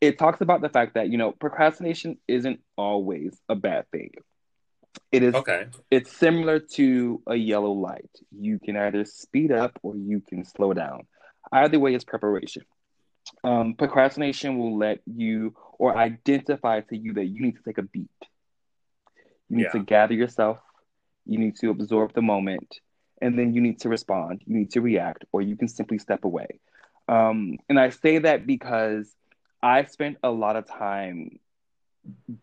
it 0.00 0.18
talks 0.18 0.42
about 0.42 0.60
the 0.60 0.68
fact 0.68 0.94
that 0.94 1.08
you 1.08 1.16
know 1.16 1.32
procrastination 1.32 2.18
isn't 2.28 2.60
always 2.76 3.40
a 3.48 3.54
bad 3.54 3.90
thing. 3.90 4.12
It 5.12 5.22
is 5.22 5.34
Okay. 5.34 5.68
it's 5.90 6.12
similar 6.12 6.58
to 6.58 7.22
a 7.26 7.34
yellow 7.36 7.72
light. 7.72 8.10
You 8.30 8.58
can 8.58 8.76
either 8.76 9.04
speed 9.04 9.52
up 9.52 9.78
or 9.82 9.96
you 9.96 10.20
can 10.20 10.44
slow 10.44 10.74
down. 10.74 11.06
Either 11.52 11.78
way 11.78 11.94
is 11.94 12.04
preparation. 12.04 12.64
Um, 13.44 13.74
procrastination 13.74 14.58
will 14.58 14.76
let 14.76 15.00
you 15.06 15.54
or 15.78 15.96
identify 15.96 16.80
to 16.80 16.96
you 16.96 17.14
that 17.14 17.26
you 17.26 17.40
need 17.40 17.56
to 17.56 17.62
take 17.62 17.78
a 17.78 17.82
beat. 17.82 18.10
You 19.48 19.56
need 19.56 19.62
Yeah. 19.64 19.72
to 19.72 19.78
gather 19.80 20.14
yourself 20.14 20.58
You 21.26 21.38
need 21.38 21.56
to 21.56 21.70
absorb 21.70 22.14
the 22.14 22.22
moment, 22.22 22.80
and 23.20 23.38
then 23.38 23.54
you 23.54 23.60
need 23.60 23.80
to 23.80 23.88
respond. 23.88 24.42
You 24.46 24.56
need 24.56 24.70
to 24.72 24.80
react, 24.80 25.24
or 25.32 25.42
you 25.42 25.56
can 25.56 25.68
simply 25.68 25.98
step 25.98 26.24
away. 26.24 26.60
Um, 27.08 27.58
and 27.68 27.78
I 27.78 27.90
say 27.90 28.18
that 28.18 28.46
because 28.46 29.14
I 29.62 29.84
spent 29.84 30.18
a 30.22 30.30
lot 30.30 30.56
of 30.56 30.66
time 30.66 31.38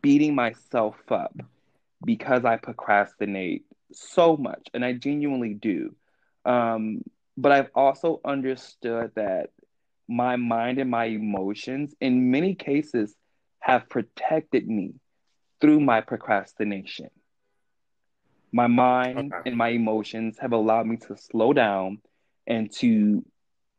beating 0.01 0.35
myself 0.35 0.95
up 1.09 1.35
because 2.03 2.45
I 2.45 2.57
procrastinate 2.57 3.65
so 3.91 4.35
much, 4.35 4.67
and 4.73 4.83
I 4.83 4.93
genuinely 4.93 5.53
do. 5.53 5.95
Um, 6.45 7.03
but 7.37 7.51
I've 7.51 7.69
also 7.73 8.19
understood 8.25 9.11
that 9.15 9.49
my 10.07 10.35
mind 10.35 10.79
and 10.79 10.91
my 10.91 11.05
emotions, 11.05 11.95
in 12.01 12.31
many 12.31 12.55
cases, 12.55 13.15
have 13.59 13.89
protected 13.89 14.67
me 14.67 14.93
through 15.61 15.79
my 15.79 16.01
procrastination. 16.01 17.09
My 18.53 18.67
mind 18.67 19.33
okay. 19.33 19.49
and 19.49 19.57
my 19.57 19.69
emotions 19.69 20.37
have 20.39 20.53
allowed 20.53 20.85
me 20.85 20.97
to 21.07 21.17
slow 21.17 21.53
down 21.53 21.97
and 22.45 22.71
to 22.73 23.25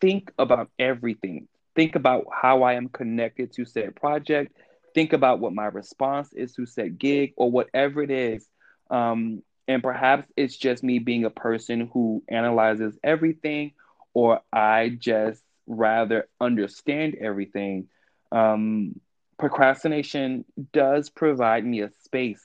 think 0.01 0.33
about 0.37 0.69
everything. 0.81 1.47
Think 1.77 1.95
about 1.95 2.27
how 2.33 2.65
I 2.65 2.75
am 2.75 2.89
connected 2.89 3.53
to 3.53 3.65
said 3.65 3.95
project. 3.95 4.57
Think 4.93 5.13
about 5.13 5.39
what 5.39 5.53
my 5.53 5.67
response 5.67 6.33
is 6.33 6.55
to 6.55 6.67
said 6.67 6.99
gig 6.99 7.35
or 7.37 7.53
whatever 7.53 8.03
it 8.03 8.11
is. 8.11 8.47
Um, 8.91 9.43
and 9.69 9.81
perhaps 9.81 10.31
it's 10.37 10.57
just 10.57 10.83
me 10.83 10.99
being 10.99 11.25
a 11.25 11.31
person 11.31 11.89
who 11.93 12.25
analyzes 12.29 12.99
everything, 13.03 13.73
or 14.13 14.41
I 14.53 14.91
just 14.99 15.41
rather 15.69 16.29
understand 16.41 17.15
everything. 17.21 17.87
Um, 18.33 19.01
procrastination 19.39 20.45
does 20.73 21.11
provide 21.11 21.65
me 21.65 21.83
a 21.83 21.91
space 22.03 22.45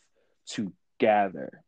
to 0.52 0.72
gather. 1.00 1.64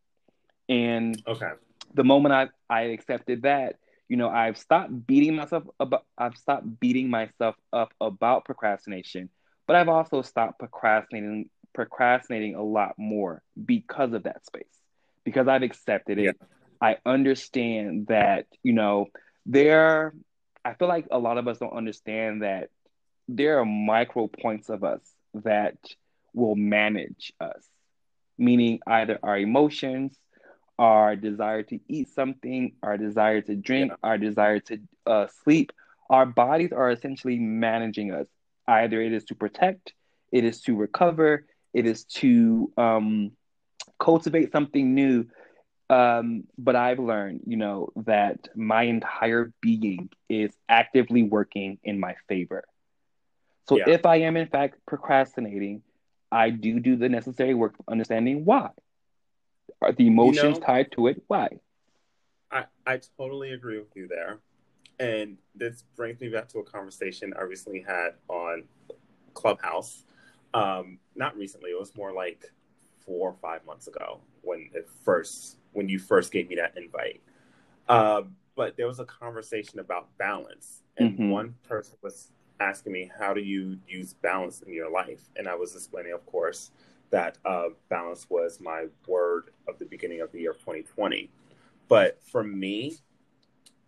And 0.72 1.22
okay. 1.28 1.52
the 1.94 2.06
moment 2.06 2.34
I, 2.34 2.48
I 2.70 2.82
accepted 2.84 3.42
that, 3.42 3.76
you 4.08 4.16
know, 4.16 4.30
I've 4.30 4.58
stopped 4.58 5.06
beating 5.06 5.36
myself 5.36 5.66
about 5.80 6.06
I've 6.18 6.38
stopped 6.38 6.80
beating 6.80 7.10
myself 7.10 7.56
up 7.74 7.94
about 8.00 8.46
procrastination, 8.46 9.30
but 9.68 9.76
I've 9.76 9.90
also 9.90 10.22
stopped 10.22 10.60
procrastinating 10.60 11.50
procrastinating 11.74 12.56
a 12.56 12.64
lot 12.64 12.96
more 12.98 13.42
because 13.64 14.14
of 14.14 14.24
that 14.24 14.46
space. 14.46 14.64
Because 15.26 15.48
I've 15.48 15.62
accepted 15.62 16.18
it. 16.18 16.38
Yeah. 16.40 16.48
I 16.82 16.98
understand 17.06 18.08
that, 18.08 18.48
you 18.64 18.74
know, 18.74 19.08
there 19.46 20.14
I 20.64 20.74
feel 20.74 20.88
like 20.88 21.08
a 21.12 21.20
lot 21.20 21.38
of 21.38 21.48
us 21.48 21.58
don't 21.58 21.74
understand 21.74 22.44
that 22.44 22.70
there 23.28 23.60
are 23.60 23.66
micro 23.66 24.28
points 24.28 24.70
of 24.70 24.84
us 24.84 25.02
that 25.34 25.76
will 26.34 26.56
manage 26.56 27.34
us, 27.42 27.68
meaning 28.38 28.80
either 28.88 29.20
our 29.22 29.38
emotions, 29.38 30.18
our 30.80 31.16
desire 31.16 31.64
to 31.64 31.80
eat 31.88 32.10
something, 32.10 32.74
our 32.82 32.98
desire 32.98 33.42
to 33.42 33.56
drink, 33.56 33.92
yeah. 33.92 33.98
our 34.04 34.18
desire 34.18 34.60
to 34.60 34.80
uh, 35.06 35.28
sleep. 35.44 35.72
Our 36.10 36.26
bodies 36.26 36.72
are 36.72 36.92
essentially 36.92 37.40
managing 37.40 38.12
us. 38.12 38.28
Either 38.68 39.02
it 39.02 39.14
is 39.14 39.26
to 39.26 39.36
protect, 39.36 39.94
it 40.32 40.44
is 40.44 40.62
to 40.62 40.76
recover, 40.76 41.46
it 41.74 41.86
is 41.86 42.06
to 42.06 42.72
um, 42.78 43.32
cultivate 44.00 44.52
something 44.52 44.94
new. 44.94 45.28
Um, 45.90 46.46
but 46.58 46.76
I've 46.76 47.00
learned, 47.00 47.42
you 47.46 47.58
know, 47.58 47.90
that 48.06 48.48
my 48.56 48.84
entire 48.84 49.52
being 49.62 50.10
is 50.30 50.52
actively 50.70 51.24
working 51.24 51.80
in 51.84 52.00
my 52.00 52.16
favor. 52.30 52.64
So 53.68 53.78
yeah. 53.78 53.90
if 53.90 54.06
I 54.06 54.18
am 54.18 54.38
in 54.38 54.48
fact 54.48 54.78
procrastinating, 54.88 55.84
I 56.32 56.50
do 56.50 56.80
do 56.80 56.96
the 56.96 57.10
necessary 57.10 57.54
work 57.54 57.76
of 57.78 57.86
understanding 57.92 58.46
why. 58.46 58.70
Are 59.82 59.92
the 59.92 60.08
emotions 60.08 60.44
you 60.44 60.50
know, 60.62 60.66
tied 60.66 60.92
to 60.94 61.08
it? 61.08 61.22
Why? 61.28 61.50
I, 62.52 62.66
I 62.86 63.00
totally 63.18 63.52
agree 63.52 63.80
with 63.80 63.96
you 63.96 64.08
there. 64.08 64.40
And 65.00 65.38
this 65.56 65.84
brings 65.96 66.20
me 66.20 66.30
back 66.30 66.48
to 66.50 66.60
a 66.60 66.64
conversation 66.64 67.34
I 67.38 67.44
recently 67.44 67.82
had 67.82 68.12
on 68.28 68.64
Clubhouse. 69.34 70.04
Um, 70.54 71.00
not 71.16 71.36
recently, 71.36 71.72
it 71.72 71.80
was 71.80 71.96
more 71.96 72.14
like 72.14 72.52
four 73.06 73.30
or 73.30 73.36
five 73.42 73.66
months 73.66 73.88
ago 73.88 74.20
when 74.42 74.70
it 74.74 74.88
first 75.04 75.58
when 75.74 75.90
you 75.90 75.98
first 75.98 76.32
gave 76.32 76.50
me 76.50 76.56
that 76.56 76.78
invite. 76.78 77.22
Uh, 77.88 78.24
but 78.56 78.78
there 78.78 78.86
was 78.86 79.00
a 79.00 79.06
conversation 79.06 79.80
about 79.80 80.16
balance, 80.18 80.84
and 80.98 81.14
mm-hmm. 81.14 81.30
one 81.30 81.56
person 81.64 81.98
was 82.04 82.32
asking 82.60 82.94
me, 82.94 83.12
How 83.18 83.34
do 83.34 83.42
you 83.42 83.80
use 83.88 84.14
balance 84.14 84.62
in 84.62 84.74
your 84.74 84.92
life? 84.92 85.22
And 85.36 85.48
I 85.48 85.56
was 85.56 85.76
explaining, 85.76 86.14
of 86.14 86.26
course, 86.26 86.72
that 87.12 87.38
uh, 87.46 87.70
balance 87.90 88.28
was 88.30 88.60
my 88.60 88.88
word 89.08 89.52
of 89.68 89.78
the 89.80 89.86
beginning 89.86 90.22
of 90.22 90.32
the 90.32 90.40
year 90.40 90.54
2020. 90.54 91.30
But 91.88 92.22
for 92.24 92.44
me, 92.44 92.98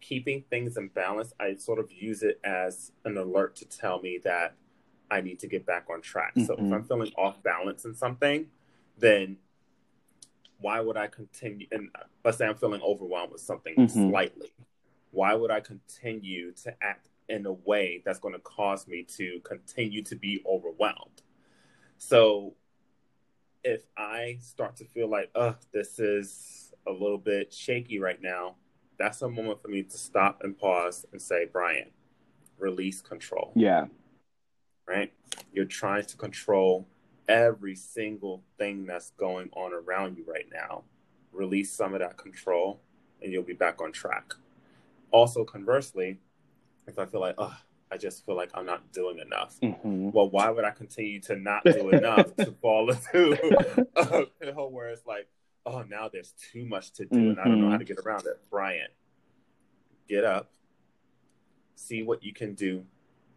keeping 0.01 0.43
things 0.49 0.77
in 0.77 0.89
balance, 0.89 1.33
I 1.39 1.55
sort 1.55 1.79
of 1.79 1.91
use 1.91 2.21
it 2.21 2.39
as 2.43 2.91
an 3.05 3.17
alert 3.17 3.55
to 3.57 3.65
tell 3.65 4.01
me 4.01 4.19
that 4.23 4.55
I 5.09 5.21
need 5.21 5.39
to 5.39 5.47
get 5.47 5.65
back 5.65 5.87
on 5.89 6.01
track. 6.01 6.35
Mm-hmm. 6.35 6.45
So 6.45 6.53
if 6.53 6.59
mm-hmm. 6.59 6.73
I'm 6.73 6.83
feeling 6.83 7.11
off 7.17 7.41
balance 7.41 7.85
in 7.85 7.95
something, 7.95 8.47
then 8.97 9.37
why 10.59 10.81
would 10.81 10.97
I 10.97 11.07
continue? 11.07 11.67
And 11.71 11.89
let's 12.23 12.37
say 12.37 12.45
I'm 12.45 12.55
feeling 12.55 12.81
overwhelmed 12.81 13.31
with 13.31 13.41
something 13.41 13.75
mm-hmm. 13.75 14.09
slightly. 14.09 14.53
Why 15.11 15.35
would 15.35 15.51
I 15.51 15.59
continue 15.59 16.51
to 16.63 16.75
act 16.81 17.09
in 17.29 17.45
a 17.45 17.51
way 17.51 18.01
that's 18.05 18.19
going 18.19 18.33
to 18.33 18.39
cause 18.39 18.87
me 18.87 19.03
to 19.03 19.39
continue 19.43 20.03
to 20.03 20.15
be 20.15 20.41
overwhelmed. 20.45 21.21
So 21.97 22.55
if 23.63 23.83
I 23.97 24.37
start 24.41 24.75
to 24.77 24.85
feel 24.85 25.09
like, 25.09 25.31
oh, 25.35 25.55
this 25.71 25.99
is 25.99 26.73
a 26.87 26.91
little 26.91 27.17
bit 27.17 27.53
shaky 27.53 27.99
right 27.99 28.21
now, 28.21 28.55
that's 28.99 29.21
a 29.21 29.29
moment 29.29 29.61
for 29.61 29.69
me 29.69 29.83
to 29.83 29.97
stop 29.97 30.41
and 30.43 30.57
pause 30.57 31.05
and 31.11 31.21
say, 31.21 31.45
Bryant, 31.45 31.91
release 32.57 33.01
control. 33.01 33.51
Yeah. 33.55 33.85
Right? 34.87 35.13
You're 35.53 35.65
trying 35.65 36.05
to 36.05 36.17
control 36.17 36.87
every 37.27 37.75
single 37.75 38.43
thing 38.57 38.85
that's 38.85 39.11
going 39.11 39.49
on 39.53 39.73
around 39.73 40.17
you 40.17 40.25
right 40.27 40.47
now. 40.53 40.83
Release 41.31 41.71
some 41.71 41.93
of 41.93 42.01
that 42.01 42.17
control 42.17 42.81
and 43.21 43.31
you'll 43.31 43.43
be 43.43 43.53
back 43.53 43.81
on 43.81 43.91
track. 43.91 44.33
Also, 45.11 45.45
conversely, 45.45 46.19
if 46.87 46.99
I 46.99 47.05
feel 47.05 47.21
like, 47.21 47.35
oh, 47.37 47.55
I 47.93 47.97
just 47.97 48.25
feel 48.25 48.35
like 48.35 48.49
I'm 48.55 48.65
not 48.65 48.91
doing 48.91 49.19
enough. 49.19 49.59
Mm-hmm. 49.61 50.09
Well, 50.11 50.27
why 50.27 50.49
would 50.49 50.65
I 50.65 50.71
continue 50.71 51.19
to 51.21 51.35
not 51.35 51.63
do 51.63 51.89
enough 51.91 52.35
to 52.37 52.51
fall 52.59 52.89
into 52.89 53.85
a 53.95 54.25
pill 54.25 54.71
where 54.71 54.89
it's 54.89 55.05
like, 55.05 55.27
oh, 55.67 55.83
now 55.83 56.09
there's 56.11 56.33
too 56.51 56.65
much 56.65 56.91
to 56.93 57.05
do 57.05 57.15
mm-hmm. 57.15 57.29
and 57.29 57.39
I 57.39 57.43
don't 57.43 57.61
know 57.61 57.69
how 57.69 57.77
to 57.77 57.83
get 57.83 57.99
around 57.99 58.25
it? 58.25 58.41
Bryant, 58.49 58.89
get 60.09 60.23
up, 60.23 60.49
see 61.75 62.01
what 62.01 62.23
you 62.23 62.33
can 62.33 62.55
do 62.55 62.83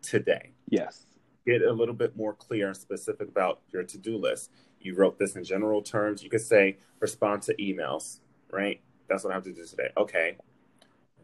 today. 0.00 0.52
Yes. 0.70 1.04
Get 1.46 1.60
a 1.60 1.72
little 1.72 1.94
bit 1.94 2.16
more 2.16 2.32
clear 2.32 2.68
and 2.68 2.76
specific 2.76 3.28
about 3.28 3.60
your 3.70 3.82
to 3.82 3.98
do 3.98 4.16
list. 4.16 4.50
You 4.80 4.94
wrote 4.94 5.18
this 5.18 5.36
in 5.36 5.44
general 5.44 5.82
terms. 5.82 6.22
You 6.22 6.30
could 6.30 6.40
say, 6.40 6.78
respond 6.98 7.42
to 7.42 7.54
emails, 7.56 8.20
right? 8.50 8.80
That's 9.06 9.22
what 9.22 9.32
I 9.32 9.34
have 9.34 9.44
to 9.44 9.52
do 9.52 9.66
today. 9.66 9.90
Okay 9.98 10.38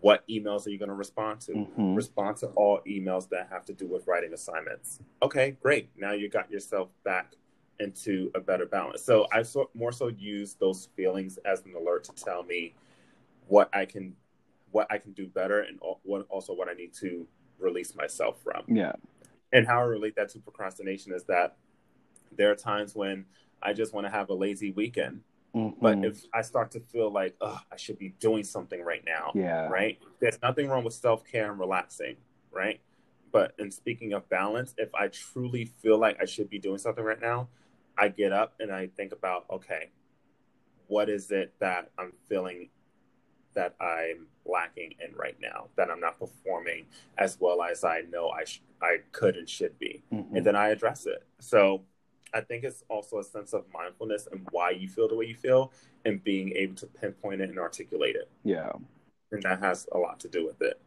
what 0.02 0.26
emails 0.28 0.66
are 0.66 0.70
you 0.70 0.78
going 0.78 0.88
to 0.88 0.94
respond 0.94 1.40
to? 1.40 1.52
Mm-hmm. 1.52 1.94
Respond 1.94 2.36
to 2.38 2.48
all 2.48 2.80
emails 2.86 3.28
that 3.30 3.48
have 3.50 3.64
to 3.66 3.72
do 3.72 3.86
with 3.86 4.06
writing 4.08 4.34
assignments. 4.34 4.98
Okay, 5.22 5.56
great. 5.62 5.90
Now 5.96 6.12
you 6.12 6.28
got 6.28 6.50
yourself 6.50 6.88
back 7.04 7.34
into 7.78 8.30
a 8.34 8.40
better 8.40 8.66
balance. 8.66 9.02
So 9.02 9.28
I 9.32 9.42
so, 9.42 9.70
more 9.74 9.92
so 9.92 10.08
use 10.08 10.54
those 10.54 10.88
feelings 10.96 11.38
as 11.44 11.64
an 11.64 11.74
alert 11.76 12.04
to 12.04 12.12
tell 12.12 12.42
me 12.42 12.74
what 13.46 13.70
I 13.72 13.84
can 13.84 14.14
what 14.72 14.88
I 14.90 14.98
can 14.98 15.12
do 15.12 15.28
better 15.28 15.60
and 15.60 15.78
what 16.02 16.26
also 16.28 16.52
what 16.52 16.68
I 16.68 16.72
need 16.72 16.94
to 16.94 17.26
release 17.58 17.94
myself 17.94 18.42
from. 18.42 18.64
Yeah. 18.66 18.92
And 19.52 19.66
how 19.66 19.80
I 19.80 19.84
relate 19.84 20.16
that 20.16 20.30
to 20.30 20.40
procrastination 20.40 21.12
is 21.12 21.24
that 21.24 21.56
there 22.36 22.50
are 22.50 22.56
times 22.56 22.96
when 22.96 23.26
I 23.62 23.72
just 23.72 23.92
want 23.94 24.06
to 24.06 24.10
have 24.10 24.30
a 24.30 24.34
lazy 24.34 24.72
weekend 24.72 25.20
Mm-hmm. 25.54 25.80
But 25.80 26.04
if 26.04 26.24
I 26.32 26.42
start 26.42 26.70
to 26.72 26.80
feel 26.80 27.10
like, 27.10 27.34
oh, 27.40 27.60
I 27.70 27.76
should 27.76 27.98
be 27.98 28.14
doing 28.20 28.42
something 28.42 28.82
right 28.82 29.02
now, 29.04 29.32
yeah, 29.34 29.68
right. 29.68 29.98
There's 30.20 30.40
nothing 30.42 30.68
wrong 30.68 30.84
with 30.84 30.94
self 30.94 31.24
care 31.24 31.50
and 31.50 31.60
relaxing, 31.60 32.16
right? 32.50 32.80
But 33.32 33.54
in 33.58 33.70
speaking 33.70 34.12
of 34.12 34.28
balance, 34.28 34.74
if 34.78 34.94
I 34.94 35.08
truly 35.08 35.64
feel 35.64 35.98
like 35.98 36.18
I 36.20 36.24
should 36.24 36.48
be 36.48 36.58
doing 36.58 36.78
something 36.78 37.04
right 37.04 37.20
now, 37.20 37.48
I 37.96 38.08
get 38.08 38.32
up 38.32 38.54
and 38.60 38.70
I 38.70 38.88
think 38.88 39.12
about, 39.12 39.44
okay, 39.50 39.90
what 40.86 41.08
is 41.08 41.30
it 41.30 41.54
that 41.60 41.90
I'm 41.98 42.12
feeling 42.28 42.68
that 43.54 43.74
I'm 43.80 44.26
lacking 44.44 44.94
in 45.06 45.14
right 45.14 45.36
now, 45.40 45.68
that 45.76 45.90
I'm 45.90 46.00
not 46.00 46.18
performing 46.18 46.86
as 47.18 47.38
well 47.38 47.62
as 47.62 47.84
I 47.84 48.02
know 48.10 48.30
I 48.30 48.44
sh- 48.44 48.62
I 48.80 48.98
could 49.12 49.36
and 49.36 49.48
should 49.48 49.78
be, 49.78 50.02
mm-hmm. 50.12 50.36
and 50.36 50.46
then 50.46 50.56
I 50.56 50.68
address 50.68 51.06
it. 51.06 51.24
So 51.38 51.82
I 52.34 52.40
think 52.40 52.64
it's 52.64 52.82
also 52.88 53.18
a 53.18 53.24
sense 53.24 53.52
of 53.52 53.64
mindfulness 53.72 54.26
and 54.30 54.46
why 54.50 54.70
you 54.70 54.88
feel 54.88 55.08
the 55.08 55.14
way 55.14 55.26
you 55.26 55.34
feel 55.34 55.72
and 56.04 56.22
being 56.24 56.52
able 56.56 56.74
to 56.76 56.86
pinpoint 56.86 57.40
it 57.40 57.50
and 57.50 57.58
articulate 57.58 58.16
it. 58.16 58.30
Yeah. 58.42 58.72
And 59.30 59.42
that 59.42 59.60
has 59.60 59.86
a 59.92 59.98
lot 59.98 60.20
to 60.20 60.28
do 60.28 60.44
with 60.46 60.60
it. 60.62 60.80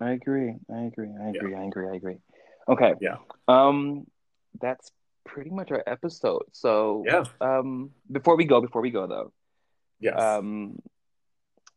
I 0.00 0.10
agree. 0.12 0.54
I 0.72 0.82
agree. 0.82 1.10
I 1.20 1.28
agree. 1.28 1.52
Yeah. 1.52 1.60
I 1.60 1.64
agree. 1.64 1.88
I 1.88 1.94
agree. 1.94 2.16
Okay. 2.68 2.94
Yeah. 3.00 3.16
Um 3.48 4.06
that's 4.60 4.90
pretty 5.24 5.50
much 5.50 5.70
our 5.70 5.82
episode. 5.86 6.44
So 6.52 7.04
Yeah. 7.06 7.24
um 7.40 7.90
before 8.10 8.36
we 8.36 8.44
go, 8.44 8.60
before 8.60 8.82
we 8.82 8.90
go 8.90 9.06
though, 9.06 9.32
Yes. 10.00 10.20
um 10.20 10.78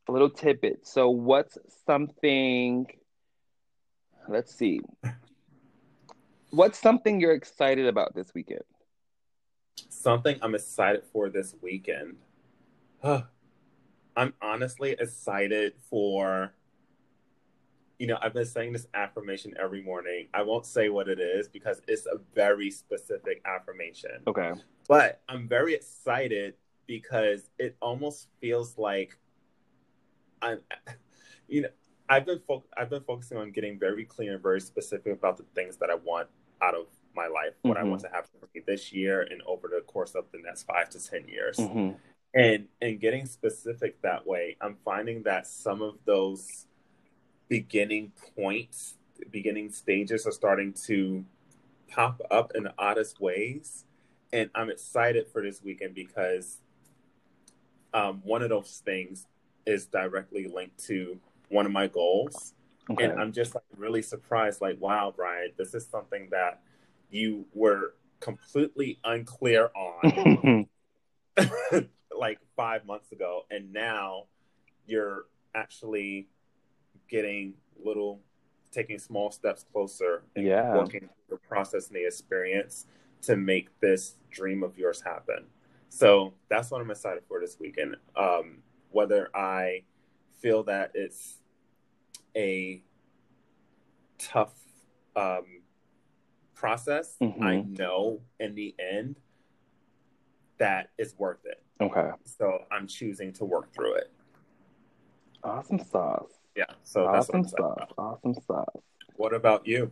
a 0.07 0.11
little 0.11 0.29
tidbit. 0.29 0.87
So 0.87 1.09
what's 1.09 1.57
something 1.85 2.87
let's 4.27 4.53
see. 4.53 4.81
What's 6.51 6.79
something 6.79 7.19
you're 7.19 7.33
excited 7.33 7.87
about 7.87 8.15
this 8.15 8.33
weekend? 8.33 8.63
Something 9.89 10.37
I'm 10.41 10.55
excited 10.55 11.03
for 11.11 11.29
this 11.29 11.55
weekend. 11.61 12.17
I'm 14.15 14.33
honestly 14.41 14.95
excited 14.97 15.73
for. 15.89 16.53
You 17.99 18.05
know, 18.05 18.19
I've 18.21 18.33
been 18.33 18.45
saying 18.45 18.73
this 18.73 18.87
affirmation 18.93 19.55
every 19.59 19.81
morning. 19.81 20.27
I 20.31 20.43
won't 20.43 20.67
say 20.67 20.89
what 20.89 21.09
it 21.09 21.19
is 21.19 21.47
because 21.47 21.81
it's 21.87 22.05
a 22.05 22.19
very 22.35 22.69
specific 22.69 23.41
affirmation. 23.43 24.21
Okay. 24.27 24.53
But 24.87 25.21
I'm 25.27 25.47
very 25.47 25.73
excited 25.73 26.53
because 26.85 27.49
it 27.57 27.75
almost 27.81 28.27
feels 28.39 28.77
like 28.77 29.17
I'm, 30.43 30.59
you 31.47 31.61
know, 31.63 31.69
I've 32.10 32.26
been 32.26 32.39
fo- 32.47 32.64
I've 32.76 32.89
been 32.89 33.03
focusing 33.03 33.38
on 33.38 33.51
getting 33.51 33.78
very 33.78 34.05
clear 34.05 34.34
and 34.34 34.41
very 34.41 34.62
specific 34.62 35.14
about 35.14 35.38
the 35.38 35.45
things 35.55 35.78
that 35.78 35.89
I 35.89 35.95
want 35.95 36.28
out 36.62 36.76
of 36.76 36.88
my 37.16 37.28
life, 37.28 37.53
what 37.64 37.78
I 37.78 37.84
want 37.84 38.01
to 38.01 38.10
happen 38.10 38.30
for 38.39 38.47
me 38.53 38.62
this 38.66 38.93
year 38.93 39.22
and 39.22 39.41
over 39.45 39.68
the 39.68 39.82
course 39.82 40.16
of 40.16 40.26
the 40.32 40.39
next 40.39 40.64
five 40.64 40.89
to 40.91 41.05
ten 41.05 41.28
years, 41.28 41.60
hmm 41.60 41.91
and 42.34 42.68
and 42.82 42.99
getting 42.99 43.26
specific 43.26 44.01
that 44.01 44.26
way. 44.28 44.58
I'm 44.62 44.78
finding 44.86 45.24
that 45.24 45.47
some 45.47 45.82
of 45.82 45.95
those 46.05 46.66
beginning 47.49 48.12
points, 48.36 48.95
beginning 49.32 49.72
stages, 49.72 50.28
are 50.28 50.32
starting 50.32 50.74
to 50.88 51.26
pop 51.88 52.22
up 52.30 52.51
in 52.55 52.64
the 52.64 52.74
oddest 52.78 53.20
ways, 53.20 53.86
and 54.32 54.49
I'm 54.55 54.70
excited 54.70 55.28
for 55.32 55.41
this 55.41 55.64
weekend 55.64 55.95
because 55.95 56.60
um, 57.93 58.22
one 58.24 58.41
of 58.43 58.49
those 58.49 58.82
things 58.86 59.26
is 59.66 59.86
directly 59.86 60.47
linked 60.47 60.78
to 60.86 61.20
one 61.49 61.65
of 61.65 61.71
my 61.71 61.87
goals. 61.87 62.53
Okay. 62.89 63.05
And 63.05 63.19
I'm 63.19 63.31
just 63.31 63.53
like 63.53 63.63
really 63.75 64.01
surprised, 64.01 64.61
like, 64.61 64.79
wow, 64.79 65.13
Bryant, 65.15 65.57
this 65.57 65.73
is 65.73 65.85
something 65.85 66.29
that 66.31 66.61
you 67.09 67.45
were 67.53 67.95
completely 68.19 68.99
unclear 69.03 69.69
on 69.75 70.67
like 72.17 72.39
five 72.55 72.85
months 72.85 73.11
ago. 73.11 73.45
And 73.51 73.73
now 73.73 74.23
you're 74.85 75.25
actually 75.53 76.29
getting 77.09 77.53
little, 77.83 78.21
taking 78.71 78.99
small 78.99 79.31
steps 79.31 79.65
closer 79.71 80.23
and 80.35 80.45
Yeah. 80.45 80.73
working 80.75 81.01
through 81.01 81.37
the 81.37 81.37
process 81.37 81.87
and 81.87 81.95
the 81.95 82.05
experience 82.05 82.85
to 83.23 83.35
make 83.35 83.77
this 83.79 84.15
dream 84.31 84.63
of 84.63 84.77
yours 84.77 85.01
happen. 85.01 85.45
So 85.89 86.33
that's 86.49 86.71
what 86.71 86.81
I'm 86.81 86.91
excited 86.91 87.23
for 87.27 87.39
this 87.39 87.57
weekend. 87.59 87.95
Um, 88.15 88.59
whether 88.91 89.29
I 89.35 89.83
feel 90.39 90.63
that 90.63 90.91
it's 90.93 91.38
a 92.35 92.81
tough 94.17 94.53
um, 95.15 95.61
process, 96.53 97.17
Mhm. 97.21 97.41
I 97.41 97.61
know 97.61 98.21
in 98.39 98.55
the 98.55 98.75
end 98.79 99.19
that 100.57 100.89
it's 100.97 101.17
worth 101.17 101.45
it. 101.45 101.63
okay. 101.81 102.11
So 102.23 102.65
I'm 102.71 102.88
choosing 102.88 103.31
to 103.33 103.45
work 103.45 103.71
through 103.73 103.95
it. 103.95 104.11
Awesome 105.43 105.79
sauce. 105.79 106.31
Yeah. 106.55 106.65
So 106.83 107.09
that's 107.11 107.27
what 107.29 107.35
I'm 107.35 107.41
awesome 107.41 107.43
sauce. 107.57 107.77
about. 107.91 107.93
Awesome 107.97 108.33
sauce. 108.33 108.81
What 109.15 109.33
about 109.33 109.67
you? 109.67 109.91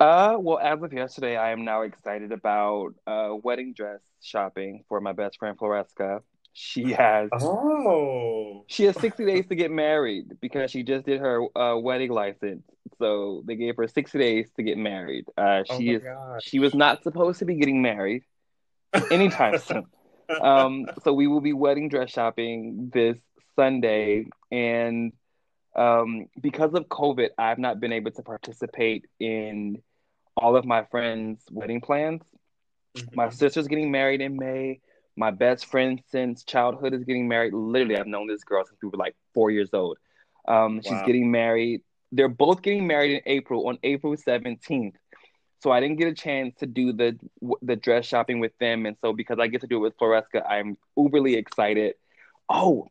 Uh, 0.00 0.36
well, 0.38 0.58
as 0.58 0.82
of 0.82 0.92
yesterday, 0.92 1.36
I 1.36 1.52
am 1.52 1.64
now 1.64 1.82
excited 1.82 2.32
about 2.32 2.94
uh, 3.06 3.34
wedding 3.42 3.72
dress 3.72 4.00
shopping 4.20 4.84
for 4.88 5.00
my 5.00 5.12
best 5.12 5.38
friend 5.38 5.56
Floresca. 5.56 6.22
She 6.54 6.92
has 6.92 7.30
Oh. 7.40 8.64
she 8.66 8.84
has 8.84 8.96
60 9.00 9.24
days 9.24 9.46
to 9.48 9.54
get 9.54 9.70
married 9.70 10.26
because 10.40 10.70
she 10.70 10.82
just 10.82 11.06
did 11.06 11.20
her 11.20 11.42
uh, 11.56 11.76
wedding 11.78 12.10
license. 12.10 12.62
So 12.98 13.42
they 13.46 13.56
gave 13.56 13.76
her 13.76 13.88
60 13.88 14.18
days 14.18 14.48
to 14.56 14.62
get 14.62 14.76
married. 14.78 15.24
Uh, 15.36 15.62
Oh 15.68 15.78
she 15.78 15.86
my 15.88 15.92
is 15.94 16.02
gosh. 16.02 16.42
she 16.44 16.58
was 16.58 16.74
not 16.74 17.02
supposed 17.02 17.38
to 17.40 17.44
be 17.44 17.54
getting 17.56 17.80
married 17.82 18.22
anytime 19.10 19.58
soon. 19.66 19.84
Um, 20.40 20.86
so 21.02 21.12
we 21.12 21.26
will 21.26 21.40
be 21.40 21.52
wedding 21.52 21.88
dress 21.88 22.10
shopping 22.10 22.90
this 22.92 23.18
Sunday, 23.56 24.26
and 24.50 25.12
um, 25.76 26.26
because 26.40 26.72
of 26.74 26.84
COVID, 26.88 27.30
I've 27.38 27.58
not 27.58 27.80
been 27.80 27.92
able 27.92 28.10
to 28.12 28.22
participate 28.22 29.06
in 29.20 29.82
all 30.36 30.56
of 30.56 30.64
my 30.64 30.84
friends' 30.84 31.42
wedding 31.50 31.80
plans. 31.80 32.22
Mhm. 32.96 33.14
My 33.16 33.28
sister's 33.30 33.68
getting 33.68 33.90
married 33.90 34.20
in 34.20 34.36
May. 34.36 34.80
My 35.16 35.30
best 35.30 35.66
friend 35.66 36.02
since 36.10 36.44
childhood 36.44 36.94
is 36.94 37.04
getting 37.04 37.28
married. 37.28 37.52
Literally, 37.52 37.96
I've 37.96 38.06
known 38.06 38.28
this 38.28 38.44
girl 38.44 38.64
since 38.64 38.78
we 38.82 38.88
were 38.88 38.96
like 38.96 39.14
four 39.34 39.50
years 39.50 39.70
old. 39.72 39.98
Um, 40.48 40.80
She's 40.82 41.02
getting 41.02 41.30
married. 41.30 41.82
They're 42.10 42.28
both 42.28 42.62
getting 42.62 42.86
married 42.86 43.12
in 43.12 43.20
April 43.26 43.68
on 43.68 43.78
April 43.82 44.14
17th. 44.16 44.94
So 45.60 45.70
I 45.70 45.80
didn't 45.80 45.96
get 45.96 46.08
a 46.08 46.14
chance 46.14 46.56
to 46.58 46.66
do 46.66 46.92
the 46.92 47.16
the 47.60 47.76
dress 47.76 48.04
shopping 48.04 48.40
with 48.40 48.50
them, 48.58 48.84
and 48.84 48.96
so 49.00 49.12
because 49.12 49.38
I 49.38 49.46
get 49.46 49.60
to 49.60 49.68
do 49.68 49.76
it 49.76 49.80
with 49.80 49.96
Floresca, 49.96 50.44
I'm 50.48 50.76
uberly 50.98 51.36
excited. 51.36 51.94
Oh, 52.48 52.88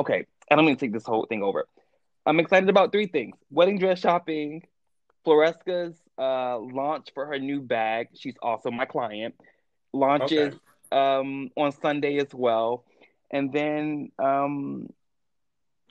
okay. 0.00 0.26
And 0.50 0.58
I'm 0.58 0.66
gonna 0.66 0.74
take 0.74 0.92
this 0.92 1.06
whole 1.06 1.26
thing 1.26 1.44
over. 1.44 1.68
I'm 2.26 2.40
excited 2.40 2.68
about 2.68 2.90
three 2.90 3.06
things: 3.06 3.36
wedding 3.50 3.78
dress 3.78 4.00
shopping, 4.00 4.64
Floresca's 5.24 5.94
uh, 6.18 6.58
launch 6.58 7.10
for 7.14 7.26
her 7.26 7.38
new 7.38 7.60
bag. 7.60 8.08
She's 8.14 8.34
also 8.42 8.72
my 8.72 8.86
client. 8.86 9.36
Launches 9.92 10.54
um, 10.92 11.50
on 11.56 11.72
Sunday 11.72 12.18
as 12.18 12.32
well, 12.32 12.84
and 13.30 13.52
then 13.52 14.10
um, 14.18 14.88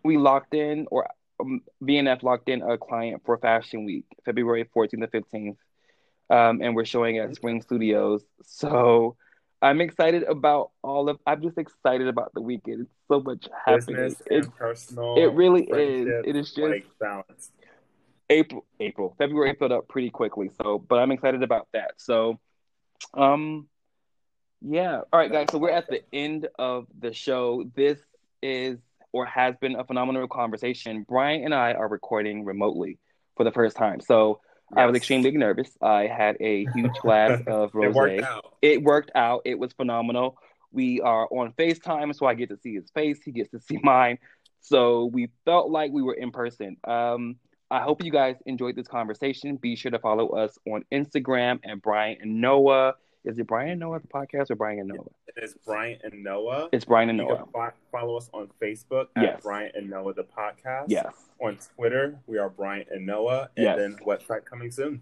we 0.04 0.18
locked 0.18 0.54
in, 0.54 0.88
or 0.91 1.10
um, 1.39 1.62
BNF 1.84 2.24
locked 2.24 2.50
in 2.50 2.62
a 2.62 2.78
client 2.78 3.22
for 3.26 3.38
Fashion 3.38 3.86
Week, 3.86 4.06
February 4.26 4.66
14th 4.76 5.12
to 5.12 5.22
15th, 5.22 5.58
um, 6.30 6.62
and 6.62 6.76
we're 6.76 6.86
showing 6.86 7.18
at 7.18 7.36
Spring 7.36 7.62
Studios. 7.62 8.24
So 8.43 9.16
I'm 9.62 9.82
excited 9.82 10.24
about 10.24 10.72
all 10.84 11.10
of. 11.10 11.20
I'm 11.26 11.41
just 11.41 11.58
excited 11.58 12.08
about 12.08 12.34
the 12.34 12.41
weekend. 12.41 12.82
It's 12.82 12.91
so 13.08 13.20
much 13.20 13.47
happening. 13.66 13.95
Business 13.95 14.22
It's 14.28 14.47
personal. 14.58 15.16
it 15.18 15.34
really 15.34 15.64
is. 15.64 16.08
It 16.26 16.36
is 16.36 16.54
just 16.54 16.60
like 16.60 16.86
balanced. 17.00 17.52
April, 18.30 18.66
April, 18.80 19.16
February 19.18 19.56
filled 19.58 19.72
up 19.72 19.88
pretty 19.88 20.12
quickly. 20.12 20.50
So, 20.62 20.78
but 20.78 21.00
I'm 21.00 21.12
excited 21.12 21.41
about 21.41 21.68
that. 21.74 21.93
So, 21.97 22.39
um, 23.16 23.68
yeah. 24.62 25.01
All 25.12 25.20
right, 25.20 25.32
guys. 25.32 25.47
So 25.51 25.57
we're 25.57 25.72
at 25.72 25.88
the 25.88 26.01
end 26.14 26.47
of 26.57 26.88
the 26.99 27.14
show. 27.14 27.66
This 27.76 27.99
is 28.41 28.78
or 29.12 29.26
has 29.26 29.55
been 29.57 29.76
a 29.76 29.84
phenomenal 29.84 30.28
conversation. 30.28 31.03
Bryant 31.03 31.45
and 31.45 31.53
I 31.53 31.74
are 31.74 31.88
recording 31.88 32.45
remotely 32.45 32.99
for 33.36 33.43
the 33.43 33.51
first 33.51 33.76
time. 33.76 34.01
So 34.01 34.41
I 34.76 34.86
was 34.86 34.95
extremely 34.95 35.32
nervous. 35.32 35.70
I 35.82 36.07
had 36.07 36.38
a 36.39 36.66
huge 36.74 36.93
glass 37.01 37.41
of 37.47 37.74
rose. 37.74 37.88
It 37.88 37.95
worked 37.95 38.22
out. 38.22 38.53
It 38.62 38.84
worked 38.84 39.12
out. 39.16 39.41
It 39.45 39.57
was 39.57 39.74
phenomenal. 39.74 40.38
We 40.72 41.01
are 41.01 41.28
on 41.32 41.53
FaceTime, 41.53 42.16
so 42.16 42.28
I 42.28 42.36
get 42.36 42.49
to 42.49 42.57
see 42.57 42.76
his 42.76 42.91
face. 42.91 43.20
He 43.24 43.32
gets 43.32 43.49
to 43.51 43.60
see 43.60 43.80
mine. 43.84 44.20
So 44.62 45.05
we 45.05 45.30
felt 45.45 45.72
like 45.72 45.91
we 45.91 46.03
were 46.03 46.14
in 46.14 46.32
person. 46.32 46.78
Um, 46.84 47.38
I 47.72 47.82
hope 47.82 48.03
you 48.03 48.12
guys 48.12 48.36
enjoyed 48.45 48.76
this 48.76 48.88
conversation. 48.88 49.55
Be 49.55 49.76
sure 49.76 49.91
to 49.91 49.99
follow 49.99 50.30
us 50.30 50.57
on 50.68 50.84
Instagram 50.91 51.60
and 51.64 51.82
Bryant 51.82 52.20
and 52.22 52.41
Noah. 52.41 52.95
Is 53.26 53.38
it 53.38 53.47
Bryant 53.47 53.72
and 53.72 53.80
Noah 53.82 53.99
the 53.99 54.07
podcast 54.07 54.49
or 54.49 54.55
Bryant 54.55 54.80
and 54.80 54.89
Noah? 54.89 55.05
It 55.28 55.43
is 55.43 55.53
Bryant 55.65 56.01
and 56.03 56.24
Noah. 56.24 56.70
It's 56.72 56.86
Bryant 56.86 57.09
and 57.11 57.20
you 57.20 57.26
Noah. 57.28 57.38
can 57.43 57.47
fo- 57.51 57.74
follow 57.91 58.15
us 58.17 58.30
on 58.34 58.49
Facebook 58.61 59.07
at 59.17 59.24
Yes. 59.24 59.43
Bryant 59.43 59.76
and 59.76 59.89
Noah 59.89 60.13
the 60.13 60.24
podcast. 60.24 60.86
Yes. 60.88 61.13
On 61.41 61.57
Twitter, 61.76 62.17
we 62.28 62.38
are 62.38 62.49
Bryant 62.49 62.88
and 62.91 63.05
Noah, 63.05 63.49
and 63.57 63.63
Yes. 63.65 63.78
then 63.78 63.97
website 64.05 64.45
coming 64.45 64.72
soon. 64.72 65.01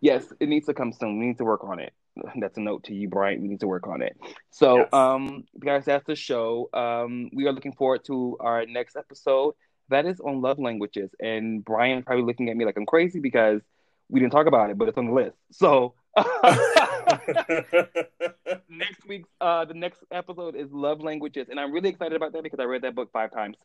Yes, 0.00 0.32
it 0.40 0.48
needs 0.48 0.66
to 0.66 0.74
come 0.74 0.92
soon. 0.92 1.18
We 1.18 1.26
need 1.26 1.38
to 1.38 1.44
work 1.44 1.62
on 1.62 1.78
it. 1.78 1.92
That's 2.40 2.56
a 2.56 2.60
note 2.60 2.84
to 2.84 2.94
you, 2.94 3.08
Bryant. 3.08 3.42
We 3.42 3.48
need 3.48 3.60
to 3.60 3.68
work 3.68 3.86
on 3.86 4.00
it. 4.00 4.16
So, 4.50 4.78
Yes. 4.78 4.88
um, 4.94 5.44
guys, 5.60 5.84
that's 5.84 6.06
the 6.06 6.16
show. 6.16 6.70
Um, 6.72 7.28
we 7.34 7.46
are 7.46 7.52
looking 7.52 7.72
forward 7.72 8.04
to 8.06 8.36
our 8.40 8.64
next 8.64 8.96
episode. 8.96 9.54
That 9.90 10.06
is 10.06 10.20
on 10.20 10.40
love 10.40 10.58
languages, 10.58 11.10
and 11.20 11.64
Bryant 11.64 12.06
probably 12.06 12.24
looking 12.24 12.48
at 12.48 12.56
me 12.56 12.64
like 12.64 12.76
I'm 12.78 12.86
crazy 12.86 13.20
because 13.20 13.60
we 14.08 14.20
didn't 14.20 14.32
talk 14.32 14.46
about 14.46 14.70
it, 14.70 14.78
but 14.78 14.88
it's 14.88 14.96
on 14.98 15.06
the 15.06 15.12
list. 15.12 15.36
So, 15.52 15.94
next 18.68 19.06
week, 19.06 19.24
uh, 19.40 19.64
the 19.64 19.74
next 19.74 20.02
episode 20.10 20.56
is 20.56 20.70
love 20.72 21.00
languages, 21.00 21.48
and 21.50 21.60
I'm 21.60 21.72
really 21.72 21.88
excited 21.88 22.14
about 22.14 22.32
that 22.32 22.42
because 22.42 22.60
I 22.60 22.64
read 22.64 22.82
that 22.82 22.94
book 22.94 23.10
five 23.12 23.32
times. 23.32 23.56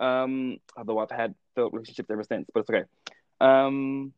Um, 0.00 0.58
although 0.76 0.98
I've 0.98 1.10
had 1.10 1.34
failed 1.54 1.72
relationships 1.72 2.10
ever 2.10 2.24
since, 2.24 2.48
but 2.52 2.60
it's 2.60 2.70
okay. 2.70 2.84
Um, 3.40 4.12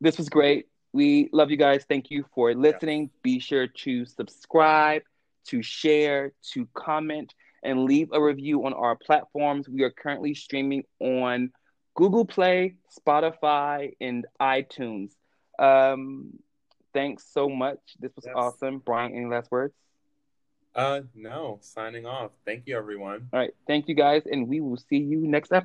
this 0.00 0.18
was 0.18 0.28
great. 0.28 0.66
We 0.92 1.28
love 1.32 1.50
you 1.50 1.56
guys. 1.56 1.84
Thank 1.88 2.10
you 2.10 2.24
for 2.34 2.54
listening. 2.54 3.10
Be 3.22 3.40
sure 3.40 3.66
to 3.66 4.06
subscribe, 4.06 5.02
to 5.46 5.62
share, 5.62 6.32
to 6.52 6.68
comment, 6.74 7.34
and 7.62 7.84
leave 7.84 8.10
a 8.12 8.22
review 8.22 8.66
on 8.66 8.74
our 8.74 8.96
platforms. 8.96 9.68
We 9.68 9.82
are 9.82 9.90
currently 9.90 10.34
streaming 10.34 10.84
on 11.00 11.50
Google 11.96 12.24
Play, 12.24 12.76
Spotify, 12.96 13.94
and 14.00 14.26
iTunes. 14.40 15.10
Um, 15.58 16.38
thanks 16.94 17.24
so 17.30 17.48
much. 17.48 17.78
This 18.00 18.14
was 18.16 18.24
Yes. 18.24 18.34
awesome. 18.34 18.78
Bryant, 18.78 19.14
any 19.14 19.26
last 19.26 19.50
words? 19.50 19.74
Uh, 20.74 21.02
no, 21.14 21.58
signing 21.60 22.06
off. 22.06 22.32
Thank 22.44 22.66
you, 22.66 22.76
everyone. 22.76 23.28
All 23.32 23.38
right. 23.40 23.54
Thank 23.66 23.88
you 23.88 23.94
guys, 23.94 24.22
and 24.26 24.48
we 24.48 24.60
will 24.60 24.76
see 24.76 24.96
you 24.98 25.18
next 25.26 25.52
episode. 25.52 25.62